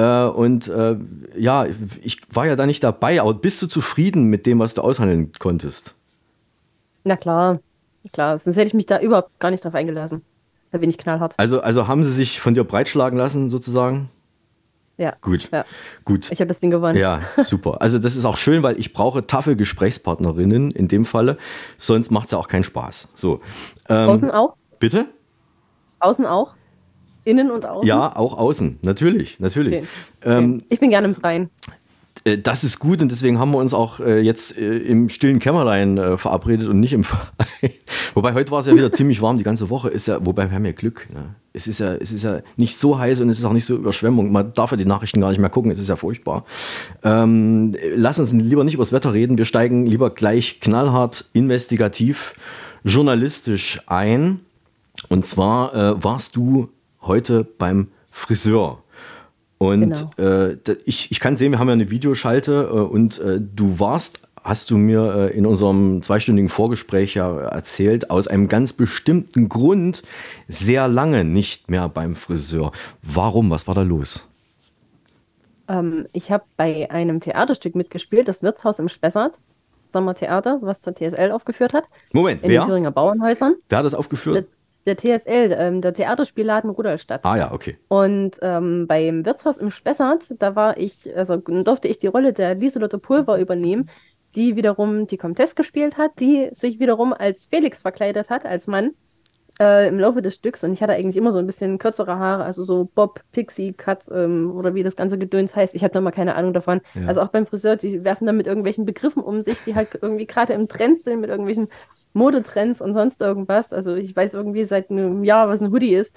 Äh, 0.00 0.28
und 0.28 0.68
äh, 0.68 0.96
ja, 1.36 1.66
ich 2.00 2.22
war 2.32 2.46
ja 2.46 2.56
da 2.56 2.64
nicht 2.64 2.82
dabei, 2.82 3.20
aber 3.20 3.34
bist 3.34 3.60
du 3.60 3.66
zufrieden 3.66 4.24
mit 4.24 4.46
dem, 4.46 4.58
was 4.58 4.72
du 4.72 4.80
aushandeln 4.80 5.32
konntest? 5.38 5.94
Na 7.04 7.16
klar, 7.16 7.58
klar, 8.12 8.38
sonst 8.38 8.56
hätte 8.56 8.68
ich 8.68 8.74
mich 8.74 8.86
da 8.86 8.98
überhaupt 8.98 9.38
gar 9.40 9.50
nicht 9.50 9.62
drauf 9.62 9.74
eingelassen. 9.74 10.22
Da 10.70 10.78
bin 10.78 10.88
ich 10.88 10.96
knallhart. 10.96 11.34
Also, 11.36 11.60
also 11.60 11.86
haben 11.86 12.02
sie 12.02 12.12
sich 12.12 12.40
von 12.40 12.54
dir 12.54 12.64
breitschlagen 12.64 13.18
lassen, 13.18 13.50
sozusagen? 13.50 14.08
Ja. 14.96 15.16
Gut. 15.20 15.50
Ja. 15.52 15.64
Gut. 16.06 16.30
Ich 16.30 16.40
habe 16.40 16.48
das 16.48 16.60
Ding 16.60 16.70
gewonnen. 16.70 16.96
Ja, 16.96 17.22
super. 17.36 17.82
Also 17.82 17.98
das 17.98 18.16
ist 18.16 18.24
auch 18.24 18.36
schön, 18.38 18.62
weil 18.62 18.78
ich 18.78 18.94
brauche 18.94 19.26
taffe 19.26 19.56
Gesprächspartnerinnen 19.56 20.70
in 20.70 20.88
dem 20.88 21.04
Falle. 21.04 21.36
Sonst 21.76 22.10
macht 22.10 22.26
es 22.26 22.30
ja 22.30 22.38
auch 22.38 22.48
keinen 22.48 22.64
Spaß. 22.64 23.08
So. 23.14 23.40
Ähm, 23.88 24.08
Außen 24.08 24.30
auch? 24.30 24.56
Bitte? 24.78 25.06
Außen 25.98 26.24
auch? 26.24 26.54
Innen 27.24 27.50
und 27.50 27.66
außen? 27.66 27.86
Ja, 27.86 28.16
auch 28.16 28.36
außen, 28.36 28.78
natürlich, 28.82 29.40
natürlich. 29.40 29.76
Okay. 29.76 29.86
Ähm, 30.24 30.54
okay. 30.56 30.66
ich 30.70 30.80
bin 30.80 30.90
gerne 30.90 31.08
im 31.08 31.14
Freien. 31.14 31.50
Äh, 32.24 32.38
das 32.38 32.64
ist 32.64 32.78
gut 32.78 33.02
und 33.02 33.10
deswegen 33.10 33.38
haben 33.38 33.50
wir 33.52 33.58
uns 33.58 33.74
auch 33.74 34.00
äh, 34.00 34.20
jetzt 34.20 34.56
äh, 34.56 34.78
im 34.78 35.08
stillen 35.08 35.38
Kämmerlein 35.38 36.18
verabredet 36.18 36.68
und 36.68 36.80
nicht 36.80 36.92
im 36.92 37.04
Freien. 37.04 37.72
wobei 38.14 38.34
heute 38.34 38.50
war 38.50 38.60
es 38.60 38.66
ja 38.66 38.74
wieder 38.74 38.92
ziemlich 38.92 39.22
warm, 39.22 39.38
die 39.38 39.44
ganze 39.44 39.70
Woche 39.70 39.88
ist 39.88 40.06
ja, 40.06 40.24
wobei 40.24 40.48
wir 40.48 40.52
haben 40.54 40.64
ja 40.64 40.72
Glück. 40.72 41.08
Ne? 41.12 41.34
Es, 41.52 41.66
ist 41.66 41.80
ja, 41.80 41.94
es 41.94 42.12
ist 42.12 42.22
ja 42.22 42.40
nicht 42.56 42.76
so 42.76 42.98
heiß 42.98 43.20
und 43.20 43.28
es 43.30 43.38
ist 43.38 43.44
auch 43.44 43.52
nicht 43.52 43.64
so 43.64 43.76
Überschwemmung. 43.76 44.30
Man 44.32 44.52
darf 44.54 44.70
ja 44.70 44.76
die 44.76 44.84
Nachrichten 44.84 45.20
gar 45.20 45.30
nicht 45.30 45.40
mehr 45.40 45.50
gucken, 45.50 45.70
es 45.70 45.80
ist 45.80 45.88
ja 45.88 45.96
furchtbar. 45.96 46.44
Ähm, 47.02 47.74
lass 47.94 48.18
uns 48.18 48.32
lieber 48.32 48.64
nicht 48.64 48.74
über 48.74 48.82
das 48.82 48.92
Wetter 48.92 49.12
reden, 49.12 49.38
wir 49.38 49.44
steigen 49.44 49.86
lieber 49.86 50.10
gleich 50.10 50.60
knallhart 50.60 51.26
investigativ, 51.32 52.34
journalistisch 52.84 53.80
ein. 53.86 54.40
Und 55.08 55.24
zwar 55.24 55.74
äh, 55.74 56.04
warst 56.04 56.36
du 56.36 56.68
heute 57.02 57.44
beim 57.44 57.88
Friseur. 58.10 58.82
Und 59.58 60.10
genau. 60.16 60.48
äh, 60.48 60.56
ich, 60.86 61.10
ich 61.10 61.20
kann 61.20 61.36
sehen, 61.36 61.52
wir 61.52 61.58
haben 61.58 61.68
ja 61.68 61.74
eine 61.74 61.90
Videoschalte 61.90 62.70
äh, 62.72 62.76
und 62.76 63.18
äh, 63.20 63.38
du 63.40 63.78
warst, 63.78 64.22
hast 64.42 64.70
du 64.70 64.78
mir 64.78 65.14
äh, 65.14 65.36
in 65.36 65.44
unserem 65.44 66.00
zweistündigen 66.00 66.48
Vorgespräch 66.48 67.14
ja 67.14 67.40
erzählt, 67.40 68.10
aus 68.10 68.26
einem 68.26 68.48
ganz 68.48 68.72
bestimmten 68.72 69.50
Grund 69.50 70.02
sehr 70.48 70.88
lange 70.88 71.24
nicht 71.24 71.70
mehr 71.70 71.90
beim 71.90 72.16
Friseur. 72.16 72.72
Warum? 73.02 73.50
Was 73.50 73.66
war 73.66 73.74
da 73.74 73.82
los? 73.82 74.26
Ähm, 75.68 76.06
ich 76.12 76.30
habe 76.30 76.44
bei 76.56 76.90
einem 76.90 77.20
Theaterstück 77.20 77.74
mitgespielt, 77.74 78.28
das 78.28 78.42
Wirtshaus 78.42 78.78
im 78.78 78.88
Spessart. 78.88 79.38
Sommertheater, 79.86 80.58
was 80.62 80.82
zur 80.82 80.94
TSL 80.94 81.32
aufgeführt 81.32 81.72
hat. 81.72 81.84
Moment, 82.12 82.42
in 82.42 82.50
wer? 82.50 82.60
den 82.60 82.66
Thüringer 82.66 82.92
Bauernhäusern. 82.92 83.56
Wer 83.68 83.78
hat 83.78 83.84
das 83.84 83.94
aufgeführt? 83.94 84.36
Das 84.36 84.44
der 84.86 84.96
TSL, 84.96 85.54
ähm, 85.58 85.80
der 85.82 85.94
Theaterspielladen 85.94 86.70
Rudolstadt. 86.70 87.24
Ah 87.24 87.36
ja, 87.36 87.52
okay. 87.52 87.76
Und 87.88 88.36
ähm, 88.40 88.86
beim 88.86 89.24
Wirtshaus 89.24 89.58
im 89.58 89.70
Spessart, 89.70 90.34
da 90.38 90.56
war 90.56 90.78
ich, 90.78 91.14
also 91.16 91.36
durfte 91.36 91.88
ich 91.88 91.98
die 91.98 92.06
Rolle 92.06 92.32
der 92.32 92.54
Lieselotte 92.54 92.98
Pulver 92.98 93.38
übernehmen, 93.38 93.90
die 94.34 94.56
wiederum 94.56 95.06
die 95.06 95.16
Comtesse 95.16 95.54
gespielt 95.54 95.98
hat, 95.98 96.12
die 96.20 96.48
sich 96.52 96.80
wiederum 96.80 97.12
als 97.12 97.46
Felix 97.46 97.82
verkleidet 97.82 98.30
hat, 98.30 98.46
als 98.46 98.66
Mann 98.66 98.92
äh, 99.60 99.88
im 99.88 99.98
Laufe 99.98 100.22
des 100.22 100.34
Stücks. 100.34 100.64
Und 100.64 100.72
ich 100.72 100.82
hatte 100.82 100.94
eigentlich 100.94 101.16
immer 101.16 101.32
so 101.32 101.38
ein 101.38 101.46
bisschen 101.46 101.78
kürzere 101.78 102.18
Haare, 102.18 102.44
also 102.44 102.64
so 102.64 102.88
Bob, 102.94 103.20
Pixie, 103.32 103.72
Cut 103.72 104.04
ähm, 104.10 104.52
oder 104.56 104.74
wie 104.74 104.82
das 104.82 104.96
ganze 104.96 105.18
Gedöns 105.18 105.54
heißt. 105.54 105.74
Ich 105.74 105.84
habe 105.84 105.92
da 105.92 106.00
mal 106.00 106.10
keine 106.10 106.34
Ahnung 106.34 106.54
davon. 106.54 106.80
Ja. 106.94 107.06
Also 107.06 107.20
auch 107.20 107.28
beim 107.28 107.46
Friseur, 107.46 107.76
die 107.76 108.02
werfen 108.02 108.26
dann 108.26 108.36
mit 108.36 108.46
irgendwelchen 108.46 108.86
Begriffen 108.86 109.22
um 109.22 109.42
sich, 109.42 109.62
die 109.64 109.74
halt 109.74 109.98
irgendwie 110.00 110.26
gerade 110.26 110.54
im 110.54 110.66
Trend 110.66 111.00
sind, 111.00 111.20
mit 111.20 111.28
irgendwelchen 111.28 111.68
Modetrends 112.14 112.80
und 112.80 112.94
sonst 112.94 113.20
irgendwas. 113.20 113.72
Also 113.72 113.94
ich 113.94 114.16
weiß 114.16 114.34
irgendwie 114.34 114.64
seit 114.64 114.90
einem 114.90 115.24
Jahr, 115.24 115.48
was 115.48 115.60
ein 115.60 115.70
Hoodie 115.70 115.94
ist. 115.94 116.16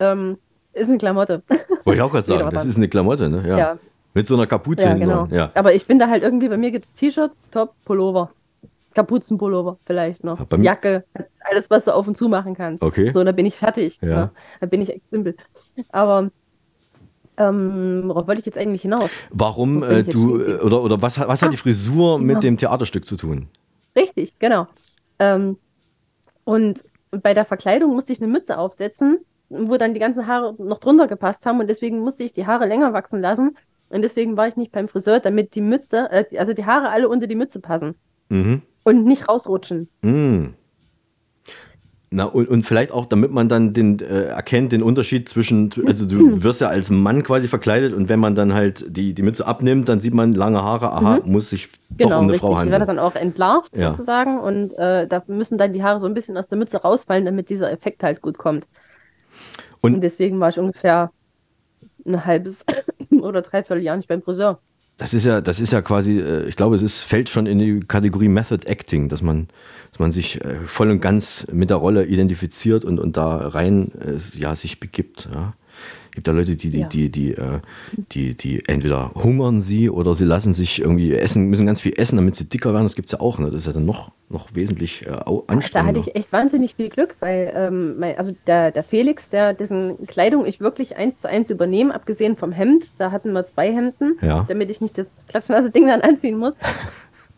Ähm, 0.00 0.38
ist 0.72 0.88
eine 0.88 0.98
Klamotte. 0.98 1.42
Wollte 1.84 1.98
ich 1.98 2.02
auch 2.02 2.10
gerade 2.10 2.24
sagen, 2.26 2.50
das 2.52 2.66
ist 2.66 2.76
eine 2.76 2.88
Klamotte, 2.88 3.28
ne? 3.28 3.44
Ja. 3.46 3.58
ja. 3.58 3.78
Mit 4.14 4.26
so 4.26 4.34
einer 4.34 4.46
Kapuze 4.46 4.84
ja, 4.84 4.94
genau. 4.94 5.26
Ja. 5.30 5.50
Aber 5.54 5.72
ich 5.72 5.86
bin 5.86 5.98
da 5.98 6.08
halt 6.08 6.22
irgendwie, 6.22 6.48
bei 6.48 6.58
mir 6.58 6.70
gibt 6.70 6.84
es 6.84 6.92
T-Shirt, 6.92 7.30
Top, 7.50 7.74
Pullover. 7.84 8.30
Kapuzenpullover 8.94 9.78
vielleicht 9.84 10.24
noch. 10.24 10.38
Ja, 10.38 10.58
Jacke, 10.58 11.04
alles, 11.40 11.70
was 11.70 11.84
du 11.84 11.94
auf 11.94 12.06
und 12.06 12.16
zu 12.16 12.28
machen 12.28 12.54
kannst. 12.54 12.82
Okay. 12.82 13.10
So, 13.12 13.24
da 13.24 13.32
bin 13.32 13.46
ich 13.46 13.56
fertig. 13.56 13.98
Ja. 14.00 14.08
Ne? 14.08 14.30
Da 14.60 14.66
bin 14.66 14.80
ich 14.82 14.90
echt 14.90 15.08
simpel. 15.10 15.36
Aber 15.90 16.30
ähm, 17.38 18.04
worauf 18.06 18.26
wollte 18.26 18.40
ich 18.40 18.46
jetzt 18.46 18.58
eigentlich 18.58 18.82
hinaus? 18.82 19.10
Warum 19.30 19.82
äh, 19.82 20.02
du, 20.04 20.42
oder, 20.60 20.82
oder 20.82 21.00
was, 21.00 21.18
was 21.18 21.42
ah, 21.42 21.46
hat 21.46 21.52
die 21.52 21.56
Frisur 21.56 22.18
mit 22.18 22.36
ja. 22.36 22.40
dem 22.40 22.56
Theaterstück 22.56 23.06
zu 23.06 23.16
tun? 23.16 23.48
Richtig, 23.96 24.38
genau. 24.38 24.66
Ähm, 25.18 25.56
und 26.44 26.84
bei 27.10 27.34
der 27.34 27.44
Verkleidung 27.44 27.94
musste 27.94 28.12
ich 28.12 28.22
eine 28.22 28.30
Mütze 28.30 28.58
aufsetzen, 28.58 29.18
wo 29.48 29.76
dann 29.76 29.94
die 29.94 30.00
ganzen 30.00 30.26
Haare 30.26 30.54
noch 30.58 30.78
drunter 30.78 31.06
gepasst 31.06 31.44
haben 31.46 31.60
und 31.60 31.68
deswegen 31.68 32.00
musste 32.00 32.24
ich 32.24 32.32
die 32.32 32.46
Haare 32.46 32.66
länger 32.66 32.92
wachsen 32.92 33.20
lassen. 33.20 33.56
Und 33.90 34.00
deswegen 34.00 34.38
war 34.38 34.48
ich 34.48 34.56
nicht 34.56 34.72
beim 34.72 34.88
Friseur, 34.88 35.20
damit 35.20 35.54
die 35.54 35.60
Mütze, 35.60 36.10
äh, 36.10 36.38
also 36.38 36.54
die 36.54 36.64
Haare 36.64 36.88
alle 36.88 37.08
unter 37.08 37.26
die 37.26 37.34
Mütze 37.34 37.60
passen. 37.60 37.94
Mhm. 38.30 38.62
Und 38.84 39.04
nicht 39.04 39.28
rausrutschen. 39.28 39.88
Mhm. 40.02 40.54
Na, 42.14 42.24
und, 42.24 42.46
und 42.48 42.66
vielleicht 42.66 42.92
auch, 42.92 43.06
damit 43.06 43.32
man 43.32 43.48
dann 43.48 43.72
den, 43.72 43.98
äh, 44.00 44.24
erkennt, 44.24 44.72
den 44.72 44.82
Unterschied 44.82 45.30
zwischen, 45.30 45.70
also 45.86 46.04
du 46.04 46.42
wirst 46.42 46.60
ja 46.60 46.68
als 46.68 46.90
Mann 46.90 47.22
quasi 47.22 47.48
verkleidet 47.48 47.94
und 47.94 48.10
wenn 48.10 48.20
man 48.20 48.34
dann 48.34 48.52
halt 48.52 48.84
die, 48.94 49.14
die 49.14 49.22
Mütze 49.22 49.46
abnimmt, 49.46 49.88
dann 49.88 50.02
sieht 50.02 50.12
man 50.12 50.34
lange 50.34 50.62
Haare, 50.62 50.92
aha, 50.92 51.20
mhm. 51.24 51.32
muss 51.32 51.48
sich 51.48 51.70
genau, 51.96 52.10
doch 52.10 52.16
um 52.16 52.22
eine 52.24 52.32
richtig. 52.32 52.40
Frau 52.40 52.56
handeln. 52.58 52.66
Die 52.66 52.72
werden 52.72 52.96
dann 52.96 52.98
auch 52.98 53.14
entlarvt 53.14 53.74
Ja. 53.74 53.92
sozusagen 53.92 54.38
und 54.38 54.74
äh, 54.74 55.06
da 55.08 55.22
müssen 55.26 55.56
dann 55.56 55.72
die 55.72 55.82
Haare 55.82 56.00
so 56.00 56.06
ein 56.06 56.12
bisschen 56.12 56.36
aus 56.36 56.48
der 56.48 56.58
Mütze 56.58 56.76
rausfallen, 56.76 57.24
damit 57.24 57.48
dieser 57.48 57.72
Effekt 57.72 58.02
halt 58.02 58.20
gut 58.20 58.36
kommt. 58.36 58.66
Und, 59.80 60.02
deswegen 60.02 60.38
war 60.38 60.50
ich 60.50 60.58
ungefähr 60.58 61.10
ein 62.04 62.26
halbes 62.26 62.66
oder 63.10 63.40
dreiviertel 63.40 63.82
Jahr 63.82 63.96
nicht 63.96 64.08
beim 64.08 64.22
Friseur. 64.22 64.60
Das 64.96 65.14
ist 65.14 65.24
ja, 65.24 65.40
das 65.40 65.58
ist 65.58 65.72
ja 65.72 65.82
quasi, 65.82 66.18
äh, 66.18 66.44
ich 66.48 66.56
glaube, 66.56 66.76
es 66.76 66.82
ist, 66.82 67.02
fällt 67.02 67.28
schon 67.28 67.46
in 67.46 67.58
die 67.58 67.80
Kategorie 67.80 68.28
Method 68.28 68.66
Acting, 68.66 69.08
dass 69.08 69.22
man, 69.22 69.48
dass 69.90 69.98
man 69.98 70.12
sich 70.12 70.40
äh, 70.44 70.56
voll 70.66 70.90
und 70.90 71.00
ganz 71.00 71.46
mit 71.50 71.70
der 71.70 71.78
Rolle 71.78 72.04
identifiziert 72.06 72.84
und, 72.84 73.00
und 73.00 73.16
da 73.16 73.36
rein 73.36 73.90
äh, 74.00 74.38
ja, 74.38 74.54
sich 74.54 74.80
begibt. 74.80 75.28
Ja. 75.32 75.54
Gibt 76.14 76.26
ja 76.26 76.32
Leute, 76.34 76.56
die, 76.56 76.70
die, 76.70 76.80
Ja. 76.80 76.86
die, 76.88 77.10
die, 77.10 77.32
äh, 77.32 77.60
die, 78.12 78.34
die 78.34 78.62
entweder 78.68 79.12
hungern 79.14 79.60
sie 79.62 79.88
oder 79.90 80.14
sie 80.14 80.24
lassen 80.24 80.52
sich 80.52 80.80
irgendwie 80.80 81.14
essen, 81.14 81.46
müssen 81.48 81.66
ganz 81.66 81.80
viel 81.80 81.94
essen, 81.96 82.16
damit 82.16 82.36
sie 82.36 82.48
dicker 82.48 82.72
werden. 82.72 82.84
Das 82.84 82.94
gibt 82.94 83.06
es 83.08 83.12
ja 83.12 83.20
auch. 83.20 83.38
Ne? 83.38 83.46
Das 83.46 83.54
ist 83.62 83.66
ja 83.66 83.72
dann 83.72 83.86
noch, 83.86 84.12
noch 84.28 84.54
wesentlich 84.54 85.06
äh, 85.06 85.10
au- 85.10 85.44
Da 85.46 85.54
anstrengender. 85.54 86.00
hatte 86.00 86.10
ich 86.10 86.16
echt 86.16 86.32
wahnsinnig 86.32 86.74
viel 86.74 86.88
Glück, 86.90 87.16
weil 87.20 87.52
ähm, 87.56 87.98
mein, 87.98 88.16
also 88.18 88.32
der, 88.46 88.70
der 88.70 88.82
Felix, 88.82 89.30
der 89.30 89.54
dessen 89.54 90.06
Kleidung 90.06 90.44
ich 90.46 90.60
wirklich 90.60 90.96
eins 90.96 91.20
zu 91.20 91.28
eins 91.28 91.48
übernehme, 91.50 91.94
abgesehen 91.94 92.36
vom 92.36 92.52
Hemd, 92.52 92.92
da 92.98 93.10
hatten 93.10 93.32
wir 93.32 93.44
zwei 93.46 93.72
Hemden, 93.72 94.16
Ja. 94.20 94.44
damit 94.48 94.70
ich 94.70 94.80
nicht 94.80 94.98
das 94.98 95.16
klatschnasse 95.28 95.70
Ding 95.70 95.86
dann 95.86 96.00
anziehen 96.02 96.36
muss. 96.38 96.54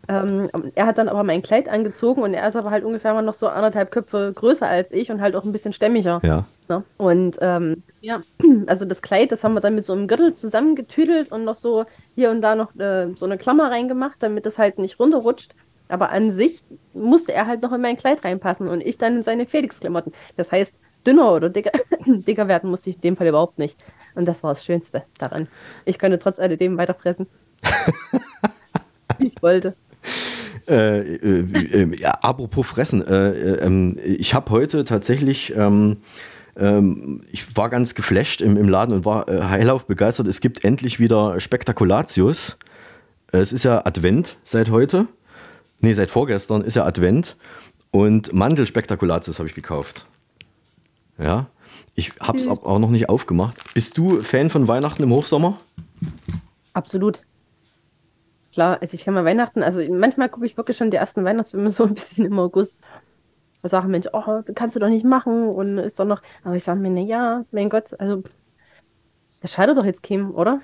Ähm, 0.08 0.50
er 0.74 0.86
hat 0.86 0.98
dann 0.98 1.08
aber 1.08 1.22
mein 1.24 1.42
Kleid 1.42 1.68
angezogen 1.68 2.22
und 2.22 2.34
er 2.34 2.48
ist 2.48 2.56
aber 2.56 2.70
halt 2.70 2.84
ungefähr 2.84 3.14
mal 3.14 3.22
noch 3.22 3.34
so 3.34 3.48
anderthalb 3.48 3.90
Köpfe 3.90 4.32
größer 4.34 4.66
als 4.66 4.92
ich 4.92 5.10
und 5.10 5.20
halt 5.20 5.36
auch 5.36 5.44
ein 5.44 5.52
bisschen 5.52 5.72
stämmiger. 5.72 6.20
Ja. 6.22 6.46
Ne? 6.68 6.82
Und 6.96 7.38
ähm, 7.40 7.82
ja, 8.00 8.22
also 8.66 8.84
das 8.84 9.02
Kleid, 9.02 9.32
das 9.32 9.44
haben 9.44 9.54
wir 9.54 9.60
dann 9.60 9.74
mit 9.74 9.84
so 9.84 9.92
einem 9.92 10.08
Gürtel 10.08 10.34
zusammengetüdelt 10.34 11.32
und 11.32 11.44
noch 11.44 11.54
so 11.54 11.84
hier 12.14 12.30
und 12.30 12.42
da 12.42 12.54
noch 12.54 12.74
äh, 12.76 13.08
so 13.16 13.26
eine 13.26 13.38
Klammer 13.38 13.70
reingemacht, 13.70 14.16
damit 14.20 14.46
es 14.46 14.58
halt 14.58 14.78
nicht 14.78 14.98
runterrutscht. 14.98 15.54
Aber 15.88 16.10
an 16.10 16.30
sich 16.30 16.64
musste 16.94 17.32
er 17.32 17.46
halt 17.46 17.62
noch 17.62 17.72
in 17.72 17.80
mein 17.80 17.96
Kleid 17.96 18.24
reinpassen 18.24 18.68
und 18.68 18.80
ich 18.80 18.98
dann 18.98 19.16
in 19.16 19.22
seine 19.22 19.46
Felix-Klamotten. 19.46 20.12
Das 20.36 20.50
heißt, 20.50 20.78
dünner 21.06 21.32
oder 21.32 21.50
dicker, 21.50 21.72
dicker 22.06 22.48
werden 22.48 22.70
musste 22.70 22.90
ich 22.90 22.96
in 22.96 23.02
dem 23.02 23.16
Fall 23.16 23.28
überhaupt 23.28 23.58
nicht. 23.58 23.82
Und 24.14 24.26
das 24.26 24.42
war 24.42 24.54
das 24.54 24.64
Schönste 24.64 25.04
daran. 25.18 25.48
Ich 25.84 25.98
konnte 25.98 26.18
trotz 26.18 26.38
alledem 26.38 26.78
weiterfressen. 26.78 27.26
Wie 29.18 29.26
ich 29.28 29.42
wollte. 29.42 29.74
Äh, 30.66 31.16
äh, 31.16 31.82
äh, 31.82 31.96
ja, 32.00 32.12
apropos 32.22 32.66
Fressen, 32.66 33.06
äh, 33.06 33.30
äh, 33.30 33.66
ähm, 33.66 33.98
ich 34.02 34.32
habe 34.32 34.50
heute 34.50 34.84
tatsächlich, 34.84 35.54
ähm, 35.54 35.98
ähm, 36.56 37.20
ich 37.32 37.54
war 37.54 37.68
ganz 37.68 37.94
geflasht 37.94 38.40
im, 38.40 38.56
im 38.56 38.70
Laden 38.70 38.94
und 38.94 39.04
war 39.04 39.28
äh, 39.28 39.42
hellauf 39.42 39.86
begeistert. 39.86 40.26
Es 40.26 40.40
gibt 40.40 40.64
endlich 40.64 40.98
wieder 40.98 41.38
Spektakulatius. 41.38 42.56
Es 43.30 43.52
ist 43.52 43.64
ja 43.64 43.84
Advent 43.84 44.38
seit 44.42 44.70
heute. 44.70 45.06
Nee, 45.80 45.92
seit 45.92 46.10
vorgestern 46.10 46.62
ist 46.62 46.76
ja 46.76 46.86
Advent. 46.86 47.36
Und 47.90 48.32
Mandelspektakulatius 48.32 49.38
habe 49.38 49.48
ich 49.48 49.54
gekauft. 49.54 50.06
Ja, 51.18 51.46
ich 51.94 52.12
habe 52.20 52.38
es 52.38 52.44
Süß. 52.44 52.52
auch 52.64 52.78
noch 52.78 52.90
nicht 52.90 53.08
aufgemacht. 53.08 53.56
Bist 53.74 53.98
du 53.98 54.20
Fan 54.22 54.48
von 54.48 54.66
Weihnachten 54.66 55.02
im 55.02 55.10
Hochsommer? 55.10 55.58
Absolut. 56.72 57.22
Klar, 58.54 58.78
also 58.80 58.94
ich 58.94 59.04
kann 59.04 59.14
mal 59.14 59.24
Weihnachten, 59.24 59.64
also 59.64 59.82
manchmal 59.92 60.28
gucke 60.28 60.46
ich 60.46 60.56
wirklich 60.56 60.76
schon 60.76 60.92
die 60.92 60.96
ersten 60.96 61.24
Weihnachtsfilme 61.24 61.70
so 61.70 61.84
ein 61.84 61.94
bisschen 61.94 62.24
im 62.24 62.38
August. 62.38 62.78
Da 63.62 63.68
sagen 63.68 63.90
Mensch, 63.90 64.06
oh, 64.12 64.42
das 64.46 64.54
kannst 64.54 64.76
du 64.76 64.80
doch 64.80 64.88
nicht 64.88 65.04
machen 65.04 65.48
und 65.48 65.78
ist 65.78 65.98
doch 65.98 66.04
noch, 66.04 66.22
aber 66.44 66.54
ich 66.54 66.62
sage 66.62 66.78
mir, 66.78 66.90
na 66.90 67.00
ja, 67.00 67.44
mein 67.50 67.68
Gott, 67.68 67.98
also 67.98 68.22
das 69.40 69.52
schadet 69.52 69.76
doch 69.76 69.84
jetzt 69.84 70.04
keinem, 70.04 70.32
oder? 70.34 70.60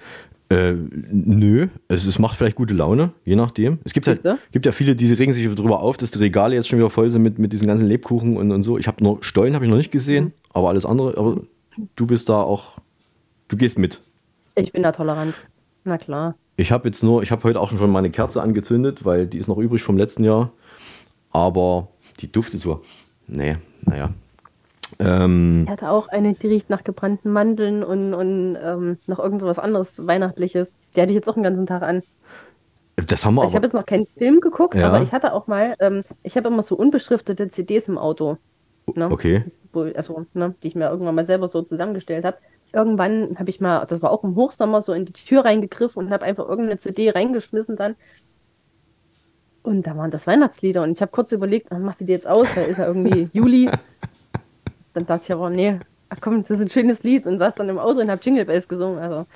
Äh, 0.51 0.75
nö, 1.11 1.69
es, 1.89 2.07
es 2.07 2.19
macht 2.21 2.37
vielleicht 2.37 2.57
gute 2.57 2.75
Laune, 2.75 3.11
je 3.25 3.35
nachdem. 3.35 3.81
Es 3.85 3.93
gibt, 3.93 4.07
halt, 4.07 4.23
gibt 4.53 4.67
ja 4.67 4.73
viele, 4.73 4.95
die 4.95 5.13
regen 5.13 5.33
sich 5.33 5.53
darüber 5.53 5.81
auf, 5.81 5.97
dass 5.97 6.13
die 6.13 6.19
Regale 6.19 6.55
jetzt 6.55 6.69
schon 6.69 6.79
wieder 6.79 6.91
voll 6.91 7.11
sind 7.11 7.23
mit, 7.23 7.39
mit 7.41 7.53
diesen 7.53 7.67
ganzen 7.67 7.89
Lebkuchen 7.89 8.37
und, 8.37 8.53
und 8.53 8.63
so. 8.63 8.79
Ich 8.79 8.87
habe 8.87 9.03
noch 9.03 9.23
Stollen 9.23 9.55
habe 9.55 9.65
ich 9.65 9.71
noch 9.71 9.79
nicht 9.79 9.91
gesehen, 9.91 10.33
aber 10.53 10.69
alles 10.69 10.87
andere, 10.87 11.19
aber 11.19 11.43
du 11.97 12.07
bist 12.07 12.29
da 12.29 12.41
auch, 12.41 12.79
du 13.49 13.57
gehst 13.57 13.79
mit. 13.79 14.01
Ich 14.55 14.73
bin 14.73 14.85
da 14.85 14.93
tolerant. 14.93 15.35
Na 15.85 15.99
klar. 15.99 16.37
Ich 16.61 16.73
habe 16.73 16.89
jetzt 16.89 17.03
nur, 17.03 17.23
ich 17.23 17.31
habe 17.31 17.43
heute 17.45 17.59
auch 17.59 17.71
schon 17.71 17.91
meine 17.91 18.11
Kerze 18.11 18.43
angezündet, 18.43 19.07
weil 19.07 19.27
die 19.27 19.39
ist 19.39 19.49
noch 19.49 19.57
übrig 19.57 19.83
vom 19.83 19.97
letzten 19.97 20.25
Jahr. 20.25 20.51
Aber 21.31 21.89
die 22.21 22.31
duftet 22.31 22.61
so. 22.61 22.83
Nee, 23.27 23.57
naja. 23.83 24.11
Ähm, 24.99 25.63
Ich 25.65 25.71
hatte 25.71 25.91
auch 25.91 26.09
eine, 26.09 26.35
die 26.35 26.47
riecht 26.49 26.69
nach 26.69 26.85
gebrannten 26.85 27.33
Mandeln 27.33 27.83
und, 27.83 28.13
und 28.13 28.59
ähm, 28.63 28.99
noch 29.07 29.19
irgend 29.21 29.41
was 29.43 29.59
anderes 29.59 30.07
Weihnachtliches. 30.07 30.77
Die 30.95 31.01
hatte 31.01 31.13
ich 31.13 31.17
jetzt 31.17 31.31
auch 31.31 31.35
den 31.35 31.45
ganzen 31.45 31.67
Tag 31.67 31.83
an. 31.83 32.03
das 32.97 33.25
haben 33.25 33.37
wir 33.37 33.45
ich 33.47 33.55
habe 33.55 33.65
jetzt 33.65 33.73
noch 33.75 33.87
keinen 33.87 34.07
Film 34.07 34.41
geguckt, 34.41 34.75
Ja. 34.75 34.89
aber 34.89 35.01
ich 35.01 35.13
hatte 35.13 35.33
auch 35.33 35.47
mal, 35.47 35.77
ähm, 35.81 36.03
ich 36.23 36.37
habe 36.37 36.49
immer 36.49 36.63
so 36.63 36.77
unbeschriftete 36.77 37.49
CDs 37.49 37.89
im 37.89 37.97
Auto. 37.97 38.37
Ne? 38.95 39.09
Okay. 39.11 39.45
Also, 39.95 40.27
ne, 40.35 40.55
die 40.63 40.69
ich 40.69 40.75
mir 40.75 40.91
irgendwann 40.91 41.15
mal 41.15 41.25
selber 41.25 41.49
so 41.49 41.63
zusammengestellt 41.63 42.27
habe. 42.27 42.37
Irgendwann 42.73 43.37
habe 43.39 43.51
ich 43.51 43.61
mal, 43.61 43.85
das 43.87 44.01
war 44.03 44.11
auch 44.11 44.23
im 44.25 44.37
Hochsommer, 44.37 44.83
so 44.83 44.93
in 44.93 45.07
die 45.07 45.13
Tür 45.13 45.45
reingegriffen 45.45 46.05
und 46.05 46.13
habe 46.13 46.25
einfach 46.25 46.49
irgendeine 46.49 46.79
CD 46.79 47.11
reingeschmissen 47.11 47.77
dann. 47.77 47.97
Und 49.63 49.87
da 49.87 49.97
waren 49.97 50.11
das 50.11 50.27
Weihnachtslieder 50.27 50.83
und 50.83 50.93
ich 50.93 51.03
habe 51.03 51.13
kurz 51.13 51.33
überlegt, 51.33 51.71
ach, 51.71 51.79
machst 51.79 52.01
du 52.01 52.05
die 52.05 52.13
jetzt 52.13 52.27
aus? 52.27 52.49
Da 52.55 52.63
ist 52.63 52.79
ja 52.79 52.87
irgendwie 52.87 53.29
Juli. 53.33 53.69
Dann 54.95 55.07
dachte 55.07 55.25
ich 55.25 55.33
aber, 55.33 55.51
nee, 55.51 55.79
ach 56.09 56.19
komm, 56.21 56.43
das 56.43 56.51
ist 56.51 56.61
ein 56.61 56.71
schönes 56.71 57.03
Lied 57.03 57.27
und 57.27 57.39
saß 57.39 57.55
dann 57.57 57.69
im 57.69 57.79
Auto 57.79 58.01
und 58.01 58.11
habe 58.11 58.23
Jingle 58.23 58.45
Bells 58.45 58.69
gesungen. 58.69 58.99
Also 58.99 59.27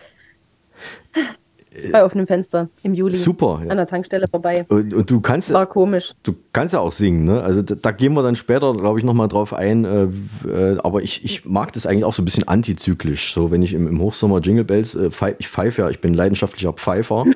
bei 1.93 2.05
offenem 2.05 2.27
Fenster 2.27 2.69
im 2.83 2.95
Juli. 2.95 3.17
Super, 3.17 3.61
ja. 3.65 3.71
An 3.71 3.77
der 3.77 3.87
Tankstelle 3.87 4.27
vorbei. 4.29 4.65
Und, 4.69 4.95
und 4.95 5.11
du 5.11 5.21
kannst 5.21 5.53
War 5.53 5.67
komisch. 5.67 6.15
Du 6.23 6.35
kannst 6.53 6.75
ja 6.75 6.81
auch 6.81 6.93
singen, 6.93 7.25
ne? 7.25 7.43
Also 7.43 7.63
da, 7.63 7.75
da 7.75 7.91
gehen 7.91 8.15
wir 8.15 8.23
dann 8.23 8.37
später, 8.37 8.73
glaube 8.75 8.99
ich, 8.99 9.05
nochmal 9.05 9.29
drauf 9.29 9.53
ein. 9.53 9.85
Äh, 9.85 10.05
äh, 10.49 10.79
aber 10.83 11.03
ich, 11.03 11.25
ich 11.25 11.45
mag 11.45 11.73
das 11.73 11.87
eigentlich 11.87 12.05
auch 12.05 12.15
so 12.15 12.23
ein 12.23 12.25
bisschen 12.25 12.47
antizyklisch. 12.47 13.35
So, 13.35 13.51
wenn 13.51 13.63
ich 13.63 13.73
im, 13.73 13.87
im 13.87 14.01
Hochsommer 14.01 14.41
Jingle 14.41 14.65
Bells, 14.65 14.95
äh, 14.95 15.11
pfeif, 15.11 15.37
ich 15.39 15.49
pfeife 15.49 15.83
ja, 15.83 15.91
ich 15.91 16.01
bin 16.01 16.15
leidenschaftlicher 16.15 16.73
Pfeifer. 16.73 17.25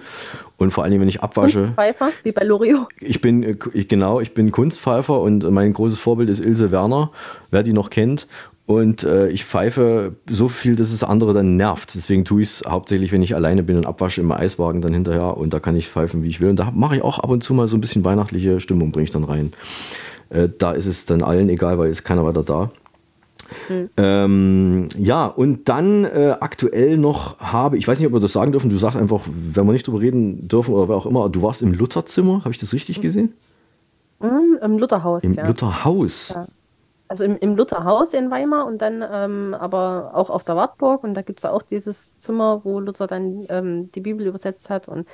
Und 0.58 0.72
vor 0.72 0.82
allen 0.82 0.90
Dingen, 0.90 1.02
wenn 1.02 1.08
ich 1.08 1.22
abwasche, 1.22 1.68
Pfeifer, 1.76 2.10
wie 2.24 2.32
bei 2.32 2.42
Lorio. 2.42 2.88
ich 3.00 3.20
bin, 3.20 3.44
äh, 3.44 3.56
ich, 3.74 3.86
genau, 3.86 4.20
ich 4.20 4.34
bin 4.34 4.50
Kunstpfeifer 4.50 5.20
und 5.20 5.48
mein 5.50 5.72
großes 5.72 6.00
Vorbild 6.00 6.28
ist 6.28 6.44
Ilse 6.44 6.72
Werner, 6.72 7.12
wer 7.52 7.62
die 7.62 7.72
noch 7.72 7.90
kennt. 7.90 8.26
Und 8.68 9.02
äh, 9.02 9.30
ich 9.30 9.46
pfeife 9.46 10.16
so 10.28 10.50
viel, 10.50 10.76
dass 10.76 10.92
es 10.92 11.02
andere 11.02 11.32
dann 11.32 11.56
nervt. 11.56 11.94
Deswegen 11.94 12.26
tue 12.26 12.42
ich 12.42 12.48
es 12.50 12.64
hauptsächlich, 12.68 13.12
wenn 13.12 13.22
ich 13.22 13.34
alleine 13.34 13.62
bin 13.62 13.78
und 13.78 13.86
abwasche 13.86 14.20
im 14.20 14.30
Eiswagen 14.30 14.82
dann 14.82 14.92
hinterher. 14.92 15.38
Und 15.38 15.54
da 15.54 15.58
kann 15.58 15.74
ich 15.74 15.88
pfeifen, 15.88 16.22
wie 16.22 16.28
ich 16.28 16.42
will. 16.42 16.50
Und 16.50 16.58
da 16.58 16.70
mache 16.70 16.96
ich 16.96 17.02
auch 17.02 17.18
ab 17.18 17.30
und 17.30 17.42
zu 17.42 17.54
mal 17.54 17.66
so 17.66 17.78
ein 17.78 17.80
bisschen 17.80 18.04
weihnachtliche 18.04 18.60
Stimmung, 18.60 18.92
bringe 18.92 19.04
ich 19.04 19.10
dann 19.10 19.24
rein. 19.24 19.54
Äh, 20.28 20.50
da 20.58 20.72
ist 20.72 20.84
es 20.84 21.06
dann 21.06 21.22
allen 21.22 21.48
egal, 21.48 21.78
weil 21.78 21.88
ist 21.88 22.04
keiner 22.04 22.26
weiter 22.26 22.42
da. 22.42 22.70
Ähm, 23.96 24.88
ja, 24.98 25.24
und 25.24 25.70
dann 25.70 26.04
äh, 26.04 26.36
aktuell 26.38 26.98
noch 26.98 27.38
habe, 27.38 27.78
ich 27.78 27.88
weiß 27.88 27.98
nicht, 27.98 28.06
ob 28.06 28.12
wir 28.12 28.20
das 28.20 28.34
sagen 28.34 28.52
dürfen, 28.52 28.68
du 28.68 28.76
sagst 28.76 28.98
einfach, 28.98 29.22
wenn 29.26 29.64
wir 29.64 29.72
nicht 29.72 29.86
drüber 29.86 30.00
reden 30.00 30.46
dürfen 30.46 30.74
oder 30.74 30.90
wer 30.90 30.96
auch 30.96 31.06
immer, 31.06 31.30
du 31.30 31.40
warst 31.40 31.62
im 31.62 31.72
Lutherzimmer, 31.72 32.40
habe 32.40 32.50
ich 32.50 32.58
das 32.58 32.74
richtig 32.74 33.00
gesehen? 33.00 33.32
Mhm, 34.20 34.58
Im 34.62 34.78
Lutherhaus, 34.78 35.24
Im 35.24 35.32
ja. 35.32 35.46
Lutherhaus. 35.46 36.34
Ja. 36.34 36.46
Also 37.08 37.24
im, 37.24 37.36
im 37.38 37.56
Lutherhaus 37.56 38.12
in 38.12 38.30
Weimar 38.30 38.66
und 38.66 38.82
dann 38.82 39.04
ähm, 39.10 39.54
aber 39.54 40.12
auch 40.14 40.30
auf 40.30 40.44
der 40.44 40.56
Wartburg. 40.56 41.04
Und 41.04 41.14
da 41.14 41.22
gibt 41.22 41.40
es 41.40 41.44
auch 41.44 41.62
dieses 41.62 42.18
Zimmer, 42.20 42.60
wo 42.64 42.80
Luther 42.80 43.06
dann 43.06 43.46
ähm, 43.48 43.90
die 43.92 44.00
Bibel 44.00 44.26
übersetzt 44.26 44.68
hat. 44.68 44.88
Und 44.88 45.08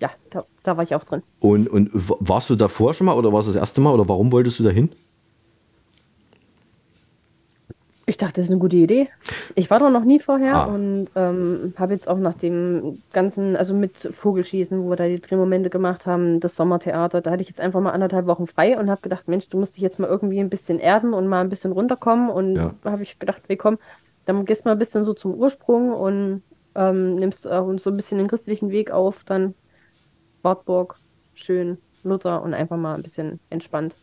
ja, 0.00 0.10
da, 0.30 0.44
da 0.62 0.76
war 0.76 0.84
ich 0.84 0.94
auch 0.94 1.04
drin. 1.04 1.22
Und, 1.40 1.68
und 1.68 1.90
warst 1.92 2.50
du 2.50 2.56
davor 2.56 2.94
schon 2.94 3.06
mal 3.06 3.16
oder 3.16 3.32
warst 3.32 3.48
du 3.48 3.52
das 3.52 3.60
erste 3.60 3.80
Mal 3.80 3.92
oder 3.94 4.08
warum 4.08 4.32
wolltest 4.32 4.58
du 4.58 4.64
da 4.64 4.70
hin? 4.70 4.90
Ich 8.10 8.18
dachte, 8.18 8.40
das 8.40 8.46
ist 8.46 8.50
eine 8.50 8.58
gute 8.58 8.74
Idee. 8.74 9.08
Ich 9.54 9.70
war 9.70 9.78
da 9.78 9.88
noch 9.88 10.02
nie 10.02 10.18
vorher 10.18 10.56
Ah. 10.56 10.64
und 10.64 11.06
ähm, 11.14 11.74
habe 11.76 11.92
jetzt 11.92 12.08
auch 12.08 12.18
nach 12.18 12.34
dem 12.34 13.04
ganzen, 13.12 13.54
also 13.54 13.72
mit 13.72 13.96
Vogelschießen, 13.98 14.82
wo 14.82 14.90
wir 14.90 14.96
da 14.96 15.06
die 15.06 15.20
Drehmomente 15.20 15.70
gemacht 15.70 16.06
haben, 16.06 16.40
das 16.40 16.56
Sommertheater, 16.56 17.20
da 17.20 17.30
hatte 17.30 17.42
ich 17.42 17.48
jetzt 17.48 17.60
einfach 17.60 17.80
mal 17.80 17.92
anderthalb 17.92 18.26
Wochen 18.26 18.48
frei 18.48 18.76
und 18.76 18.90
habe 18.90 19.00
gedacht, 19.00 19.28
Mensch, 19.28 19.48
du 19.48 19.58
musst 19.58 19.76
dich 19.76 19.82
jetzt 19.84 20.00
mal 20.00 20.08
irgendwie 20.08 20.40
ein 20.40 20.50
bisschen 20.50 20.80
erden 20.80 21.14
und 21.14 21.28
mal 21.28 21.40
ein 21.40 21.50
bisschen 21.50 21.70
runterkommen. 21.70 22.30
Und 22.30 22.56
Ja. 22.56 22.74
da 22.82 22.90
habe 22.90 23.04
ich 23.04 23.16
gedacht, 23.20 23.42
wir 23.46 23.56
kommen, 23.56 23.78
dann 24.26 24.44
gehst 24.44 24.64
du 24.64 24.70
mal 24.70 24.72
ein 24.72 24.80
bisschen 24.80 25.04
so 25.04 25.14
zum 25.14 25.32
Ursprung 25.34 25.92
und 25.92 26.42
ähm, 26.74 27.14
nimmst 27.14 27.46
äh, 27.46 27.62
so 27.76 27.90
ein 27.90 27.96
bisschen 27.96 28.18
den 28.18 28.26
christlichen 28.26 28.70
Weg 28.72 28.90
auf, 28.90 29.22
dann 29.22 29.54
Wartburg, 30.42 30.96
schön, 31.34 31.78
Luther 32.02 32.42
und 32.42 32.54
einfach 32.54 32.76
mal 32.76 32.96
ein 32.96 33.02
bisschen 33.04 33.38
entspannt. 33.50 33.94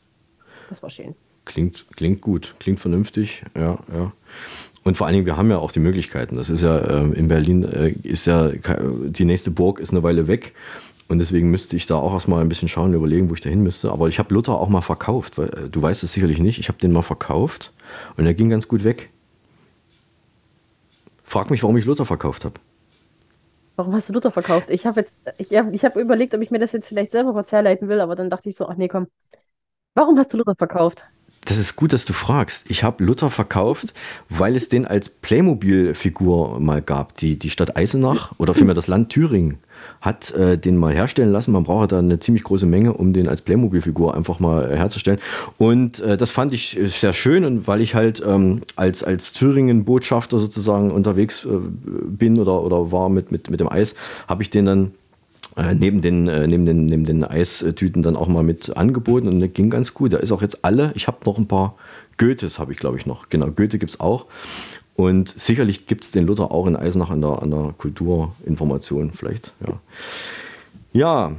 Das 0.69 0.81
war 0.81 0.89
schön. 0.89 1.13
Klingt, 1.47 1.85
klingt 1.95 2.21
gut, 2.21 2.55
klingt 2.59 2.79
vernünftig, 2.79 3.43
ja, 3.55 3.79
ja. 3.93 4.11
Und 4.83 4.97
vor 4.97 5.07
allen 5.07 5.13
Dingen, 5.13 5.25
wir 5.25 5.37
haben 5.37 5.49
ja 5.49 5.57
auch 5.57 5.71
die 5.71 5.79
Möglichkeiten. 5.79 6.35
Das 6.35 6.49
ist 6.49 6.61
ja 6.61 6.85
ähm, 6.89 7.13
in 7.13 7.27
Berlin, 7.29 7.63
äh, 7.63 7.89
ist 8.03 8.25
ja 8.25 8.51
die 8.51 9.25
nächste 9.25 9.51
Burg 9.51 9.79
ist 9.79 9.91
eine 9.91 10.03
Weile 10.03 10.27
weg. 10.27 10.53
Und 11.07 11.19
deswegen 11.19 11.49
müsste 11.49 11.77
ich 11.77 11.85
da 11.85 11.95
auch 11.95 12.13
erstmal 12.13 12.41
ein 12.41 12.49
bisschen 12.49 12.67
schauen 12.67 12.89
und 12.89 12.95
überlegen, 12.95 13.29
wo 13.29 13.33
ich 13.33 13.41
da 13.41 13.49
hin 13.49 13.63
müsste. 13.63 13.91
Aber 13.91 14.09
ich 14.09 14.19
habe 14.19 14.33
Luther 14.33 14.59
auch 14.59 14.67
mal 14.67 14.81
verkauft, 14.81 15.37
weil 15.37 15.47
äh, 15.49 15.69
du 15.69 15.81
weißt 15.81 16.03
es 16.03 16.11
sicherlich 16.11 16.39
nicht. 16.39 16.59
Ich 16.59 16.67
habe 16.67 16.79
den 16.79 16.91
mal 16.91 17.01
verkauft 17.01 17.71
und 18.17 18.25
er 18.25 18.33
ging 18.33 18.49
ganz 18.49 18.67
gut 18.67 18.83
weg. 18.83 19.09
Frag 21.23 21.49
mich, 21.49 21.63
warum 21.63 21.77
ich 21.77 21.85
Luther 21.85 22.05
verkauft 22.05 22.43
habe. 22.45 22.55
Warum 23.77 23.93
hast 23.93 24.09
du 24.09 24.13
Luther 24.13 24.31
verkauft? 24.31 24.69
Ich 24.69 24.85
habe 24.85 25.01
jetzt, 25.01 25.15
ich 25.37 25.55
habe 25.55 25.73
ich 25.73 25.85
hab 25.85 25.95
überlegt, 25.95 26.33
ob 26.33 26.41
ich 26.41 26.51
mir 26.51 26.59
das 26.59 26.73
jetzt 26.73 26.87
vielleicht 26.87 27.11
selber 27.11 27.31
kurz 27.31 27.51
herleiten 27.51 27.87
will, 27.87 28.01
aber 28.01 28.15
dann 28.15 28.29
dachte 28.29 28.49
ich 28.49 28.55
so, 28.55 28.67
ach 28.67 28.75
nee, 28.75 28.87
komm. 28.87 29.07
Warum 29.95 30.17
hast 30.17 30.33
du 30.33 30.37
Luther 30.37 30.55
verkauft? 30.57 31.05
Das 31.47 31.57
ist 31.57 31.77
gut, 31.77 31.93
dass 31.93 32.03
du 32.03 32.13
fragst. 32.13 32.69
Ich 32.69 32.83
habe 32.83 33.03
Luther 33.03 33.29
verkauft, 33.29 33.93
weil 34.27 34.55
es 34.55 34.67
den 34.67 34.85
als 34.85 35.07
Playmobil-Figur 35.09 36.59
mal 36.59 36.81
gab. 36.81 37.15
Die, 37.17 37.39
die 37.39 37.49
Stadt 37.49 37.77
Eisenach 37.77 38.33
oder 38.37 38.53
vielmehr 38.53 38.75
das 38.75 38.87
Land 38.87 39.09
Thüringen 39.09 39.59
hat 40.01 40.31
äh, 40.31 40.57
den 40.57 40.75
mal 40.75 40.93
herstellen 40.93 41.31
lassen. 41.31 41.51
Man 41.51 41.63
braucht 41.63 41.91
da 41.91 41.99
eine 41.99 42.19
ziemlich 42.19 42.43
große 42.43 42.65
Menge, 42.65 42.93
um 42.93 43.13
den 43.13 43.29
als 43.29 43.41
Playmobil-Figur 43.41 44.15
einfach 44.15 44.39
mal 44.39 44.71
äh, 44.71 44.75
herzustellen. 44.75 45.19
Und 45.57 45.99
äh, 45.99 46.17
das 46.17 46.31
fand 46.31 46.53
ich 46.53 46.77
äh, 46.77 46.87
sehr 46.87 47.13
schön 47.13 47.45
und 47.45 47.67
weil 47.67 47.79
ich 47.79 47.95
halt 47.95 48.21
ähm, 48.25 48.61
als, 48.75 49.03
als 49.03 49.31
Thüringen-Botschafter 49.33 50.39
sozusagen 50.39 50.91
unterwegs 50.91 51.45
äh, 51.45 51.49
bin 52.07 52.39
oder, 52.39 52.61
oder 52.61 52.91
war 52.91 53.09
mit, 53.09 53.31
mit, 53.31 53.49
mit 53.49 53.59
dem 53.59 53.71
Eis, 53.71 53.95
habe 54.27 54.43
ich 54.43 54.49
den 54.49 54.65
dann 54.65 54.91
äh, 55.57 55.73
neben 55.73 56.01
den, 56.01 56.27
äh, 56.27 56.47
neben, 56.47 56.65
den, 56.65 56.85
neben 56.85 57.03
den 57.03 57.23
Eistüten 57.23 58.03
dann 58.03 58.15
auch 58.15 58.27
mal 58.27 58.43
mit 58.43 58.77
angeboten 58.77 59.27
und 59.27 59.39
der 59.39 59.49
ging 59.49 59.69
ganz 59.69 59.93
gut. 59.93 60.13
Da 60.13 60.17
ist 60.17 60.31
auch 60.31 60.41
jetzt 60.41 60.63
alle, 60.63 60.91
ich 60.95 61.07
habe 61.07 61.17
noch 61.25 61.37
ein 61.37 61.47
paar 61.47 61.75
Goethes, 62.17 62.59
habe 62.59 62.71
ich 62.71 62.77
glaube 62.77 62.97
ich 62.97 63.05
noch. 63.05 63.29
Genau, 63.29 63.47
Goethe 63.47 63.79
gibt 63.79 63.91
es 63.91 63.99
auch. 63.99 64.27
Und 64.95 65.29
sicherlich 65.29 65.85
gibt 65.85 66.03
es 66.03 66.11
den 66.11 66.25
Luther 66.25 66.51
auch 66.51 66.67
in 66.67 66.75
Eisenach 66.75 67.09
an 67.09 67.21
der, 67.21 67.41
an 67.41 67.51
der 67.51 67.73
Kulturinformation 67.77 69.11
vielleicht. 69.11 69.53
Ja, 69.65 69.79
ja 70.93 71.35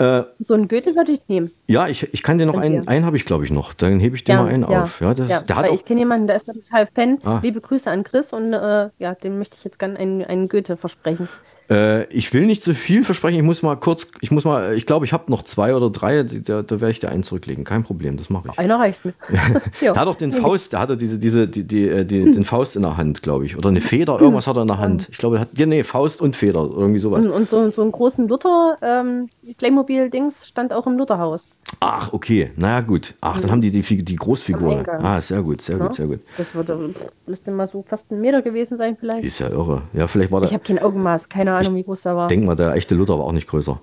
äh, 0.00 0.24
so 0.38 0.54
ein 0.54 0.66
Goethe 0.66 0.96
würde 0.96 1.12
ich 1.12 1.20
nehmen. 1.28 1.50
Ja, 1.66 1.86
ich, 1.86 2.12
ich 2.14 2.22
kann 2.22 2.38
dir 2.38 2.46
noch 2.46 2.56
einen, 2.56 2.88
einen 2.88 3.04
habe 3.04 3.16
ich 3.16 3.24
glaube 3.24 3.44
ich 3.44 3.50
noch. 3.50 3.74
Dann 3.74 4.00
hebe 4.00 4.16
ich 4.16 4.24
dir 4.24 4.32
Ja, 4.32 4.42
mal 4.42 4.48
einen 4.48 4.62
ja, 4.62 4.82
auf. 4.82 5.00
Ja, 5.00 5.12
das, 5.12 5.28
ja, 5.28 5.42
der 5.42 5.56
hat 5.56 5.68
auch, 5.68 5.74
ich 5.74 5.84
kenne 5.84 6.00
jemanden, 6.00 6.26
der 6.26 6.36
ist 6.36 6.46
total 6.46 6.88
Fan. 6.94 7.18
Ah. 7.22 7.40
Liebe 7.42 7.60
Grüße 7.60 7.90
an 7.90 8.02
Chris 8.02 8.32
und 8.32 8.52
äh, 8.52 8.88
ja, 8.98 9.14
dem 9.14 9.38
möchte 9.38 9.56
ich 9.58 9.64
jetzt 9.64 9.78
gerne 9.78 9.98
einen, 9.98 10.24
einen 10.24 10.48
Goethe 10.48 10.76
versprechen. 10.76 11.28
Äh, 11.70 12.04
ich 12.12 12.32
will 12.32 12.46
nicht 12.46 12.62
zu 12.62 12.74
viel 12.74 13.04
versprechen. 13.04 13.36
Ich 13.36 13.44
muss 13.44 13.62
mal 13.62 13.76
kurz, 13.76 14.10
ich 14.20 14.30
muss 14.30 14.44
mal, 14.44 14.74
ich 14.74 14.86
glaube, 14.86 15.04
ich 15.04 15.12
habe 15.12 15.30
noch 15.30 15.44
zwei 15.44 15.74
oder 15.74 15.88
drei, 15.88 16.24
da, 16.24 16.62
da 16.62 16.80
werde 16.80 16.90
ich 16.90 16.98
dir 16.98 17.08
einen 17.10 17.22
zurücklegen. 17.22 17.64
Kein 17.64 17.84
Problem, 17.84 18.16
das 18.16 18.28
mache 18.28 18.48
ich. 18.50 18.58
Einer 18.58 18.78
reicht 18.78 19.04
mir. 19.04 19.14
Der 19.80 19.94
hat 19.94 20.08
auch 20.08 20.16
den 20.16 20.32
Faust, 20.32 20.72
der 20.72 20.80
hatte 20.80 20.96
diese, 20.96 21.18
diese, 21.18 21.46
die, 21.46 21.64
die, 21.64 21.88
äh, 21.88 22.04
die, 22.04 22.30
den 22.30 22.44
Faust 22.44 22.76
in 22.76 22.82
der 22.82 22.96
Hand, 22.96 23.22
glaube 23.22 23.46
ich. 23.46 23.56
Oder 23.56 23.68
eine 23.68 23.80
Feder, 23.80 24.20
irgendwas 24.20 24.46
hat 24.46 24.56
er 24.56 24.62
in 24.62 24.68
der 24.68 24.78
Hand. 24.78 25.08
Ich 25.10 25.18
glaube, 25.18 25.36
er 25.36 25.42
hat, 25.42 25.56
ja, 25.56 25.66
nee, 25.66 25.84
Faust 25.84 26.20
und 26.20 26.36
Feder, 26.36 26.60
irgendwie 26.60 26.98
sowas. 26.98 27.26
Und, 27.26 27.32
und 27.32 27.48
so, 27.48 27.70
so 27.70 27.82
einen 27.82 27.92
großen 27.92 28.26
Luther 28.26 28.76
ähm, 28.82 29.28
Playmobil-Dings 29.58 30.46
stand 30.46 30.72
auch 30.72 30.86
im 30.86 30.98
Lutherhaus. 30.98 31.48
Ach, 31.78 32.12
okay, 32.12 32.50
naja, 32.56 32.80
gut. 32.80 33.14
Ach, 33.20 33.40
dann 33.40 33.50
haben 33.50 33.60
die 33.60 33.70
die, 33.70 33.80
die 33.82 34.16
Großfigur. 34.16 34.84
Ah, 35.02 35.20
sehr 35.20 35.42
gut, 35.42 35.60
sehr 35.62 35.78
Ja? 35.78 35.84
gut, 35.84 35.94
sehr 35.94 36.06
gut. 36.08 36.20
Das 36.36 36.54
würde, 36.54 36.94
müsste 37.26 37.50
mal 37.52 37.68
so 37.68 37.84
fast 37.88 38.10
ein 38.10 38.20
Meter 38.20 38.42
gewesen 38.42 38.76
sein 38.76 38.96
vielleicht. 38.98 39.24
Ist 39.24 39.38
ja 39.38 39.48
irre. 39.48 39.82
Ja, 39.92 40.06
vielleicht 40.08 40.30
war 40.32 40.42
Ich 40.42 40.48
der, 40.50 40.58
habe 40.58 40.66
kein 40.66 40.78
Augenmaß, 40.78 41.28
keine 41.28 41.54
Ahnung, 41.54 41.74
wie 41.76 41.84
groß 41.84 42.02
der 42.02 42.16
war. 42.16 42.28
denk 42.28 42.44
mal, 42.44 42.56
der 42.56 42.74
echte 42.74 42.94
Luther 42.94 43.18
war 43.18 43.24
auch 43.26 43.32
nicht 43.32 43.48
größer. 43.48 43.80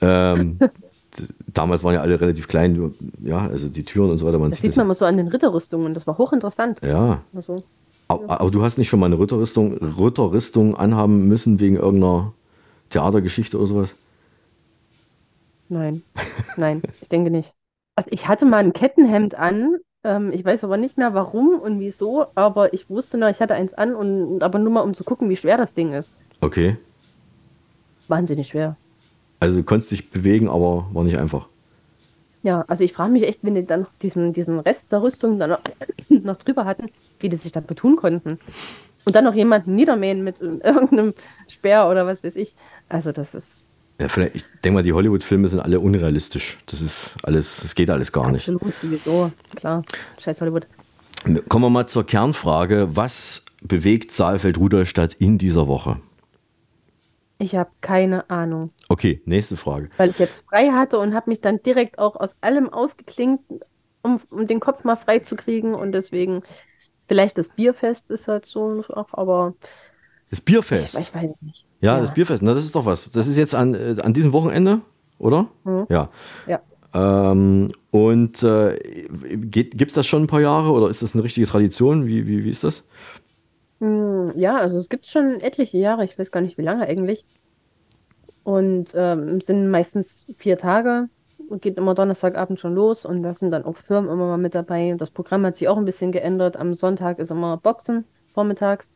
Ähm, 0.00 0.58
damals 1.48 1.82
waren 1.84 1.94
ja 1.94 2.00
alle 2.00 2.20
relativ 2.20 2.48
klein, 2.48 2.94
ja, 3.22 3.38
also 3.38 3.68
die 3.68 3.84
Türen 3.84 4.10
und 4.10 4.18
so 4.18 4.26
weiter. 4.26 4.38
Man 4.38 4.50
das 4.50 4.58
sieht 4.58 4.62
sieht 4.62 4.70
das 4.72 4.76
man 4.76 4.86
immer 4.86 4.94
so 4.94 5.04
an 5.04 5.16
den 5.16 5.28
Ritterrüstungen, 5.28 5.94
das 5.94 6.06
war 6.06 6.16
hochinteressant. 6.18 6.80
Ja. 6.82 7.22
Also, 7.34 7.62
Aber, 8.06 8.40
aber 8.40 8.50
du 8.50 8.62
hast 8.62 8.78
nicht 8.78 8.88
schon 8.88 9.00
mal 9.00 9.06
eine 9.06 9.18
Ritterrüstung, 9.18 9.74
Ritterrüstung 9.78 10.76
anhaben 10.76 11.26
müssen 11.28 11.60
wegen 11.60 11.76
irgendeiner 11.76 12.32
Theatergeschichte 12.90 13.58
oder 13.58 13.66
sowas? 13.66 13.94
Nein, 15.68 16.02
nein, 16.56 16.82
ich 17.00 17.08
denke 17.08 17.30
nicht. 17.30 17.54
Also 17.94 18.10
ich 18.12 18.28
hatte 18.28 18.44
mal 18.44 18.58
ein 18.58 18.72
Kettenhemd 18.72 19.34
an, 19.34 19.76
ähm, 20.04 20.32
ich 20.32 20.44
weiß 20.44 20.64
aber 20.64 20.76
nicht 20.76 20.96
mehr 20.96 21.14
warum 21.14 21.58
und 21.60 21.80
wieso, 21.80 22.26
aber 22.34 22.72
ich 22.72 22.88
wusste 22.88 23.18
noch, 23.18 23.28
ich 23.28 23.40
hatte 23.40 23.54
eins 23.54 23.74
an 23.74 23.94
und 23.94 24.42
aber 24.42 24.58
nur 24.58 24.72
mal 24.72 24.80
um 24.80 24.94
zu 24.94 25.04
gucken, 25.04 25.28
wie 25.28 25.36
schwer 25.36 25.56
das 25.56 25.74
Ding 25.74 25.92
ist. 25.92 26.12
Okay. 26.40 26.76
Wahnsinnig 28.06 28.48
schwer. 28.48 28.76
Also 29.40 29.60
du 29.60 29.64
konntest 29.64 29.90
dich 29.90 30.10
bewegen, 30.10 30.48
aber 30.48 30.86
war 30.92 31.04
nicht 31.04 31.18
einfach. 31.18 31.48
Ja, 32.42 32.64
also 32.68 32.84
ich 32.84 32.92
frage 32.92 33.12
mich 33.12 33.24
echt, 33.24 33.42
wenn 33.42 33.54
die 33.54 33.66
dann 33.66 33.80
noch 33.80 33.90
diesen, 34.00 34.32
diesen 34.32 34.60
Rest 34.60 34.92
der 34.92 35.02
Rüstung 35.02 35.38
dann 35.38 35.50
noch, 35.50 35.60
noch 36.08 36.36
drüber 36.36 36.64
hatten, 36.64 36.86
wie 37.18 37.28
die 37.28 37.36
sich 37.36 37.52
das 37.52 37.64
betun 37.64 37.96
konnten. 37.96 38.38
Und 39.04 39.16
dann 39.16 39.24
noch 39.24 39.34
jemanden 39.34 39.74
niedermähen 39.74 40.22
mit 40.22 40.40
irgendeinem 40.40 41.14
Speer 41.48 41.88
oder 41.88 42.06
was 42.06 42.22
weiß 42.22 42.36
ich. 42.36 42.54
Also 42.88 43.12
das 43.12 43.34
ist 43.34 43.64
Ja, 44.00 44.08
vielleicht, 44.08 44.36
ich 44.36 44.44
denke 44.64 44.74
mal, 44.76 44.82
die 44.82 44.92
Hollywood-Filme 44.92 45.48
sind 45.48 45.60
alle 45.60 45.80
unrealistisch. 45.80 46.58
Das 46.66 46.80
ist 46.80 47.16
alles, 47.24 47.60
das 47.62 47.74
geht 47.74 47.90
alles 47.90 48.12
gar 48.12 48.30
nicht. 48.30 48.48
absolut 48.48 48.74
sowieso, 48.76 49.32
klar. 49.56 49.82
Scheiß 50.18 50.40
Hollywood. 50.40 50.66
Kommen 51.48 51.64
wir 51.64 51.70
mal 51.70 51.86
zur 51.88 52.06
Kernfrage. 52.06 52.96
Was 52.96 53.44
bewegt 53.60 54.12
Saalfeld-Rudolstadt 54.12 55.14
in 55.14 55.36
dieser 55.36 55.66
Woche? 55.66 56.00
Ich 57.38 57.54
habe 57.54 57.70
keine 57.80 58.28
Ahnung. 58.30 58.70
Okay, 58.88 59.20
nächste 59.24 59.56
Frage. 59.56 59.90
Weil 59.96 60.10
ich 60.10 60.18
jetzt 60.18 60.44
frei 60.48 60.70
hatte 60.70 60.98
und 60.98 61.14
habe 61.14 61.30
mich 61.30 61.40
dann 61.40 61.62
direkt 61.62 61.98
auch 61.98 62.16
aus 62.16 62.30
allem 62.40 62.68
ausgeklinkt, 62.68 63.44
um, 64.02 64.20
um 64.30 64.46
den 64.46 64.60
Kopf 64.60 64.84
mal 64.84 64.96
frei 64.96 65.18
zu 65.18 65.36
kriegen. 65.36 65.74
Und 65.74 65.92
deswegen, 65.92 66.42
vielleicht 67.08 67.38
das 67.38 67.50
Bierfest 67.50 68.10
ist 68.10 68.28
halt 68.28 68.46
so, 68.46 68.84
aber 69.12 69.54
Das 70.30 70.40
Bierfest. 70.40 70.94
ich, 70.94 71.08
ich 71.08 71.14
weiß 71.14 71.30
nicht. 71.40 71.64
Ja, 71.80 71.96
ja. 71.96 72.00
das 72.00 72.12
Bierfest. 72.12 72.42
Na, 72.42 72.54
das 72.54 72.64
ist 72.64 72.74
doch 72.74 72.84
was. 72.84 73.10
Das 73.10 73.26
ist 73.26 73.36
jetzt 73.36 73.54
an, 73.54 73.74
äh, 73.74 73.96
an 74.02 74.12
diesem 74.12 74.32
Wochenende, 74.32 74.80
oder? 75.18 75.48
Mhm. 75.64 75.86
Ja. 75.88 76.10
Ja. 76.46 76.60
Ähm, 76.94 77.70
und 77.90 78.42
äh, 78.42 78.78
gibt 79.36 79.90
es 79.90 79.94
das 79.94 80.06
schon 80.06 80.22
ein 80.24 80.26
paar 80.26 80.40
Jahre 80.40 80.70
oder 80.72 80.88
ist 80.88 81.02
das 81.02 81.14
eine 81.14 81.24
richtige 81.24 81.46
Tradition? 81.46 82.06
Wie, 82.06 82.26
wie, 82.26 82.44
wie 82.44 82.50
ist 82.50 82.64
das? 82.64 82.84
Hm, 83.80 84.32
Ja, 84.36 84.56
also 84.56 84.78
es 84.78 84.88
gibt 84.88 85.06
schon 85.06 85.40
etliche 85.40 85.78
Jahre, 85.78 86.04
ich 86.04 86.18
weiß 86.18 86.30
gar 86.30 86.40
nicht 86.40 86.58
wie 86.58 86.62
lange 86.62 86.86
eigentlich. 86.86 87.24
Und 88.42 88.92
ähm, 88.94 89.36
es 89.38 89.46
sind 89.46 89.70
meistens 89.70 90.26
vier 90.38 90.56
Tage. 90.58 91.08
Und 91.48 91.62
Geht 91.62 91.78
immer 91.78 91.94
Donnerstagabend 91.94 92.60
schon 92.60 92.74
los 92.74 93.04
und 93.06 93.22
da 93.22 93.32
sind 93.32 93.50
dann 93.52 93.64
auch 93.64 93.76
Firmen 93.76 94.10
immer 94.10 94.26
mal 94.26 94.38
mit 94.38 94.54
dabei. 94.54 94.94
Das 94.98 95.10
Programm 95.10 95.46
hat 95.46 95.56
sich 95.56 95.68
auch 95.68 95.78
ein 95.78 95.84
bisschen 95.86 96.12
geändert. 96.12 96.56
Am 96.56 96.74
Sonntag 96.74 97.18
ist 97.18 97.30
immer 97.30 97.56
Boxen 97.56 98.04
vormittags. 98.34 98.90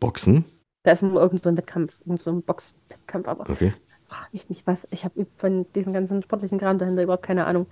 Boxen? 0.00 0.44
Da 0.86 0.92
ist 0.92 1.02
immer 1.02 1.20
irgend 1.20 1.42
so 1.42 1.48
ein 1.48 1.56
Wettkampf, 1.56 1.98
irgend 2.06 2.20
so 2.20 2.30
ein 2.30 2.42
Boxwettkampf, 2.42 3.26
aber 3.26 3.50
Okay. 3.50 3.74
frag 4.06 4.32
mich 4.32 4.48
nicht 4.48 4.64
was. 4.68 4.86
Ich 4.92 5.04
habe 5.04 5.26
von 5.36 5.66
diesem 5.74 5.92
ganzen 5.92 6.22
sportlichen 6.22 6.60
Kram 6.60 6.78
dahinter 6.78 7.02
überhaupt 7.02 7.24
keine 7.24 7.44
Ahnung. 7.44 7.66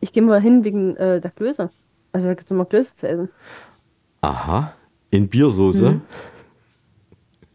Ich 0.00 0.12
gehe 0.12 0.22
mal 0.22 0.38
hin 0.38 0.64
wegen 0.64 0.94
äh, 0.96 1.18
der 1.18 1.30
Klöße. 1.30 1.70
Also 2.12 2.26
da 2.26 2.34
gibt 2.34 2.44
es 2.44 2.50
immer 2.50 2.66
Klöße 2.66 2.94
zu 2.94 3.08
essen. 3.08 3.30
Aha. 4.20 4.74
In 5.08 5.28
Biersoße? 5.28 5.92
Mhm. 5.92 6.02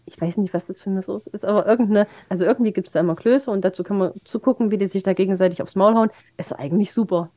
Ich 0.08 0.20
weiß 0.20 0.38
nicht, 0.38 0.52
was 0.52 0.66
das 0.66 0.82
für 0.82 0.90
eine 0.90 1.04
Soße 1.04 1.30
ist, 1.30 1.46
aber 1.46 1.68
irgendeine, 1.68 2.08
also 2.28 2.44
irgendwie 2.44 2.74
gibt 2.74 2.88
es 2.88 2.94
da 2.94 3.00
immer 3.00 3.16
Klöße 3.16 3.52
und 3.52 3.64
dazu 3.64 3.84
kann 3.84 4.00
man 4.00 4.14
zugucken, 4.26 4.72
wie 4.72 4.80
die 4.80 4.88
sich 4.88 5.04
da 5.04 5.14
gegenseitig 5.14 5.62
aufs 5.62 5.76
Maul 5.76 5.94
hauen. 5.94 6.10
Ist 6.38 6.54
eigentlich 6.54 6.92
super. 6.92 7.30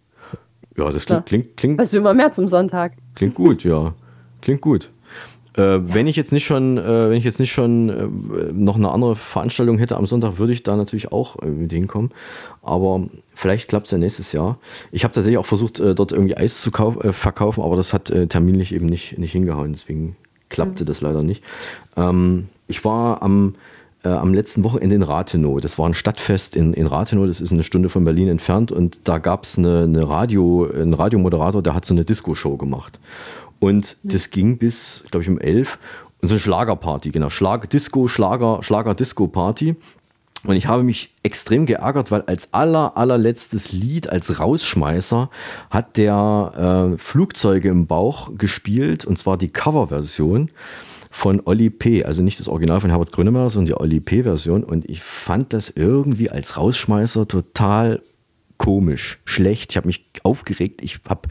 Ja, 0.79 0.91
das 0.91 1.05
klingt, 1.05 1.27
klingt, 1.27 1.57
klingt, 1.59 1.79
Was 1.79 1.93
will 1.93 2.01
man 2.01 2.17
mehr 2.17 2.33
zum 2.33 2.49
Sonntag? 2.49 2.93
Klingt 3.15 3.35
gut, 3.35 3.65
ja. 3.65 3.95
Klingt 4.41 4.63
gut. 4.63 4.93
Äh, 5.57 5.81
Wenn 5.83 6.07
ich 6.07 6.17
jetzt 6.17 6.33
nicht 6.33 6.45
schon, 6.45 6.77
äh, 6.79 7.11
wenn 7.11 7.17
ich 7.17 7.25
jetzt 7.25 7.41
nicht 7.41 7.53
schon 7.53 7.89
äh, 7.89 8.53
noch 8.53 8.77
eine 8.77 8.91
andere 8.91 9.17
Veranstaltung 9.17 9.79
hätte 9.79 9.97
am 9.97 10.07
Sonntag, 10.07 10.39
würde 10.39 10.53
ich 10.53 10.63
da 10.63 10.77
natürlich 10.77 11.13
auch 11.13 11.37
äh, 11.43 11.47
mit 11.47 11.73
hinkommen. 11.73 12.11
Aber 12.63 13.05
vielleicht 13.35 13.69
klappt 13.69 13.87
es 13.87 13.93
ja 13.93 13.99
nächstes 13.99 14.33
Jahr. 14.33 14.59
Ich 14.93 15.05
habe 15.05 15.13
tatsächlich 15.15 15.39
auch 15.39 15.47
versucht, 15.47 15.81
äh, 15.81 15.95
dort 15.95 16.13
irgendwie 16.13 16.37
Eis 16.37 16.61
zu 16.61 16.71
äh, 16.71 17.13
verkaufen, 17.13 17.63
aber 17.63 17.77
das 17.77 17.93
hat 17.93 18.13
terminlich 18.29 18.75
eben 18.75 18.87
nicht, 18.87 19.19
nicht 19.19 19.33
hingehauen. 19.33 19.73
Deswegen 19.73 20.17
klappte 20.49 20.85
das 20.85 21.01
leider 21.01 21.23
nicht. 21.23 21.43
Ähm, 21.97 22.49
ich 22.69 22.85
war 22.85 23.23
am, 23.23 23.55
am 24.03 24.35
letzten 24.35 24.63
Wochenende 24.63 24.95
in 24.95 25.03
Rathenow. 25.03 25.61
Das 25.61 25.79
war 25.79 25.89
ein 25.89 25.95
Stadtfest 25.95 26.55
in, 26.55 26.73
in 26.75 26.87
Rathenow. 26.87 27.27
Das 27.27 27.41
ist 27.41 27.53
eine 27.53 27.63
Stunde 27.63 27.89
von 27.89 28.05
Berlin 28.05 28.29
entfernt. 28.29 28.71
Und 28.71 29.01
da 29.05 29.19
gab 29.19 29.45
es 29.45 29.59
eine, 29.59 29.83
eine 29.83 30.09
Radio, 30.09 30.69
einen 30.73 30.95
Radiomoderator, 30.95 31.63
der 31.63 31.75
hat 31.75 31.85
so 31.85 31.95
eine 31.95 32.05
Disco-Show 32.05 32.57
gemacht. 32.57 33.01
Und 33.59 33.97
das 34.03 34.31
ging 34.31 34.59
bis, 34.59 35.05
glaube 35.11 35.23
ich, 35.23 35.29
um 35.31 35.39
elf. 35.39 35.79
Und 36.21 36.29
so 36.29 36.35
eine 36.35 36.41
Schlagerparty, 36.41 37.11
genau. 37.11 37.31
Schlag, 37.31 37.69
Disco, 37.71 38.09
Schlager, 38.09 38.63
Schlager-Disco-Party. 38.63 39.77
Und 40.45 40.55
ich 40.55 40.67
habe 40.67 40.83
mich 40.83 41.13
extrem 41.23 41.67
geärgert, 41.67 42.11
weil 42.11 42.23
als 42.23 42.53
aller, 42.53 42.97
allerletztes 42.97 43.73
Lied, 43.73 44.09
als 44.09 44.39
Rausschmeißer, 44.39 45.29
hat 45.71 45.97
der 45.97 46.93
äh, 46.95 46.99
Flugzeuge 46.99 47.69
im 47.69 47.87
Bauch 47.87 48.31
gespielt, 48.37 49.05
und 49.05 49.19
zwar 49.19 49.37
die 49.37 49.49
Coverversion 49.49 50.51
von 51.11 51.41
Olli 51.47 51.71
P., 51.71 52.05
also 52.05 52.23
nicht 52.23 52.39
das 52.39 52.49
Original 52.49 52.81
von 52.81 52.91
Herbert 52.91 53.11
Grönemeyer, 53.11 53.51
sondern 53.51 53.67
die 53.67 53.81
Olli 53.81 54.01
P.-Version. 54.01 54.63
Und 54.63 54.89
ich 54.89 55.03
fand 55.03 55.53
das 55.53 55.71
irgendwie 55.75 56.31
als 56.31 56.57
Rausschmeißer 56.57 57.27
total 57.27 58.03
komisch, 58.59 59.19
schlecht. 59.25 59.73
Ich 59.73 59.77
habe 59.77 59.87
mich 59.87 60.05
aufgeregt. 60.23 60.83
Ich 60.83 61.01
habe 61.09 61.29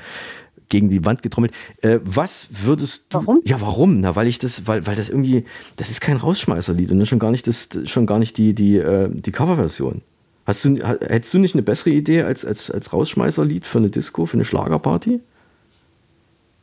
gegen 0.70 0.90
die 0.90 1.06
Wand 1.06 1.24
getrommelt. 1.24 1.54
Äh, 1.82 2.00
was 2.04 2.48
würdest 2.52 3.14
du. 3.14 3.20
Warum? 3.20 3.42
Ja, 3.46 3.62
warum? 3.62 4.00
Na, 4.00 4.16
weil 4.16 4.28
ich 4.28 4.40
das, 4.40 4.68
weil, 4.68 4.86
weil 4.88 4.96
das 4.96 5.10
irgendwie, 5.10 5.46
das 5.76 5.90
ist 5.90 6.02
kein 6.02 6.18
Rausschmeißerlied 6.18 6.92
und 6.92 7.06
schon 7.06 7.20
gar 7.20 7.32
nicht 7.32 7.48
das, 7.48 7.70
schon 7.86 8.06
gar 8.06 8.20
nicht 8.20 8.38
die, 8.38 8.54
die, 8.54 8.78
äh, 8.78 9.10
die 9.10 9.32
Coverversion. 9.32 10.02
Hast 10.46 10.64
du, 10.64 10.76
hättest 10.76 11.34
du 11.34 11.40
nicht 11.40 11.56
eine 11.56 11.64
bessere 11.64 11.90
Idee 11.90 12.22
als, 12.22 12.46
als, 12.46 12.70
als 12.70 12.94
Rausschmeißerlied 12.94 13.66
für 13.66 13.80
eine 13.80 13.90
Disco, 13.90 14.26
für 14.26 14.36
eine 14.36 14.46
Schlagerparty? 14.46 15.22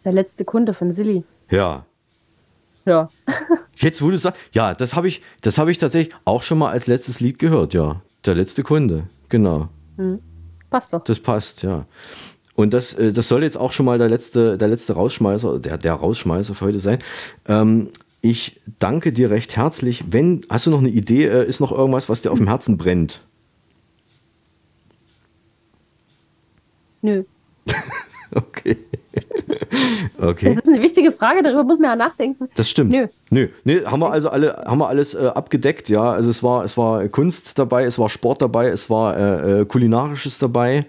Der 0.05 0.12
letzte 0.12 0.44
Kunde 0.44 0.72
von 0.72 0.92
Silly. 0.92 1.24
Ja. 1.50 1.84
Ja. 2.84 3.11
Jetzt, 3.76 4.03
wo 4.03 4.11
du 4.11 4.18
sagst, 4.18 4.40
ja, 4.53 4.74
das 4.74 4.94
habe 4.94 5.09
ich, 5.09 5.22
das 5.40 5.59
habe 5.59 5.70
ich 5.70 5.78
tatsächlich 5.78 6.14
auch 6.24 6.42
schon 6.42 6.59
mal 6.59 6.70
als 6.70 6.86
letztes 6.86 7.20
Lied 7.20 7.38
gehört, 7.38 7.74
ja. 7.74 8.03
Der 8.24 8.36
letzte 8.36 8.62
Kunde, 8.62 9.09
genau. 9.28 9.68
Hm. 9.96 10.20
Passt 10.70 10.92
doch. 10.92 11.05
Das 11.05 11.18
passt, 11.18 11.62
ja. 11.62 11.86
Und 12.55 12.74
das, 12.74 12.94
äh, 12.94 13.12
das 13.12 13.28
soll 13.28 13.42
jetzt 13.42 13.57
auch 13.57 13.72
schon 13.72 13.86
mal 13.86 13.98
der 13.98 14.09
letzte, 14.09 14.59
der 14.59 14.68
letzte 14.68 14.92
Rausschmeißer, 14.94 15.59
der, 15.59 15.78
der 15.78 15.94
Rausschmeißer 15.94 16.55
für 16.55 16.66
heute 16.66 16.78
sein. 16.78 16.98
Ähm, 17.48 17.88
ich 18.20 18.61
danke 18.78 19.12
dir 19.12 19.30
recht 19.30 19.57
herzlich. 19.57 20.05
Wenn, 20.11 20.42
hast 20.48 20.66
du 20.66 20.70
noch 20.70 20.78
eine 20.78 20.90
Idee? 20.90 21.26
Äh, 21.26 21.46
ist 21.46 21.61
noch 21.61 21.72
irgendwas, 21.72 22.09
was 22.09 22.22
dir 22.22 22.30
auf 22.30 22.38
dem 22.38 22.48
Herzen 22.48 22.76
brennt? 22.78 23.22
Nö. 27.03 27.24
Okay. 28.34 28.78
Das 30.18 30.28
okay. 30.28 30.54
ist 30.54 30.68
eine 30.68 30.80
wichtige 30.80 31.10
Frage, 31.12 31.42
darüber 31.42 31.64
muss 31.64 31.78
man 31.78 31.90
ja 31.90 31.96
nachdenken. 31.96 32.48
Das 32.54 32.68
stimmt. 32.68 32.90
Nö. 32.90 33.08
Nö, 33.30 33.48
nee, 33.64 33.80
haben 33.84 34.00
wir 34.00 34.10
also 34.10 34.28
alle, 34.28 34.62
haben 34.66 34.78
wir 34.78 34.88
alles 34.88 35.14
äh, 35.14 35.26
abgedeckt, 35.26 35.88
ja. 35.88 36.12
Also 36.12 36.30
es 36.30 36.42
war, 36.42 36.64
es 36.64 36.76
war 36.76 37.08
Kunst 37.08 37.58
dabei, 37.58 37.84
es 37.84 37.98
war 37.98 38.08
Sport 38.10 38.42
dabei, 38.42 38.68
es 38.68 38.90
war 38.90 39.16
äh, 39.16 39.60
äh, 39.60 39.64
kulinarisches 39.64 40.38
dabei, 40.38 40.84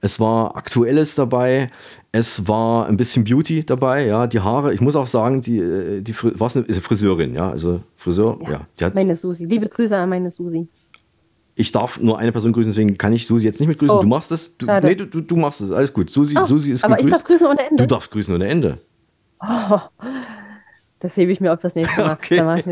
es 0.00 0.20
war 0.20 0.56
aktuelles 0.56 1.16
dabei, 1.16 1.68
es 2.12 2.46
war 2.48 2.86
ein 2.86 2.96
bisschen 2.96 3.24
Beauty 3.24 3.64
dabei, 3.64 4.06
ja. 4.06 4.26
Die 4.26 4.40
Haare, 4.40 4.72
ich 4.72 4.80
muss 4.80 4.96
auch 4.96 5.08
sagen, 5.08 5.40
die, 5.40 5.58
äh, 5.58 6.00
die 6.00 6.12
Fri 6.12 6.32
war's 6.34 6.56
eine, 6.56 6.66
Friseurin, 6.66 7.34
ja. 7.34 7.50
Also 7.50 7.80
Friseur, 7.96 8.38
ja. 8.48 8.60
die 8.78 8.84
hat, 8.84 8.94
Meine 8.94 9.16
Susi. 9.16 9.44
Liebe 9.44 9.68
Grüße 9.68 9.96
an 9.96 10.08
meine 10.08 10.30
Susi. 10.30 10.68
Ich 11.58 11.72
darf 11.72 11.98
nur 12.00 12.18
eine 12.18 12.30
Person 12.32 12.52
grüßen, 12.52 12.70
deswegen 12.72 12.96
kann 12.96 13.12
ich 13.12 13.26
Susi 13.26 13.44
jetzt 13.46 13.58
nicht 13.58 13.68
mit 13.68 13.78
grüßen. 13.78 13.96
Oh, 13.96 14.00
du 14.02 14.06
machst 14.08 14.30
es. 14.32 14.56
Du, 14.56 14.66
schade. 14.66 14.86
nee, 14.86 14.94
du, 14.94 15.06
du, 15.06 15.20
du 15.20 15.36
machst 15.36 15.60
es. 15.60 15.70
Alles 15.72 15.92
gut. 15.92 16.08
Susi, 16.08 16.36
Oh, 16.38 16.44
Susi 16.44 16.70
ist 16.70 16.84
aber 16.84 16.94
ich 16.98 17.04
gegrüßt. 17.04 17.20
darf 17.22 17.26
grüßen 17.28 17.46
ohne 17.46 17.68
Ende? 17.68 17.82
Du 17.82 17.86
darfst 17.86 18.10
grüßen 18.10 18.34
ohne 18.34 18.46
Ende. 18.46 18.78
Oh, 19.40 19.78
das 21.00 21.16
hebe 21.16 21.30
ich 21.30 21.40
mir 21.40 21.52
auf 21.52 21.60
das 21.60 21.74
nächste 21.74 22.02
Mal. 22.02 22.18
Da 22.30 22.44
mach 22.44 22.62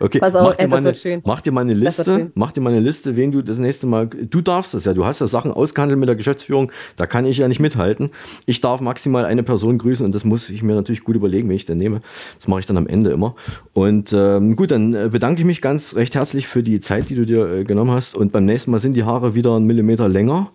Okay, 0.00 0.18
Pass 0.18 0.34
auf, 0.34 0.48
mach, 0.48 0.56
dir 0.56 0.62
ey, 0.62 0.68
mal 0.68 0.76
das 0.76 0.78
eine, 0.78 0.84
wird 0.86 0.96
schön. 0.98 1.22
mach 1.24 1.40
dir 1.40 1.52
mal 1.52 1.60
eine 1.60 1.74
Das 1.74 1.98
wird 1.98 2.06
Liste, 2.08 2.32
mach 2.34 2.52
dir 2.52 2.60
mal 2.60 2.70
eine 2.70 2.80
Liste, 2.80 3.16
wen 3.16 3.32
du 3.32 3.42
das 3.42 3.58
nächste 3.58 3.86
Mal, 3.86 4.06
du 4.08 4.40
darfst 4.40 4.74
das 4.74 4.84
ja, 4.84 4.94
du 4.94 5.04
hast 5.04 5.20
ja 5.20 5.26
Sachen 5.26 5.52
ausgehandelt 5.52 5.98
mit 5.98 6.08
der 6.08 6.16
Geschäftsführung, 6.16 6.72
da 6.96 7.06
kann 7.06 7.26
ich 7.26 7.38
ja 7.38 7.48
nicht 7.48 7.60
mithalten. 7.60 8.10
Ich 8.46 8.60
darf 8.60 8.80
maximal 8.80 9.24
eine 9.24 9.42
Person 9.42 9.78
grüßen 9.78 10.04
und 10.06 10.14
das 10.14 10.24
muss 10.24 10.48
ich 10.50 10.62
mir 10.62 10.74
natürlich 10.74 11.04
gut 11.04 11.16
überlegen, 11.16 11.48
wenn 11.48 11.56
ich 11.56 11.64
den 11.64 11.78
nehme. 11.78 12.00
Das 12.38 12.48
mache 12.48 12.60
ich 12.60 12.66
dann 12.66 12.76
am 12.78 12.86
Ende 12.86 13.10
immer. 13.10 13.34
Und 13.74 14.12
ähm, 14.12 14.56
gut, 14.56 14.70
dann 14.70 14.94
äh, 14.94 15.08
bedanke 15.10 15.40
ich 15.40 15.46
mich 15.46 15.60
ganz 15.60 15.96
recht 15.96 16.14
herzlich 16.14 16.46
für 16.48 16.62
die 16.62 16.80
Zeit, 16.80 17.10
die 17.10 17.14
du 17.14 17.26
dir 17.26 17.46
äh, 17.46 17.64
genommen 17.64 17.90
hast 17.90 18.14
und 18.14 18.32
beim 18.32 18.44
nächsten 18.46 18.70
Mal 18.70 18.78
sind 18.78 18.94
die 18.96 19.04
Haare 19.04 19.34
wieder 19.34 19.54
einen 19.54 19.66
Millimeter 19.66 20.08
länger. 20.08 20.50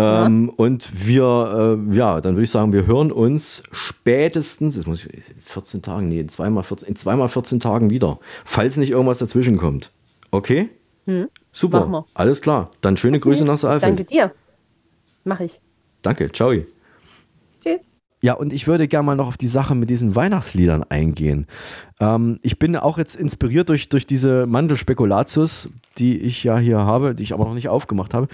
Ähm, 0.00 0.48
Und 0.50 1.06
wir, 1.06 1.78
äh, 1.90 1.96
ja, 1.96 2.20
dann 2.20 2.34
würde 2.34 2.44
ich 2.44 2.50
sagen, 2.50 2.72
wir 2.72 2.86
hören 2.86 3.12
uns 3.12 3.62
spätestens, 3.72 4.76
jetzt 4.76 4.86
muss 4.86 5.04
ich 5.04 5.22
14 5.40 5.82
Tagen, 5.82 6.08
nee, 6.08 6.20
in 6.20 6.28
zweimal 6.28 6.64
14, 6.64 6.88
in 6.88 6.96
zweimal 6.96 7.28
14 7.28 7.60
Tagen 7.60 7.90
wieder, 7.90 8.18
falls 8.44 8.76
nicht 8.76 8.90
irgendwas 8.90 9.18
dazwischen 9.18 9.56
kommt. 9.56 9.92
Okay? 10.30 10.68
Hm. 11.06 11.28
Super. 11.52 12.04
Alles 12.14 12.40
klar. 12.40 12.70
Dann 12.80 12.96
schöne 12.96 13.18
Grüße 13.18 13.44
nach 13.44 13.58
Saalfeld. 13.58 13.98
Danke 13.98 14.04
dir. 14.04 14.32
Mach 15.24 15.40
ich. 15.40 15.60
Danke. 16.02 16.30
Ciao. 16.32 16.52
Tschüss. 17.62 17.80
Ja, 18.22 18.34
und 18.34 18.52
ich 18.52 18.66
würde 18.66 18.86
gerne 18.86 19.06
mal 19.06 19.16
noch 19.16 19.28
auf 19.28 19.38
die 19.38 19.48
Sache 19.48 19.74
mit 19.74 19.90
diesen 19.90 20.14
Weihnachtsliedern 20.14 20.84
eingehen. 20.84 21.46
Ähm, 22.00 22.38
ich 22.42 22.58
bin 22.58 22.76
auch 22.76 22.98
jetzt 22.98 23.16
inspiriert 23.16 23.68
durch, 23.70 23.88
durch 23.88 24.06
diese 24.06 24.46
Mandelspekulatius, 24.46 25.70
die 25.98 26.18
ich 26.18 26.44
ja 26.44 26.58
hier 26.58 26.78
habe, 26.78 27.14
die 27.14 27.22
ich 27.22 27.32
aber 27.32 27.44
noch 27.44 27.54
nicht 27.54 27.68
aufgemacht 27.68 28.12
habe, 28.14 28.28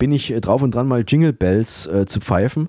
bin 0.00 0.10
ich 0.10 0.32
äh, 0.32 0.40
drauf 0.40 0.62
und 0.62 0.74
dran, 0.74 0.88
mal 0.88 1.04
Jingle 1.06 1.32
Bells 1.32 1.86
äh, 1.86 2.06
zu 2.06 2.18
pfeifen. 2.18 2.68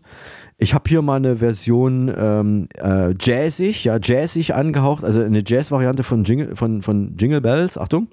Ich 0.60 0.76
habe 0.76 0.88
hier 0.88 1.02
mal 1.02 1.16
eine 1.16 1.38
Version 1.38 2.14
ähm, 2.16 2.68
äh, 2.78 3.16
jazzig, 3.20 3.86
ja, 3.86 3.98
jazzig 4.00 4.54
angehaucht, 4.54 5.04
also 5.04 5.24
eine 5.24 5.42
Jazz-Variante 5.44 6.04
von 6.04 6.24
Jingle, 6.24 6.56
von, 6.56 6.84
von 6.84 7.18
Jingle 7.18 7.42
Bells. 7.42 7.80
Achtung. 7.80 8.10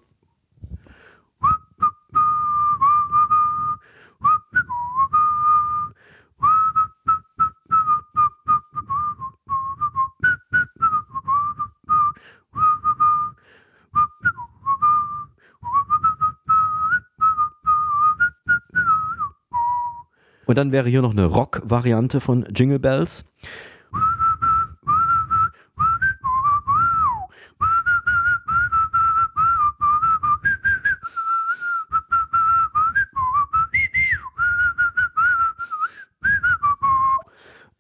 Und 20.49 20.57
dann 20.57 20.72
wäre 20.72 20.88
hier 20.88 21.03
noch 21.03 21.11
eine 21.11 21.26
Rock-Variante 21.26 22.22
von 22.22 22.46
Jingle 22.57 22.78
Bells. 22.78 23.26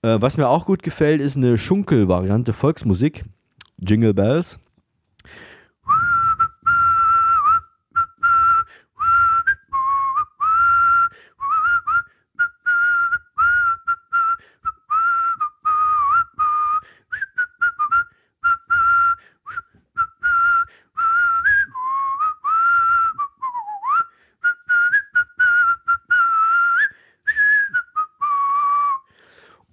Äh, 0.02 0.20
was 0.20 0.36
mir 0.36 0.46
auch 0.48 0.66
gut 0.66 0.82
gefällt, 0.82 1.22
ist 1.22 1.38
eine 1.38 1.56
Schunkel-Variante 1.56 2.52
Volksmusik. 2.52 3.24
Jingle 3.78 4.12
Bells. 4.12 4.58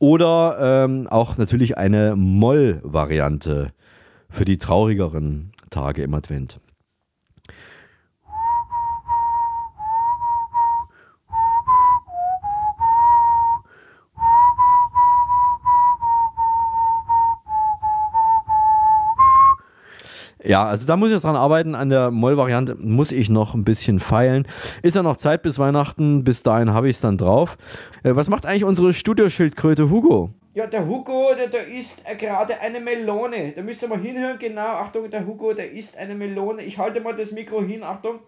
Oder 0.05 0.85
ähm, 0.85 1.07
auch 1.07 1.35
natürlich 1.39 1.79
eine 1.79 2.15
Moll-Variante 2.15 3.71
für 4.29 4.45
die 4.45 4.59
traurigeren 4.59 5.51
Tage 5.71 6.03
im 6.03 6.13
Advent. 6.13 6.59
Ja, 20.45 20.65
also 20.65 20.85
da 20.85 20.95
muss 20.95 21.09
ich 21.09 21.15
noch 21.15 21.21
dran 21.21 21.35
arbeiten. 21.35 21.73
An 21.75 21.89
der 21.89 22.11
Moll-Variante 22.11 22.75
muss 22.75 23.11
ich 23.11 23.29
noch 23.29 23.55
ein 23.55 23.63
bisschen 23.63 23.99
feilen. 23.99 24.47
Ist 24.83 24.95
ja 24.95 25.03
noch 25.03 25.17
Zeit 25.17 25.41
bis 25.41 25.57
Weihnachten. 25.57 26.23
Bis 26.23 26.43
dahin 26.43 26.73
habe 26.73 26.87
ich 26.87 26.97
es 26.97 27.01
dann 27.01 27.17
drauf. 27.17 27.57
Äh, 28.03 28.15
was 28.15 28.29
macht 28.29 28.45
eigentlich 28.45 28.65
unsere 28.65 28.93
Studioschildkröte 28.93 29.89
Hugo? 29.89 30.29
Ja, 30.53 30.67
der 30.67 30.87
Hugo, 30.87 31.31
der, 31.37 31.47
der 31.47 31.67
isst 31.67 32.03
äh, 32.05 32.15
gerade 32.15 32.59
eine 32.61 32.79
Melone. 32.79 33.53
Da 33.55 33.61
müsst 33.61 33.81
ihr 33.81 33.87
mal 33.87 33.99
hinhören, 33.99 34.37
genau. 34.37 34.61
Achtung, 34.61 35.09
der 35.09 35.25
Hugo, 35.25 35.53
der 35.53 35.71
isst 35.71 35.97
eine 35.97 36.15
Melone. 36.15 36.61
Ich 36.61 36.77
halte 36.77 37.01
mal 37.01 37.15
das 37.15 37.31
Mikro 37.31 37.61
hin, 37.61 37.83
Achtung. 37.83 38.19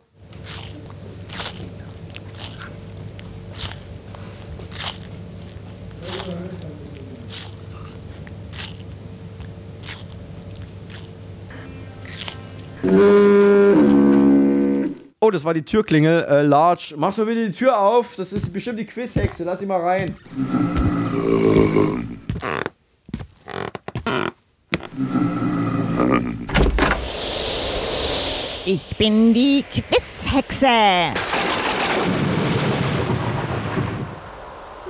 Oh, 15.27 15.29
das 15.29 15.43
war 15.43 15.53
die 15.53 15.63
Türklingel. 15.63 16.23
Äh, 16.23 16.43
Large, 16.43 16.93
machst 16.95 17.17
du 17.17 17.23
mal 17.23 17.33
bitte 17.33 17.47
die 17.47 17.51
Tür 17.51 17.77
auf? 17.77 18.15
Das 18.15 18.31
ist 18.31 18.53
bestimmt 18.53 18.79
die 18.79 18.85
Quizhexe. 18.85 19.43
Lass 19.43 19.59
sie 19.59 19.65
mal 19.65 19.81
rein. 19.81 20.15
Ich 28.65 28.95
bin 28.95 29.33
die 29.33 29.65
Quizhexe. 29.69 31.11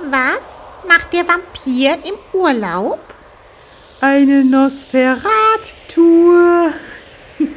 Was 0.08 0.70
macht 0.86 1.12
der 1.12 1.26
Vampir 1.26 1.98
im 2.04 2.14
Urlaub? 2.32 3.00
Eine 4.00 4.44
Nosferat-Tour. 4.44 6.72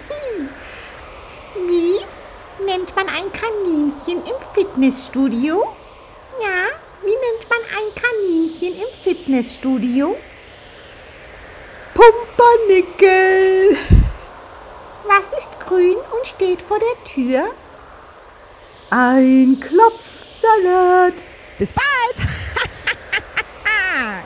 Wie 1.67 2.10
nennt 2.71 2.95
man 2.95 3.09
ein 3.09 3.25
Kaninchen 3.33 4.25
im 4.25 4.39
Fitnessstudio? 4.53 5.61
Ja, 6.41 6.69
wie 7.03 7.09
nennt 7.09 7.49
man 7.49 7.59
ein 7.77 7.93
Kaninchen 8.01 8.75
im 8.75 8.87
Fitnessstudio? 9.03 10.15
Pumpernickel. 11.93 13.75
Was 15.05 15.43
ist 15.43 15.59
grün 15.59 15.97
und 15.97 16.25
steht 16.25 16.61
vor 16.61 16.79
der 16.79 17.03
Tür? 17.03 17.51
Ein 18.89 19.59
Klopfsalat. 19.59 21.15
Bis 21.57 21.73
bald. 21.73 22.27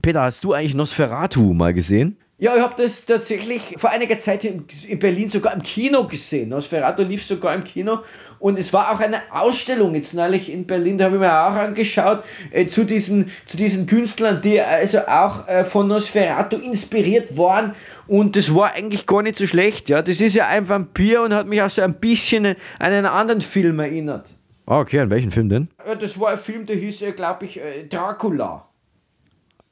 Peter, 0.00 0.22
hast 0.22 0.44
du 0.44 0.52
eigentlich 0.52 0.74
Nosferatu 0.74 1.52
mal 1.52 1.74
gesehen? 1.74 2.21
Ja, 2.38 2.56
ich 2.56 2.62
habe 2.62 2.74
das 2.76 3.04
tatsächlich 3.04 3.74
vor 3.76 3.90
einiger 3.90 4.18
Zeit 4.18 4.42
in, 4.42 4.64
in 4.88 4.98
Berlin 4.98 5.28
sogar 5.28 5.54
im 5.54 5.62
Kino 5.62 6.08
gesehen. 6.08 6.48
Nosferatu 6.48 7.02
lief 7.04 7.24
sogar 7.24 7.54
im 7.54 7.62
Kino. 7.62 8.00
Und 8.40 8.58
es 8.58 8.72
war 8.72 8.90
auch 8.92 8.98
eine 8.98 9.18
Ausstellung 9.30 9.94
jetzt 9.94 10.14
neulich 10.14 10.50
in 10.50 10.66
Berlin, 10.66 10.98
da 10.98 11.04
habe 11.04 11.14
ich 11.14 11.20
mir 11.20 11.30
auch 11.30 11.54
angeschaut, 11.54 12.24
äh, 12.50 12.66
zu, 12.66 12.84
diesen, 12.84 13.30
zu 13.46 13.56
diesen 13.56 13.86
Künstlern, 13.86 14.40
die 14.40 14.60
also 14.60 15.06
auch 15.06 15.46
äh, 15.46 15.64
von 15.64 15.86
Nosferatu 15.86 16.56
inspiriert 16.56 17.36
waren. 17.36 17.76
Und 18.08 18.34
das 18.34 18.52
war 18.52 18.72
eigentlich 18.72 19.06
gar 19.06 19.22
nicht 19.22 19.36
so 19.36 19.46
schlecht. 19.46 19.88
Ja, 19.88 20.02
Das 20.02 20.20
ist 20.20 20.34
ja 20.34 20.48
ein 20.48 20.68
Vampir 20.68 21.22
und 21.22 21.32
hat 21.32 21.46
mich 21.46 21.62
auch 21.62 21.70
so 21.70 21.82
ein 21.82 21.94
bisschen 21.94 22.46
an 22.46 22.56
einen 22.80 23.06
anderen 23.06 23.40
Film 23.40 23.78
erinnert. 23.78 24.34
Ah, 24.66 24.80
okay, 24.80 24.98
an 24.98 25.10
welchen 25.10 25.30
Film 25.30 25.48
denn? 25.48 25.68
Ja, 25.86 25.94
Das 25.94 26.18
war 26.18 26.30
ein 26.30 26.38
Film, 26.38 26.66
der 26.66 26.74
hieß, 26.76 27.04
glaube 27.14 27.44
ich, 27.44 27.60
äh, 27.60 27.84
Dracula. 27.88 28.66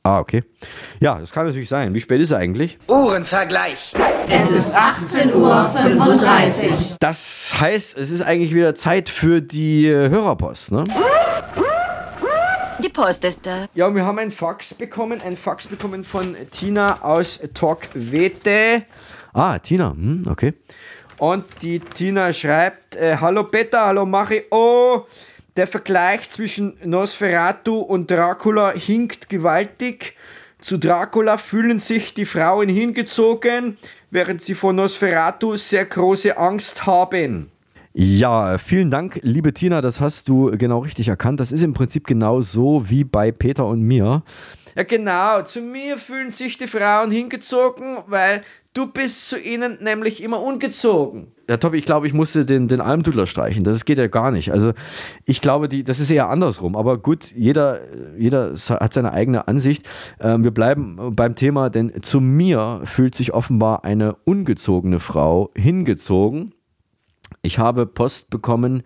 Ah, 0.03 0.19
okay. 0.19 0.45
Ja, 0.99 1.19
das 1.19 1.31
kann 1.31 1.47
natürlich 1.47 1.69
sein. 1.69 1.93
Wie 1.93 2.01
spät 2.01 2.23
ist 2.23 2.31
er 2.31 2.39
eigentlich? 2.39 2.79
Uhrenvergleich. 2.89 3.93
Es 4.29 4.51
ist 4.51 4.75
18.35 4.75 5.35
Uhr. 5.35 6.97
Das 7.01 7.53
heißt, 7.61 7.99
es 7.99 8.11
ist 8.11 8.23
eigentlich 8.23 8.55
wieder 8.55 8.75
Zeit 8.75 9.11
für 9.11 9.43
die 9.43 9.87
äh, 9.87 10.09
Hörerpost, 10.09 10.73
ne? 10.73 10.85
Die 12.83 12.89
Post 12.89 13.27
ist 13.27 13.45
da. 13.45 13.67
Ja, 13.75 13.95
wir 13.95 14.07
haben 14.07 14.19
ein 14.19 14.31
Fax 14.31 14.73
bekommen, 14.73 15.21
ein 15.21 15.37
Fax 15.37 15.67
bekommen 15.67 16.03
von 16.03 16.35
Tina 16.51 17.03
aus 17.03 17.39
Torquete. 17.53 18.85
Ah, 19.35 19.59
Tina, 19.59 19.91
hm, 19.91 20.25
okay. 20.31 20.55
Und 21.19 21.45
die 21.61 21.79
Tina 21.79 22.33
schreibt, 22.33 22.97
äh, 22.97 23.19
hallo 23.21 23.45
Peter, 23.45 23.85
hallo 23.85 24.07
Machi, 24.07 24.45
oh, 24.51 25.03
der 25.57 25.67
Vergleich 25.67 26.31
zwischen 26.31 26.75
Nosferatu 26.85 27.79
und 27.79 28.11
Dracula 28.11 28.73
hinkt 28.73 29.29
gewaltig. 29.29 30.17
Zu 30.61 30.79
Dracula 30.79 31.39
fühlen 31.39 31.79
sich 31.79 32.15
die 32.15 32.27
Frauen 32.27 32.69
hingezogen, 32.69 33.79
während 34.11 34.43
sie 34.43 34.55
vor 34.55 34.73
Nosferatu 34.73 35.57
sehr 35.57 35.87
große 35.87 36.37
Angst 36.37 36.87
haben. 36.87 37.51
Ja, 37.93 38.57
vielen 38.59 38.91
Dank, 38.91 39.19
liebe 39.23 39.53
Tina, 39.53 39.81
das 39.81 40.01
hast 40.01 40.29
du 40.29 40.57
genau 40.57 40.79
richtig 40.79 41.09
erkannt. 41.09 41.41
Das 41.41 41.51
ist 41.51 41.65
im 41.65 41.73
Prinzip 41.73 42.07
genau 42.07 42.41
so 42.41 42.89
wie 42.89 43.03
bei 43.03 43.33
Peter 43.33 43.67
und 43.67 43.83
mir. 43.83 44.23
Ja, 44.77 44.85
genau. 44.85 45.43
Zu 45.43 45.61
mir 45.61 45.97
fühlen 45.97 46.31
sich 46.31 46.57
die 46.57 46.69
Frauen 46.69 47.11
hingezogen, 47.11 47.99
weil 48.07 48.43
du 48.75 48.87
bist 48.87 49.29
zu 49.29 49.39
ihnen 49.39 49.79
nämlich 49.81 50.23
immer 50.23 50.41
ungezogen. 50.41 51.33
Ja, 51.49 51.57
Tobi, 51.57 51.79
ich 51.79 51.85
glaube, 51.85 52.07
ich 52.07 52.13
musste 52.13 52.47
den, 52.47 52.69
den 52.69 52.81
Almdudler 52.81 53.27
streichen. 53.27 53.65
Das 53.65 53.85
geht 53.85 53.99
ja 53.99 54.07
gar 54.07 54.31
nicht. 54.31 54.53
Also, 54.53 54.73
ich 55.25 55.41
glaube, 55.41 55.69
die, 55.69 55.83
das 55.83 55.99
ist 55.99 56.11
eher 56.11 56.29
andersrum. 56.29 56.77
Aber 56.77 56.99
gut, 56.99 57.33
jeder, 57.33 57.81
jeder 58.17 58.55
hat 58.55 58.95
seine 58.95 59.13
eigene 59.13 59.49
Ansicht. 59.49 59.89
Ähm, 60.21 60.45
wir 60.45 60.53
bleiben 60.53 61.15
beim 61.17 61.35
Thema, 61.35 61.69
denn 61.69 62.03
zu 62.03 62.21
mir 62.21 62.83
fühlt 62.85 63.17
sich 63.17 63.33
offenbar 63.33 63.85
eine 63.85 64.15
ungezogene 64.25 65.01
Frau 65.01 65.51
hingezogen. 65.57 66.55
Ich 67.43 67.59
habe 67.59 67.87
Post 67.87 68.31
bekommen 68.31 68.85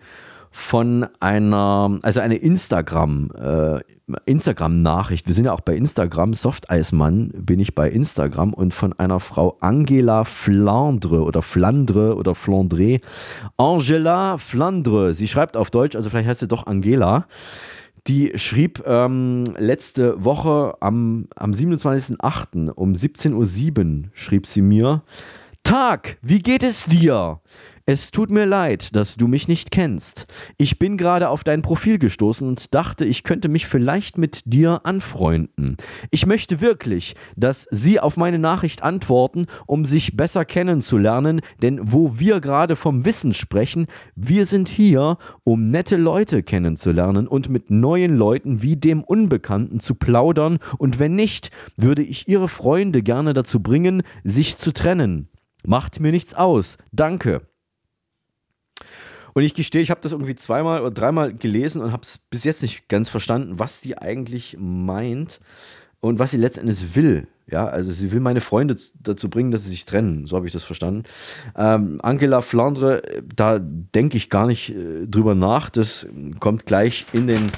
von 0.57 1.05
einer, 1.19 1.99
also 2.01 2.21
eine 2.21 2.37
Instagram, 2.37 3.29
äh, 3.37 3.79
Instagram-Nachricht. 4.23 5.27
Wir 5.27 5.33
sind 5.33 5.43
ja 5.43 5.51
auch 5.51 5.59
bei 5.59 5.75
Instagram, 5.75 6.33
Softeismann 6.33 7.31
bin 7.35 7.59
ich 7.59 7.75
bei 7.75 7.89
Instagram 7.89 8.53
und 8.53 8.73
von 8.73 8.93
einer 8.93 9.19
Frau 9.19 9.57
Angela 9.59 10.23
Flandre 10.23 11.23
oder 11.23 11.41
Flandre 11.41 12.15
oder 12.15 12.35
Flandre. 12.35 13.01
Angela 13.57 14.37
Flandre. 14.37 15.13
Sie 15.13 15.27
schreibt 15.27 15.57
auf 15.57 15.71
Deutsch, 15.71 15.97
also 15.97 16.09
vielleicht 16.09 16.29
heißt 16.29 16.39
sie 16.39 16.47
doch 16.47 16.67
Angela. 16.67 17.27
Die 18.07 18.31
schrieb 18.35 18.81
ähm, 18.87 19.43
letzte 19.57 20.23
Woche 20.23 20.75
am, 20.79 21.27
am 21.35 21.51
27.08. 21.51 22.71
um 22.71 22.93
17.07 22.93 23.33
Uhr 23.33 24.09
schrieb 24.13 24.47
sie 24.47 24.61
mir, 24.61 25.03
Tag, 25.63 26.17
wie 26.21 26.39
geht 26.39 26.63
es 26.63 26.85
dir? 26.85 27.41
Es 27.87 28.09
tut 28.09 28.31
mir 28.31 28.47
leid, 28.47 28.95
dass 28.95 29.15
du 29.15 29.27
mich 29.27 29.47
nicht 29.47 29.69
kennst. 29.69 30.25
Ich 30.57 30.79
bin 30.79 30.97
gerade 30.97 31.29
auf 31.29 31.43
dein 31.43 31.61
Profil 31.61 31.99
gestoßen 31.99 32.47
und 32.47 32.73
dachte, 32.73 33.05
ich 33.05 33.21
könnte 33.21 33.47
mich 33.47 33.67
vielleicht 33.67 34.17
mit 34.17 34.41
dir 34.45 34.81
anfreunden. 34.85 35.77
Ich 36.09 36.25
möchte 36.25 36.61
wirklich, 36.61 37.13
dass 37.35 37.67
Sie 37.69 37.99
auf 37.99 38.17
meine 38.17 38.39
Nachricht 38.39 38.81
antworten, 38.81 39.45
um 39.67 39.85
sich 39.85 40.17
besser 40.17 40.45
kennenzulernen, 40.45 41.41
denn 41.61 41.79
wo 41.83 42.17
wir 42.17 42.39
gerade 42.39 42.75
vom 42.75 43.05
Wissen 43.05 43.35
sprechen, 43.35 43.85
wir 44.15 44.47
sind 44.47 44.67
hier, 44.67 45.19
um 45.43 45.69
nette 45.69 45.97
Leute 45.97 46.41
kennenzulernen 46.41 47.27
und 47.27 47.49
mit 47.49 47.69
neuen 47.69 48.17
Leuten 48.17 48.63
wie 48.63 48.77
dem 48.77 49.03
Unbekannten 49.03 49.79
zu 49.79 49.93
plaudern, 49.93 50.57
und 50.79 50.97
wenn 50.97 51.13
nicht, 51.15 51.51
würde 51.77 52.01
ich 52.01 52.27
Ihre 52.27 52.47
Freunde 52.47 53.03
gerne 53.03 53.35
dazu 53.35 53.61
bringen, 53.61 54.01
sich 54.23 54.57
zu 54.57 54.73
trennen. 54.73 55.29
Macht 55.67 55.99
mir 55.99 56.11
nichts 56.11 56.33
aus. 56.33 56.79
Danke. 56.91 57.43
Und 59.37 59.43
ich 59.43 59.53
gestehe, 59.53 59.81
ich 59.81 59.91
habe 59.91 59.99
das 59.99 60.13
irgendwie 60.13 60.35
zweimal 60.35 60.79
oder 60.79 60.91
dreimal 60.91 61.33
gelesen 61.33 61.81
und 61.81 61.91
habe 61.91 62.03
es 62.03 62.17
bis 62.17 62.45
jetzt 62.45 62.61
nicht 62.61 62.87
ganz 62.87 63.09
verstanden, 63.09 63.59
was 63.59 63.81
sie 63.81 63.97
eigentlich 63.97 64.55
meint 64.57 65.41
und 65.99 66.19
was 66.19 66.31
sie 66.31 66.37
letztendlich 66.37 66.95
will. 66.95 67.27
Ja, 67.45 67.67
also 67.67 67.91
sie 67.91 68.13
will 68.13 68.21
meine 68.21 68.39
Freunde 68.39 68.77
dazu 68.97 69.29
bringen, 69.29 69.51
dass 69.51 69.65
sie 69.65 69.71
sich 69.71 69.83
trennen. 69.83 70.25
So 70.25 70.37
habe 70.37 70.47
ich 70.47 70.53
das 70.53 70.63
verstanden. 70.63 71.03
Ähm, 71.57 71.99
Angela 72.01 72.41
Flandre, 72.41 73.03
da 73.35 73.59
denke 73.59 74.15
ich 74.15 74.29
gar 74.29 74.47
nicht 74.47 74.69
äh, 74.69 75.05
drüber 75.05 75.35
nach. 75.35 75.69
Das 75.69 76.07
kommt 76.39 76.65
gleich 76.65 77.05
in 77.11 77.27
den 77.27 77.51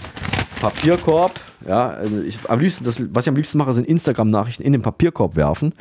Papierkorb. 0.59 1.39
Ja, 1.67 1.89
also 1.89 2.21
ich, 2.21 2.39
am 2.49 2.59
liebsten, 2.59 2.85
das, 2.85 3.01
was 3.13 3.25
ich 3.25 3.29
am 3.29 3.35
liebsten 3.35 3.59
mache, 3.59 3.73
sind 3.73 3.87
Instagram-Nachrichten 3.87 4.63
in 4.63 4.73
den 4.73 4.81
Papierkorb 4.81 5.35
werfen. 5.35 5.73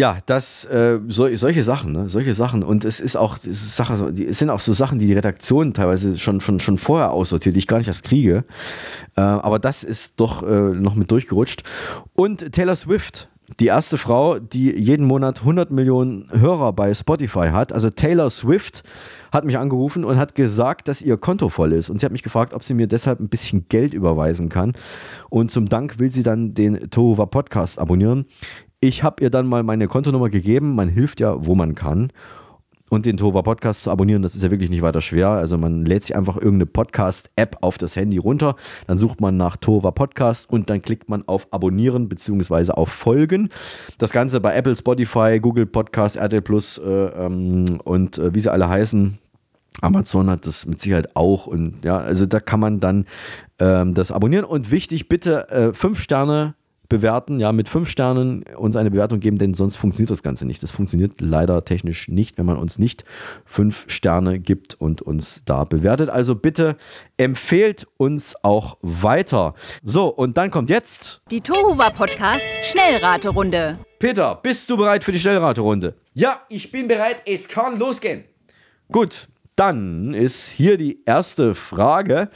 Ja, 0.00 0.18
das, 0.26 0.64
äh, 0.64 0.98
so, 1.08 1.34
solche 1.36 1.62
Sachen, 1.62 1.92
ne? 1.92 2.08
solche 2.08 2.34
Sachen. 2.34 2.62
Und 2.62 2.84
es 2.84 2.98
ist 2.98 3.14
auch, 3.14 3.36
Sache, 3.36 4.12
es 4.26 4.38
sind 4.38 4.50
auch 4.50 4.60
so 4.60 4.72
Sachen, 4.72 4.98
die 4.98 5.06
die 5.06 5.12
Redaktion 5.12 5.74
teilweise 5.74 6.18
schon, 6.18 6.40
schon, 6.40 6.60
schon 6.60 6.78
vorher 6.78 7.12
aussortiert, 7.12 7.54
die 7.54 7.58
ich 7.58 7.66
gar 7.66 7.78
nicht 7.78 7.88
erst 7.88 8.04
kriege. 8.04 8.44
Äh, 9.16 9.20
aber 9.20 9.58
das 9.58 9.84
ist 9.84 10.18
doch 10.18 10.42
äh, 10.42 10.74
noch 10.74 10.94
mit 10.94 11.10
durchgerutscht. 11.10 11.62
Und 12.14 12.52
Taylor 12.52 12.74
Swift, 12.74 13.28
die 13.60 13.66
erste 13.66 13.98
Frau, 13.98 14.38
die 14.38 14.70
jeden 14.70 15.06
Monat 15.06 15.40
100 15.40 15.70
Millionen 15.70 16.26
Hörer 16.32 16.72
bei 16.72 16.94
Spotify 16.94 17.48
hat. 17.48 17.72
Also 17.72 17.90
Taylor 17.90 18.30
Swift 18.30 18.82
hat 19.30 19.44
mich 19.44 19.58
angerufen 19.58 20.04
und 20.04 20.16
hat 20.16 20.34
gesagt, 20.34 20.88
dass 20.88 21.02
ihr 21.02 21.16
Konto 21.16 21.48
voll 21.48 21.72
ist. 21.72 21.90
Und 21.90 22.00
sie 22.00 22.06
hat 22.06 22.12
mich 22.12 22.22
gefragt, 22.22 22.54
ob 22.54 22.64
sie 22.64 22.74
mir 22.74 22.86
deshalb 22.86 23.20
ein 23.20 23.28
bisschen 23.28 23.68
Geld 23.68 23.94
überweisen 23.94 24.48
kann. 24.48 24.72
Und 25.28 25.50
zum 25.50 25.68
Dank 25.68 25.98
will 25.98 26.10
sie 26.10 26.22
dann 26.22 26.54
den 26.54 26.90
Tohuwa 26.90 27.26
Podcast 27.26 27.78
abonnieren. 27.78 28.26
Ich 28.84 29.04
habe 29.04 29.22
ihr 29.22 29.30
dann 29.30 29.46
mal 29.46 29.62
meine 29.62 29.86
Kontonummer 29.86 30.28
gegeben. 30.28 30.74
Man 30.74 30.88
hilft 30.88 31.20
ja, 31.20 31.46
wo 31.46 31.54
man 31.54 31.76
kann. 31.76 32.10
Und 32.90 33.06
den 33.06 33.16
Tova 33.16 33.42
Podcast 33.42 33.84
zu 33.84 33.92
abonnieren, 33.92 34.22
das 34.22 34.34
ist 34.34 34.42
ja 34.42 34.50
wirklich 34.50 34.70
nicht 34.70 34.82
weiter 34.82 35.00
schwer. 35.00 35.28
Also 35.28 35.56
man 35.56 35.84
lädt 35.86 36.02
sich 36.02 36.16
einfach 36.16 36.34
irgendeine 36.34 36.66
Podcast-App 36.66 37.58
auf 37.60 37.78
das 37.78 37.94
Handy 37.94 38.18
runter, 38.18 38.56
dann 38.88 38.98
sucht 38.98 39.20
man 39.20 39.36
nach 39.36 39.56
Tova 39.56 39.92
Podcast 39.92 40.50
und 40.50 40.68
dann 40.68 40.82
klickt 40.82 41.08
man 41.08 41.22
auf 41.28 41.46
Abonnieren 41.52 42.08
bzw. 42.08 42.72
auf 42.72 42.88
Folgen. 42.88 43.50
Das 43.98 44.10
Ganze 44.10 44.40
bei 44.40 44.52
Apple, 44.56 44.74
Spotify, 44.74 45.38
Google 45.40 45.66
Podcast, 45.66 46.16
RTL 46.16 46.42
Plus 46.42 46.76
äh, 46.78 46.90
ähm, 46.90 47.78
und 47.84 48.18
äh, 48.18 48.34
wie 48.34 48.40
sie 48.40 48.50
alle 48.50 48.68
heißen. 48.68 49.16
Amazon 49.80 50.28
hat 50.28 50.44
das 50.44 50.66
mit 50.66 50.80
Sicherheit 50.80 51.14
auch 51.14 51.46
und 51.46 51.84
ja, 51.84 51.98
also 51.98 52.26
da 52.26 52.40
kann 52.40 52.58
man 52.58 52.80
dann 52.80 53.06
ähm, 53.60 53.94
das 53.94 54.10
abonnieren. 54.10 54.44
Und 54.44 54.72
wichtig, 54.72 55.08
bitte 55.08 55.48
äh, 55.50 55.72
fünf 55.72 56.00
Sterne 56.00 56.56
bewerten, 56.92 57.40
ja, 57.40 57.52
mit 57.52 57.70
fünf 57.70 57.88
Sternen 57.88 58.44
uns 58.56 58.76
eine 58.76 58.90
Bewertung 58.90 59.18
geben, 59.18 59.38
denn 59.38 59.54
sonst 59.54 59.76
funktioniert 59.76 60.10
das 60.10 60.22
Ganze 60.22 60.44
nicht. 60.44 60.62
Das 60.62 60.70
funktioniert 60.70 61.22
leider 61.22 61.64
technisch 61.64 62.08
nicht, 62.08 62.36
wenn 62.36 62.44
man 62.44 62.58
uns 62.58 62.78
nicht 62.78 63.04
fünf 63.46 63.86
Sterne 63.88 64.38
gibt 64.38 64.74
und 64.74 65.00
uns 65.00 65.42
da 65.46 65.64
bewertet. 65.64 66.10
Also 66.10 66.34
bitte 66.34 66.76
empfehlt 67.16 67.86
uns 67.96 68.36
auch 68.44 68.76
weiter. 68.82 69.54
So, 69.82 70.08
und 70.08 70.36
dann 70.36 70.50
kommt 70.50 70.68
jetzt 70.68 71.22
Die 71.30 71.40
Tohuwa 71.40 71.88
Podcast 71.88 72.44
Schnellraterunde. 72.62 73.78
Peter, 73.98 74.38
bist 74.42 74.68
du 74.68 74.76
bereit 74.76 75.02
für 75.02 75.12
die 75.12 75.20
Schnellraterunde? 75.20 75.94
Ja, 76.12 76.42
ich 76.50 76.70
bin 76.70 76.88
bereit. 76.88 77.22
Es 77.24 77.48
kann 77.48 77.78
losgehen. 77.78 78.24
Gut, 78.90 79.28
dann 79.62 80.12
ist 80.12 80.48
hier 80.48 80.76
die 80.76 81.04
erste 81.06 81.54
Frage. 81.54 82.30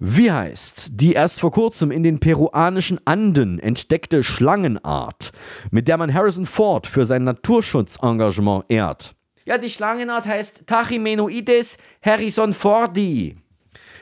Wie 0.00 0.32
heißt 0.32 1.00
die 1.00 1.12
erst 1.12 1.38
vor 1.38 1.52
kurzem 1.52 1.92
in 1.92 2.02
den 2.02 2.18
peruanischen 2.18 2.98
Anden 3.04 3.60
entdeckte 3.60 4.24
Schlangenart, 4.24 5.30
mit 5.70 5.86
der 5.86 5.96
man 5.96 6.12
Harrison 6.12 6.44
Ford 6.44 6.88
für 6.88 7.06
sein 7.06 7.22
Naturschutzengagement 7.22 8.64
ehrt? 8.66 9.14
Ja, 9.44 9.58
die 9.58 9.70
Schlangenart 9.70 10.26
heißt 10.26 10.66
Tachymenoides 10.66 11.78
harrisonfordi. 12.04 13.36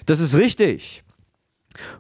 Das 0.07 0.20
ist 0.20 0.35
richtig. 0.35 1.05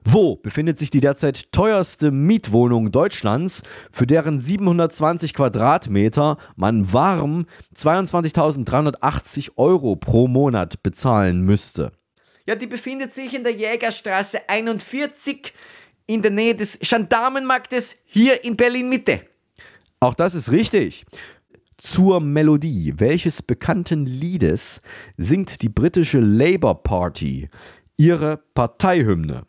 Wo 0.04 0.36
befindet 0.36 0.78
sich 0.78 0.90
die 0.90 1.00
derzeit 1.00 1.52
teuerste 1.52 2.10
Mietwohnung 2.10 2.92
Deutschlands, 2.92 3.62
für 3.90 4.06
deren 4.06 4.40
720 4.40 5.34
Quadratmeter 5.34 6.36
man 6.56 6.92
warm 6.92 7.46
22.380 7.76 9.52
Euro 9.56 9.96
pro 9.96 10.28
Monat 10.28 10.82
bezahlen 10.82 11.42
müsste? 11.42 11.92
Ja, 12.46 12.54
die 12.54 12.66
befindet 12.66 13.14
sich 13.14 13.34
in 13.34 13.44
der 13.44 13.52
Jägerstraße 13.52 14.48
41 14.48 15.52
in 16.06 16.22
der 16.22 16.32
Nähe 16.32 16.54
des 16.54 16.78
Gendarmenmarktes 16.80 18.02
hier 18.06 18.44
in 18.44 18.56
Berlin 18.56 18.88
Mitte. 18.88 19.20
Auch 20.00 20.14
das 20.14 20.34
ist 20.34 20.50
richtig. 20.50 21.04
Zur 21.76 22.20
Melodie 22.20 22.94
welches 22.98 23.42
bekannten 23.42 24.04
Liedes 24.04 24.82
singt 25.16 25.62
die 25.62 25.68
britische 25.68 26.18
Labour 26.18 26.82
Party 26.82 27.48
ihre 27.96 28.38
Parteihymne? 28.54 29.46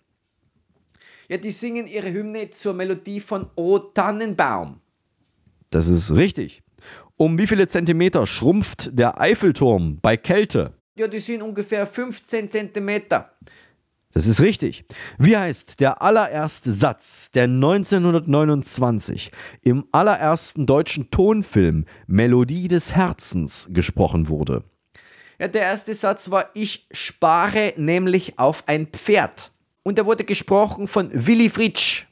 Ja, 1.31 1.37
die 1.37 1.51
singen 1.51 1.87
ihre 1.87 2.11
Hymne 2.11 2.49
zur 2.49 2.73
Melodie 2.73 3.21
von 3.21 3.49
O 3.55 3.79
Tannenbaum. 3.79 4.81
Das 5.69 5.87
ist 5.87 6.13
richtig. 6.13 6.61
Um 7.15 7.37
wie 7.37 7.47
viele 7.47 7.69
Zentimeter 7.69 8.27
schrumpft 8.27 8.89
der 8.91 9.17
Eiffelturm 9.21 9.97
bei 10.01 10.17
Kälte? 10.17 10.73
Ja, 10.97 11.07
die 11.07 11.19
sind 11.19 11.41
ungefähr 11.41 11.87
15 11.87 12.51
Zentimeter. 12.51 13.31
Das 14.11 14.27
ist 14.27 14.41
richtig. 14.41 14.83
Wie 15.19 15.37
heißt 15.37 15.79
der 15.79 16.01
allererste 16.01 16.73
Satz, 16.73 17.31
der 17.31 17.45
1929 17.45 19.31
im 19.63 19.85
allerersten 19.93 20.65
deutschen 20.65 21.11
Tonfilm 21.11 21.85
Melodie 22.07 22.67
des 22.67 22.93
Herzens 22.93 23.69
gesprochen 23.71 24.27
wurde? 24.27 24.65
Ja, 25.39 25.47
der 25.47 25.61
erste 25.61 25.93
Satz 25.93 26.29
war, 26.29 26.49
ich 26.55 26.89
spare 26.91 27.73
nämlich 27.77 28.37
auf 28.37 28.67
ein 28.67 28.87
Pferd. 28.87 29.50
Und 29.83 29.97
er 29.97 30.05
wurde 30.05 30.23
gesprochen 30.23 30.87
von 30.87 31.09
Willy 31.13 31.49
Fritsch. 31.49 32.05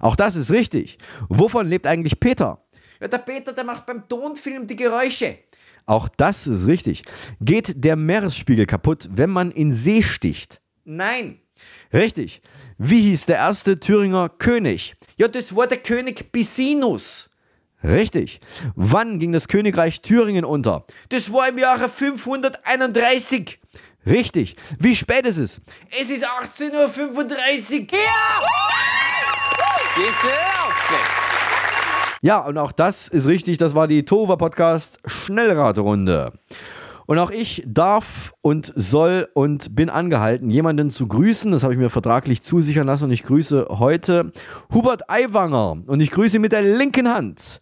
Auch 0.00 0.16
das 0.16 0.36
ist 0.36 0.50
richtig. 0.50 0.98
Wovon 1.28 1.68
lebt 1.68 1.86
eigentlich 1.86 2.18
Peter? 2.20 2.62
Ja, 3.00 3.08
der 3.08 3.18
Peter, 3.18 3.52
der 3.52 3.64
macht 3.64 3.86
beim 3.86 4.06
Tonfilm 4.08 4.66
die 4.66 4.76
Geräusche. 4.76 5.38
Auch 5.84 6.08
das 6.08 6.46
ist 6.46 6.66
richtig. 6.66 7.02
Geht 7.40 7.84
der 7.84 7.96
Meeresspiegel 7.96 8.66
kaputt, 8.66 9.08
wenn 9.12 9.30
man 9.30 9.52
in 9.52 9.72
See 9.72 10.02
sticht? 10.02 10.60
Nein. 10.84 11.40
Richtig. 11.92 12.42
Wie 12.78 13.02
hieß 13.02 13.26
der 13.26 13.36
erste 13.36 13.78
Thüringer 13.78 14.28
König? 14.28 14.96
Ja, 15.16 15.28
das 15.28 15.54
war 15.54 15.66
der 15.66 15.78
König 15.78 16.32
Pisinus. 16.32 17.30
Richtig. 17.82 18.40
Wann 18.74 19.18
ging 19.18 19.32
das 19.32 19.48
Königreich 19.48 20.02
Thüringen 20.02 20.44
unter? 20.44 20.86
Das 21.08 21.32
war 21.32 21.48
im 21.48 21.58
Jahre 21.58 21.88
531. 21.88 23.60
Richtig. 24.06 24.54
Wie 24.78 24.94
spät 24.94 25.26
ist 25.26 25.38
es? 25.38 25.60
Es 25.90 26.10
ist 26.10 26.24
18.35 26.24 27.92
Uhr. 27.92 27.98
Ja, 32.22 32.38
und 32.38 32.56
auch 32.56 32.72
das 32.72 33.08
ist 33.08 33.26
richtig. 33.26 33.58
Das 33.58 33.74
war 33.74 33.88
die 33.88 34.04
Tova 34.04 34.36
Podcast 34.36 35.00
Schnellraterunde. 35.06 36.32
Und 37.06 37.18
auch 37.18 37.30
ich 37.30 37.62
darf 37.66 38.32
und 38.42 38.72
soll 38.74 39.28
und 39.34 39.74
bin 39.74 39.90
angehalten, 39.90 40.50
jemanden 40.50 40.90
zu 40.90 41.06
grüßen. 41.06 41.52
Das 41.52 41.62
habe 41.62 41.72
ich 41.72 41.78
mir 41.78 41.90
vertraglich 41.90 42.42
zusichern 42.42 42.86
lassen 42.86 43.04
und 43.04 43.12
ich 43.12 43.22
grüße 43.22 43.66
heute 43.70 44.32
Hubert 44.72 45.08
Aiwanger 45.08 45.82
und 45.86 46.00
ich 46.00 46.10
grüße 46.10 46.38
mit 46.38 46.52
der 46.52 46.62
linken 46.62 47.12
Hand. 47.12 47.60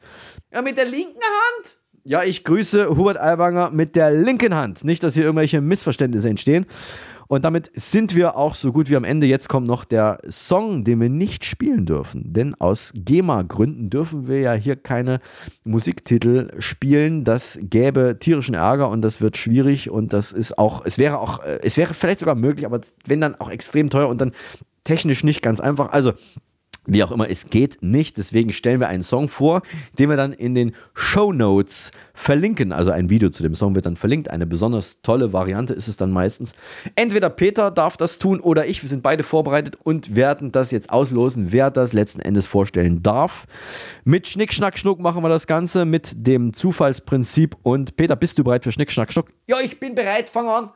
Ja, 0.53 0.63
mit 0.63 0.79
der 0.79 0.87
linken 0.87 1.21
Hand? 1.21 1.79
Ja, 2.07 2.23
ich 2.23 2.45
grüße 2.45 2.99
Hubert 2.99 3.19
Aiwanger 3.19 3.71
mit 3.71 3.97
der 3.97 4.11
linken 4.11 4.55
Hand. 4.55 4.85
Nicht, 4.85 5.03
dass 5.03 5.15
hier 5.15 5.25
irgendwelche 5.25 5.63
Missverständnisse 5.63 6.29
entstehen. 6.29 6.67
Und 7.29 7.47
damit 7.47 7.71
sind 7.75 8.15
wir 8.15 8.37
auch 8.37 8.55
so 8.55 8.73
gut 8.73 8.91
wie 8.91 8.97
am 8.97 9.05
Ende. 9.05 9.27
Jetzt 9.27 9.49
kommt 9.49 9.67
noch 9.67 9.87
der 9.87 10.19
Song, 10.29 10.85
den 10.85 11.01
wir 11.01 11.09
nicht 11.09 11.47
spielen 11.47 11.87
dürfen. 11.87 12.35
Denn 12.35 12.55
aus 12.57 12.93
GEMA-Gründen 12.95 13.89
dürfen 13.89 14.29
wir 14.29 14.41
ja 14.41 14.53
hier 14.53 14.77
keine 14.77 15.21
Musiktitel 15.65 16.51
spielen. 16.59 17.25
Das 17.25 17.59
gäbe 17.63 18.19
tierischen 18.21 18.55
Ärger 18.55 18.91
und 18.91 19.01
das 19.01 19.23
wird 19.23 19.39
schwierig. 19.39 19.89
Und 19.89 20.13
das 20.13 20.33
ist 20.33 20.59
auch, 20.59 20.85
es 20.85 20.99
wäre 20.99 21.21
auch, 21.21 21.43
äh, 21.43 21.61
es 21.63 21.79
wäre 21.79 21.95
vielleicht 21.95 22.21
sogar 22.21 22.35
möglich, 22.35 22.67
aber 22.67 22.83
wenn 23.07 23.23
dann 23.23 23.35
auch 23.37 23.49
extrem 23.49 23.89
teuer 23.89 24.11
und 24.11 24.21
dann 24.21 24.33
technisch 24.85 25.25
nicht 25.25 25.41
ganz 25.41 25.59
einfach. 25.59 25.91
Also 25.91 26.13
wie 26.87 27.03
auch 27.03 27.11
immer, 27.11 27.29
es 27.29 27.51
geht 27.51 27.83
nicht. 27.83 28.17
Deswegen 28.17 28.53
stellen 28.53 28.81
wir 28.81 28.89
einen 28.89 29.03
Song 29.03 29.29
vor, 29.29 29.63
den 29.99 30.11
wir 30.11 30.17
dann 30.17 30.33
in 30.33 30.55
den 30.55 30.75
Show 30.95 31.33
Notes 31.33 31.91
verlinken. 32.13 32.73
Also 32.73 32.91
ein 32.91 33.11
Video 33.11 33.31
zu 33.31 33.43
dem 33.43 33.55
Song 33.55 33.75
wird 33.75 33.87
dann 33.87 33.97
verlinkt. 33.97 34.31
Eine 34.31 34.47
besonders 34.47 35.01
tolle 35.03 35.33
Variante 35.33 35.75
ist 35.75 35.89
es 35.89 35.97
dann 35.97 36.11
meistens. 36.11 36.55
Entweder 36.95 37.31
Peter 37.31 37.71
darf 37.71 37.97
das 37.97 38.19
tun 38.19 38.41
oder 38.41 38.67
ich. 38.67 38.83
Wir 38.83 38.89
sind 38.89 39.03
beide 39.03 39.23
vorbereitet 39.23 39.79
und 39.83 40.15
werden 40.15 40.53
das 40.53 40.71
jetzt 40.71 40.91
auslosen, 40.91 41.53
wer 41.53 41.71
das 41.71 41.93
letzten 41.93 42.21
Endes 42.21 42.47
vorstellen 42.47 43.03
darf. 43.03 43.47
Mit 44.05 44.29
Schnick, 44.29 44.53
Schnack, 44.53 44.79
Schnuck 44.79 45.01
machen 45.01 45.23
wir 45.23 45.29
das 45.29 45.47
Ganze 45.47 45.85
mit 45.85 46.27
dem 46.27 46.53
Zufallsprinzip. 46.53 47.57
Und 47.63 47.97
Peter, 47.97 48.17
bist 48.17 48.39
du 48.39 48.45
bereit 48.45 48.65
für 48.65 48.73
Schnick, 48.73 48.93
Schnack, 48.93 49.13
Schnuck? 49.13 49.29
Ja, 49.47 49.57
ich 49.61 49.81
bin 49.81 49.95
bereit. 49.95 50.29
Fang 50.29 50.49
an. 50.49 50.71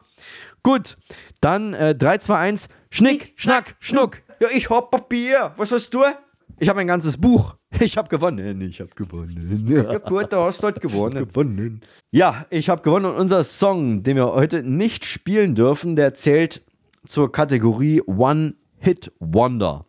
Gut, 0.62 0.96
dann 1.40 1.74
äh, 1.74 1.94
3, 1.94 2.18
2, 2.18 2.36
1. 2.36 2.68
Schnick, 2.90 3.32
Schnack, 3.36 3.76
Schnuck. 3.78 4.22
Ja, 4.40 4.48
ich 4.54 4.70
hab 4.70 4.90
Papier. 4.90 5.52
Was 5.56 5.72
hast 5.72 5.92
du? 5.92 6.04
Ich 6.60 6.68
habe 6.68 6.80
ein 6.80 6.86
ganzes 6.86 7.16
Buch. 7.16 7.54
Ich 7.80 7.98
habe 7.98 8.08
gewonnen. 8.08 8.62
Ich 8.62 8.80
habe 8.80 8.90
gewonnen. 8.96 9.66
Ja 9.68 9.98
gut, 9.98 10.32
da 10.32 10.46
hast 10.46 10.62
du 10.62 10.68
halt 10.68 10.80
gewonnen. 10.80 11.28
gewonnen. 11.28 11.82
Ja, 12.10 12.46
ich 12.48 12.70
habe 12.70 12.80
gewonnen 12.80 13.04
und 13.04 13.16
unser 13.16 13.44
Song, 13.44 14.02
den 14.02 14.16
wir 14.16 14.32
heute 14.32 14.62
nicht 14.62 15.04
spielen 15.04 15.54
dürfen, 15.54 15.94
der 15.94 16.14
zählt 16.14 16.62
zur 17.04 17.30
Kategorie 17.30 18.00
One 18.06 18.54
Hit 18.78 19.12
Wonder. 19.18 19.84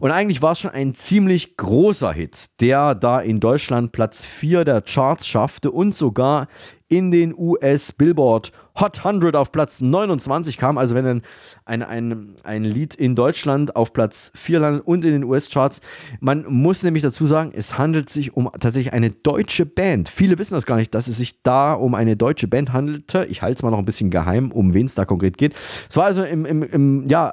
Und 0.00 0.10
eigentlich 0.10 0.42
war 0.42 0.52
es 0.52 0.60
schon 0.60 0.72
ein 0.72 0.94
ziemlich 0.94 1.56
großer 1.56 2.12
Hit, 2.12 2.60
der 2.60 2.94
da 2.94 3.20
in 3.20 3.40
Deutschland 3.40 3.92
Platz 3.92 4.26
4 4.26 4.64
der 4.64 4.82
Charts 4.82 5.26
schaffte 5.26 5.70
und 5.70 5.94
sogar 5.94 6.48
in 6.88 7.10
den 7.10 7.34
US 7.34 7.92
Billboard 7.92 8.52
Hot 8.80 8.98
100 9.04 9.36
auf 9.36 9.52
Platz 9.52 9.80
29 9.80 10.56
kam. 10.56 10.78
Also 10.78 10.94
wenn 10.94 11.06
ein, 11.06 11.82
ein, 11.82 12.34
ein, 12.42 12.64
Lied 12.64 12.94
in 12.94 13.14
Deutschland 13.14 13.76
auf 13.76 13.92
Platz 13.92 14.32
4 14.34 14.58
landet 14.58 14.86
und 14.86 15.04
in 15.04 15.12
den 15.12 15.24
US-Charts. 15.24 15.80
Man 16.20 16.44
muss 16.48 16.82
nämlich 16.82 17.02
dazu 17.02 17.26
sagen, 17.26 17.52
es 17.54 17.76
handelt 17.76 18.08
sich 18.08 18.34
um 18.36 18.50
tatsächlich 18.58 18.92
eine 18.92 19.10
deutsche 19.10 19.66
Band. 19.66 20.08
Viele 20.08 20.38
wissen 20.38 20.54
das 20.54 20.66
gar 20.66 20.76
nicht, 20.76 20.94
dass 20.94 21.06
es 21.06 21.18
sich 21.18 21.42
da 21.42 21.74
um 21.74 21.94
eine 21.94 22.16
deutsche 22.16 22.48
Band 22.48 22.72
handelte. 22.72 23.26
Ich 23.28 23.42
halte 23.42 23.56
es 23.56 23.62
mal 23.62 23.70
noch 23.70 23.78
ein 23.78 23.84
bisschen 23.84 24.10
geheim, 24.10 24.50
um 24.52 24.74
wen 24.74 24.86
es 24.86 24.94
da 24.94 25.04
konkret 25.04 25.36
geht. 25.36 25.54
Es 25.88 25.96
war 25.96 26.04
also 26.04 26.24
im, 26.24 26.46
im, 26.46 26.62
im, 26.62 27.08
ja, 27.08 27.32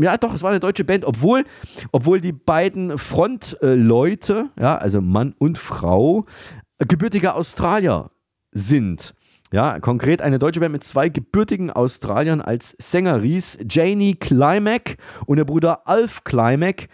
ja 0.00 0.16
doch, 0.16 0.34
es 0.34 0.42
war 0.42 0.50
eine 0.50 0.60
deutsche 0.60 0.84
Band, 0.84 1.04
obwohl, 1.04 1.44
obwohl 1.92 2.20
die 2.20 2.32
beiden 2.32 2.96
Frontleute, 2.98 4.50
ja, 4.58 4.76
also 4.76 5.00
Mann 5.00 5.34
und 5.38 5.58
Frau, 5.58 6.26
gebürtige 6.78 7.34
Australier 7.34 8.10
sind. 8.52 9.14
Ja, 9.52 9.78
konkret 9.78 10.22
eine 10.22 10.40
deutsche 10.40 10.58
Band 10.58 10.72
mit 10.72 10.82
zwei 10.82 11.08
gebürtigen 11.08 11.70
Australiern 11.70 12.40
als 12.40 12.74
Sänger 12.80 13.22
Ries, 13.22 13.56
Janie 13.68 14.16
Climack 14.16 14.96
und 15.26 15.36
der 15.36 15.44
Bruder 15.44 15.86
Alf 15.86 16.24
Climack 16.24 16.88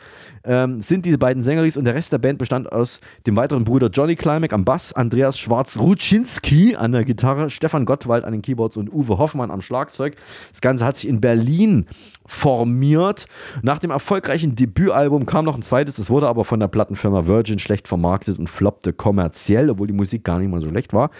ähm, 0.44 0.80
sind 0.80 1.04
diese 1.04 1.18
beiden 1.18 1.42
Sängeris 1.42 1.76
und 1.76 1.84
der 1.84 1.94
Rest 1.94 2.12
der 2.12 2.18
Band 2.18 2.38
bestand 2.38 2.70
aus 2.70 3.00
dem 3.26 3.36
weiteren 3.36 3.64
Bruder 3.64 3.88
Johnny 3.88 4.16
Climack 4.16 4.52
am 4.52 4.64
Bass, 4.64 4.92
Andreas 4.92 5.38
Schwarz-Ruczynski 5.38 6.76
an 6.76 6.92
der 6.92 7.04
Gitarre, 7.04 7.50
Stefan 7.50 7.84
Gottwald 7.84 8.24
an 8.24 8.32
den 8.32 8.42
Keyboards 8.42 8.76
und 8.76 8.92
Uwe 8.92 9.18
Hoffmann 9.18 9.50
am 9.50 9.60
Schlagzeug. 9.60 10.16
Das 10.50 10.60
Ganze 10.60 10.84
hat 10.84 10.96
sich 10.96 11.08
in 11.08 11.20
Berlin 11.20 11.86
formiert. 12.26 13.26
Nach 13.62 13.78
dem 13.78 13.90
erfolgreichen 13.90 14.54
Debütalbum 14.54 15.26
kam 15.26 15.44
noch 15.44 15.56
ein 15.56 15.62
zweites, 15.62 15.96
das 15.96 16.10
wurde 16.10 16.28
aber 16.28 16.44
von 16.44 16.60
der 16.60 16.68
Plattenfirma 16.68 17.26
Virgin 17.26 17.58
schlecht 17.58 17.88
vermarktet 17.88 18.38
und 18.38 18.48
floppte 18.48 18.92
kommerziell, 18.92 19.70
obwohl 19.70 19.86
die 19.86 19.92
Musik 19.92 20.24
gar 20.24 20.38
nicht 20.38 20.50
mal 20.50 20.60
so 20.60 20.68
schlecht 20.68 20.92
war. 20.92 21.10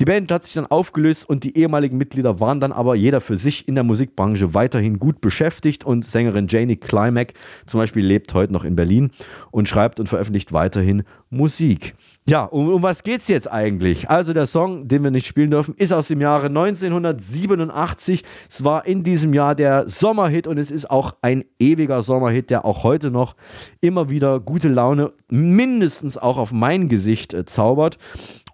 Die 0.00 0.04
Band 0.04 0.30
hat 0.32 0.44
sich 0.44 0.54
dann 0.54 0.66
aufgelöst 0.66 1.28
und 1.28 1.44
die 1.44 1.56
ehemaligen 1.56 1.98
Mitglieder 1.98 2.40
waren 2.40 2.60
dann 2.60 2.72
aber 2.72 2.94
jeder 2.94 3.20
für 3.20 3.36
sich 3.36 3.68
in 3.68 3.74
der 3.74 3.84
Musikbranche 3.84 4.54
weiterhin 4.54 4.98
gut 4.98 5.20
beschäftigt 5.20 5.84
und 5.84 6.04
Sängerin 6.04 6.46
Janie 6.48 6.76
Climack 6.76 7.34
zum 7.66 7.80
Beispiel 7.80 8.04
lebt 8.04 8.32
heute 8.34 8.52
noch 8.52 8.64
in 8.64 8.71
Berlin 8.76 9.10
und 9.50 9.68
schreibt 9.68 10.00
und 10.00 10.08
veröffentlicht 10.08 10.52
weiterhin 10.52 11.04
Musik. 11.30 11.94
Ja, 12.24 12.44
um, 12.44 12.68
um 12.68 12.82
was 12.82 13.02
geht's 13.02 13.26
jetzt 13.26 13.50
eigentlich? 13.50 14.08
Also 14.08 14.32
der 14.32 14.46
Song, 14.46 14.86
den 14.86 15.02
wir 15.02 15.10
nicht 15.10 15.26
spielen 15.26 15.50
dürfen, 15.50 15.74
ist 15.74 15.92
aus 15.92 16.06
dem 16.08 16.20
Jahre 16.20 16.46
1987. 16.46 18.22
Es 18.48 18.62
war 18.62 18.86
in 18.86 19.02
diesem 19.02 19.34
Jahr 19.34 19.56
der 19.56 19.88
Sommerhit 19.88 20.46
und 20.46 20.58
es 20.58 20.70
ist 20.70 20.88
auch 20.88 21.16
ein 21.20 21.44
ewiger 21.58 22.02
Sommerhit, 22.02 22.50
der 22.50 22.64
auch 22.64 22.84
heute 22.84 23.10
noch 23.10 23.34
immer 23.80 24.08
wieder 24.08 24.38
gute 24.38 24.68
Laune 24.68 25.12
mindestens 25.28 26.16
auch 26.16 26.38
auf 26.38 26.52
mein 26.52 26.88
Gesicht 26.88 27.34
äh, 27.34 27.44
zaubert 27.44 27.98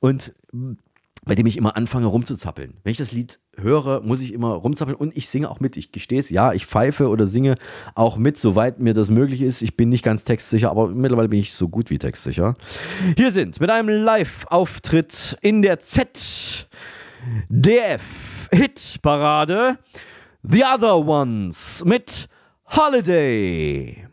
und 0.01 0.33
bei 1.29 1.35
dem 1.35 1.47
ich 1.47 1.57
immer 1.59 1.77
anfange 1.77 2.07
rumzuzappeln. 2.07 2.79
Wenn 2.83 2.91
ich 2.91 2.97
das 2.99 3.13
Lied 3.13 3.39
höre, 3.57 4.01
muss 4.01 4.23
ich 4.23 4.33
immer 4.33 4.55
rumzappeln 4.55 4.97
und 4.97 5.17
ich 5.17 5.29
singe 5.29 5.51
auch 5.51 5.61
mit. 5.61 5.77
Ich 5.77 5.93
gestehe 5.93 6.19
es, 6.19 6.31
ja, 6.31 6.55
ich 6.55 6.67
pfeife 6.67 7.09
oder 7.09 7.27
singe 7.27 7.57
auch 7.95 8.17
mit, 8.17 8.39
soweit 8.39 8.81
mir 8.81 8.95
das 8.95 9.11
möglich 9.11 9.43
ist. 9.43 9.61
Ich 9.61 9.77
bin 9.77 9.91
nicht 9.91 10.03
ganz 10.03 10.25
textsicher, 10.25 10.71
aber 10.71 10.89
mittlerweile 10.89 11.29
bin 11.29 11.39
ich 11.39 11.53
so 11.53 11.69
gut 11.69 11.91
wie 11.91 11.99
textsicher. 11.99 12.57
Hier 13.17 13.31
sind 13.31 13.61
mit 13.61 13.71
einem 13.71 13.91
Live-Auftritt 13.91 15.37
in 15.43 15.61
der 15.61 15.79
ZDF 15.79 16.67
Hitparade 18.51 19.79
The 20.43 20.65
Other 20.65 21.07
Ones 21.07 21.85
mit 21.85 22.27
Holiday. 22.67 24.09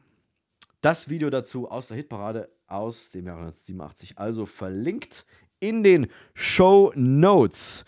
Das 0.82 1.08
Video 1.10 1.30
dazu 1.30 1.72
aus 1.72 1.88
der 1.88 1.98
Hitparade 1.98 2.50
aus 2.68 3.12
dem 3.12 3.28
Jahre 3.28 3.46
1987, 3.46 4.18
also 4.18 4.46
verlinkt 4.46 5.26
in 5.60 5.84
den 5.84 6.08
Show 6.34 6.92
Notes. 6.96 7.86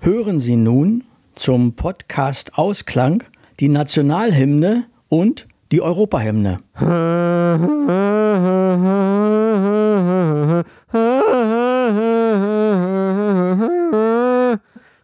Hören 0.00 0.38
Sie 0.38 0.56
nun 0.56 1.04
zum 1.34 1.76
Podcast 1.76 2.56
Ausklang 2.58 3.22
die 3.60 3.68
Nationalhymne 3.68 4.86
und 5.08 5.46
die 5.70 5.82
Europahymne. 5.82 6.60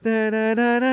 Da, 0.02 0.30
da, 0.30 0.54
da, 0.54 0.80
da. 0.80 0.87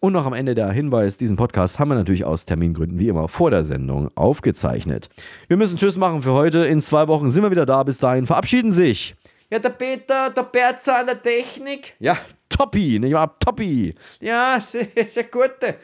Und 0.00 0.12
noch 0.12 0.26
am 0.26 0.32
Ende 0.32 0.54
der 0.54 0.70
Hinweis, 0.70 1.18
diesen 1.18 1.36
Podcast 1.36 1.78
haben 1.78 1.88
wir 1.88 1.96
natürlich 1.96 2.24
aus 2.24 2.44
Termingründen 2.46 2.98
wie 3.00 3.08
immer 3.08 3.26
vor 3.28 3.50
der 3.50 3.64
Sendung 3.64 4.10
aufgezeichnet. 4.14 5.08
Wir 5.48 5.56
müssen 5.56 5.76
Tschüss 5.76 5.96
machen 5.96 6.22
für 6.22 6.32
heute. 6.32 6.66
In 6.66 6.80
zwei 6.80 7.08
Wochen 7.08 7.28
sind 7.28 7.42
wir 7.42 7.50
wieder 7.50 7.66
da. 7.66 7.82
Bis 7.82 7.98
dahin 7.98 8.26
verabschieden 8.26 8.70
sich. 8.70 9.16
Ja, 9.50 9.58
der 9.58 9.70
Peter, 9.70 10.30
der 10.30 10.42
Berzer 10.42 11.00
an 11.00 11.06
der 11.06 11.20
Technik. 11.20 11.94
Ja, 11.98 12.16
Toppi, 12.48 12.98
nicht 13.00 13.12
wahr? 13.14 13.34
Toppi. 13.40 13.94
Ja, 14.20 14.58
sehr, 14.60 14.86
sehr 15.08 15.24
gute. 15.24 15.76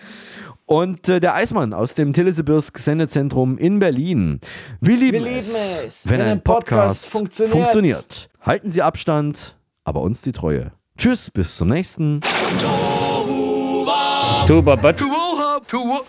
Und 0.66 1.08
äh, 1.08 1.18
der 1.18 1.34
Eismann 1.34 1.72
aus 1.72 1.94
dem 1.94 2.12
Telesibirsk 2.12 2.78
Sendezentrum 2.78 3.58
in 3.58 3.78
Berlin. 3.80 4.38
Wir 4.80 4.96
lieben, 4.96 5.12
Wir 5.12 5.20
lieben 5.20 5.38
es, 5.38 5.82
es, 5.84 6.06
wenn, 6.06 6.20
wenn 6.20 6.26
ein 6.26 6.28
ein 6.32 6.42
Podcast 6.42 6.70
Podcast, 6.70 7.10
funktioniert. 7.10 7.52
funktioniert. 7.56 8.28
Halten 8.42 8.70
Sie 8.70 8.82
Abstand, 8.82 9.56
aber 9.84 10.02
uns 10.02 10.22
die 10.22 10.32
Treue. 10.32 10.72
Tschüss, 10.96 11.30
bis 11.30 11.56
zum 11.56 11.68
nächsten. 11.68 12.20
Tuba, 14.46 14.76
but. 14.76 14.96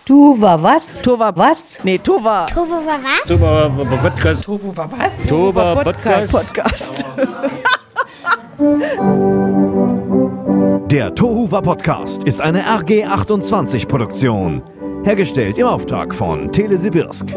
Du 0.04 0.40
war 0.40 0.62
was? 0.62 1.02
Tova 1.02 1.32
was? 1.34 1.80
Nee, 1.84 1.98
Tova. 1.98 2.46
Tovo 2.46 2.84
war 2.84 3.02
was? 3.02 3.26
Tuba, 3.26 3.70
Podcast. 4.02 4.46
War 4.48 4.90
was? 4.92 5.84
Podcast. 5.84 6.32
Podcast. 6.32 6.32
Podcast. 6.32 7.04
Der 10.90 11.14
Tohuwa 11.14 11.60
Podcast 11.62 12.24
ist 12.24 12.40
eine 12.40 12.62
RG28 12.62 13.88
Produktion. 13.88 14.62
Hergestellt 15.04 15.56
im 15.58 15.66
Auftrag 15.66 16.14
von 16.14 16.52
Telesibirsk. 16.52 17.34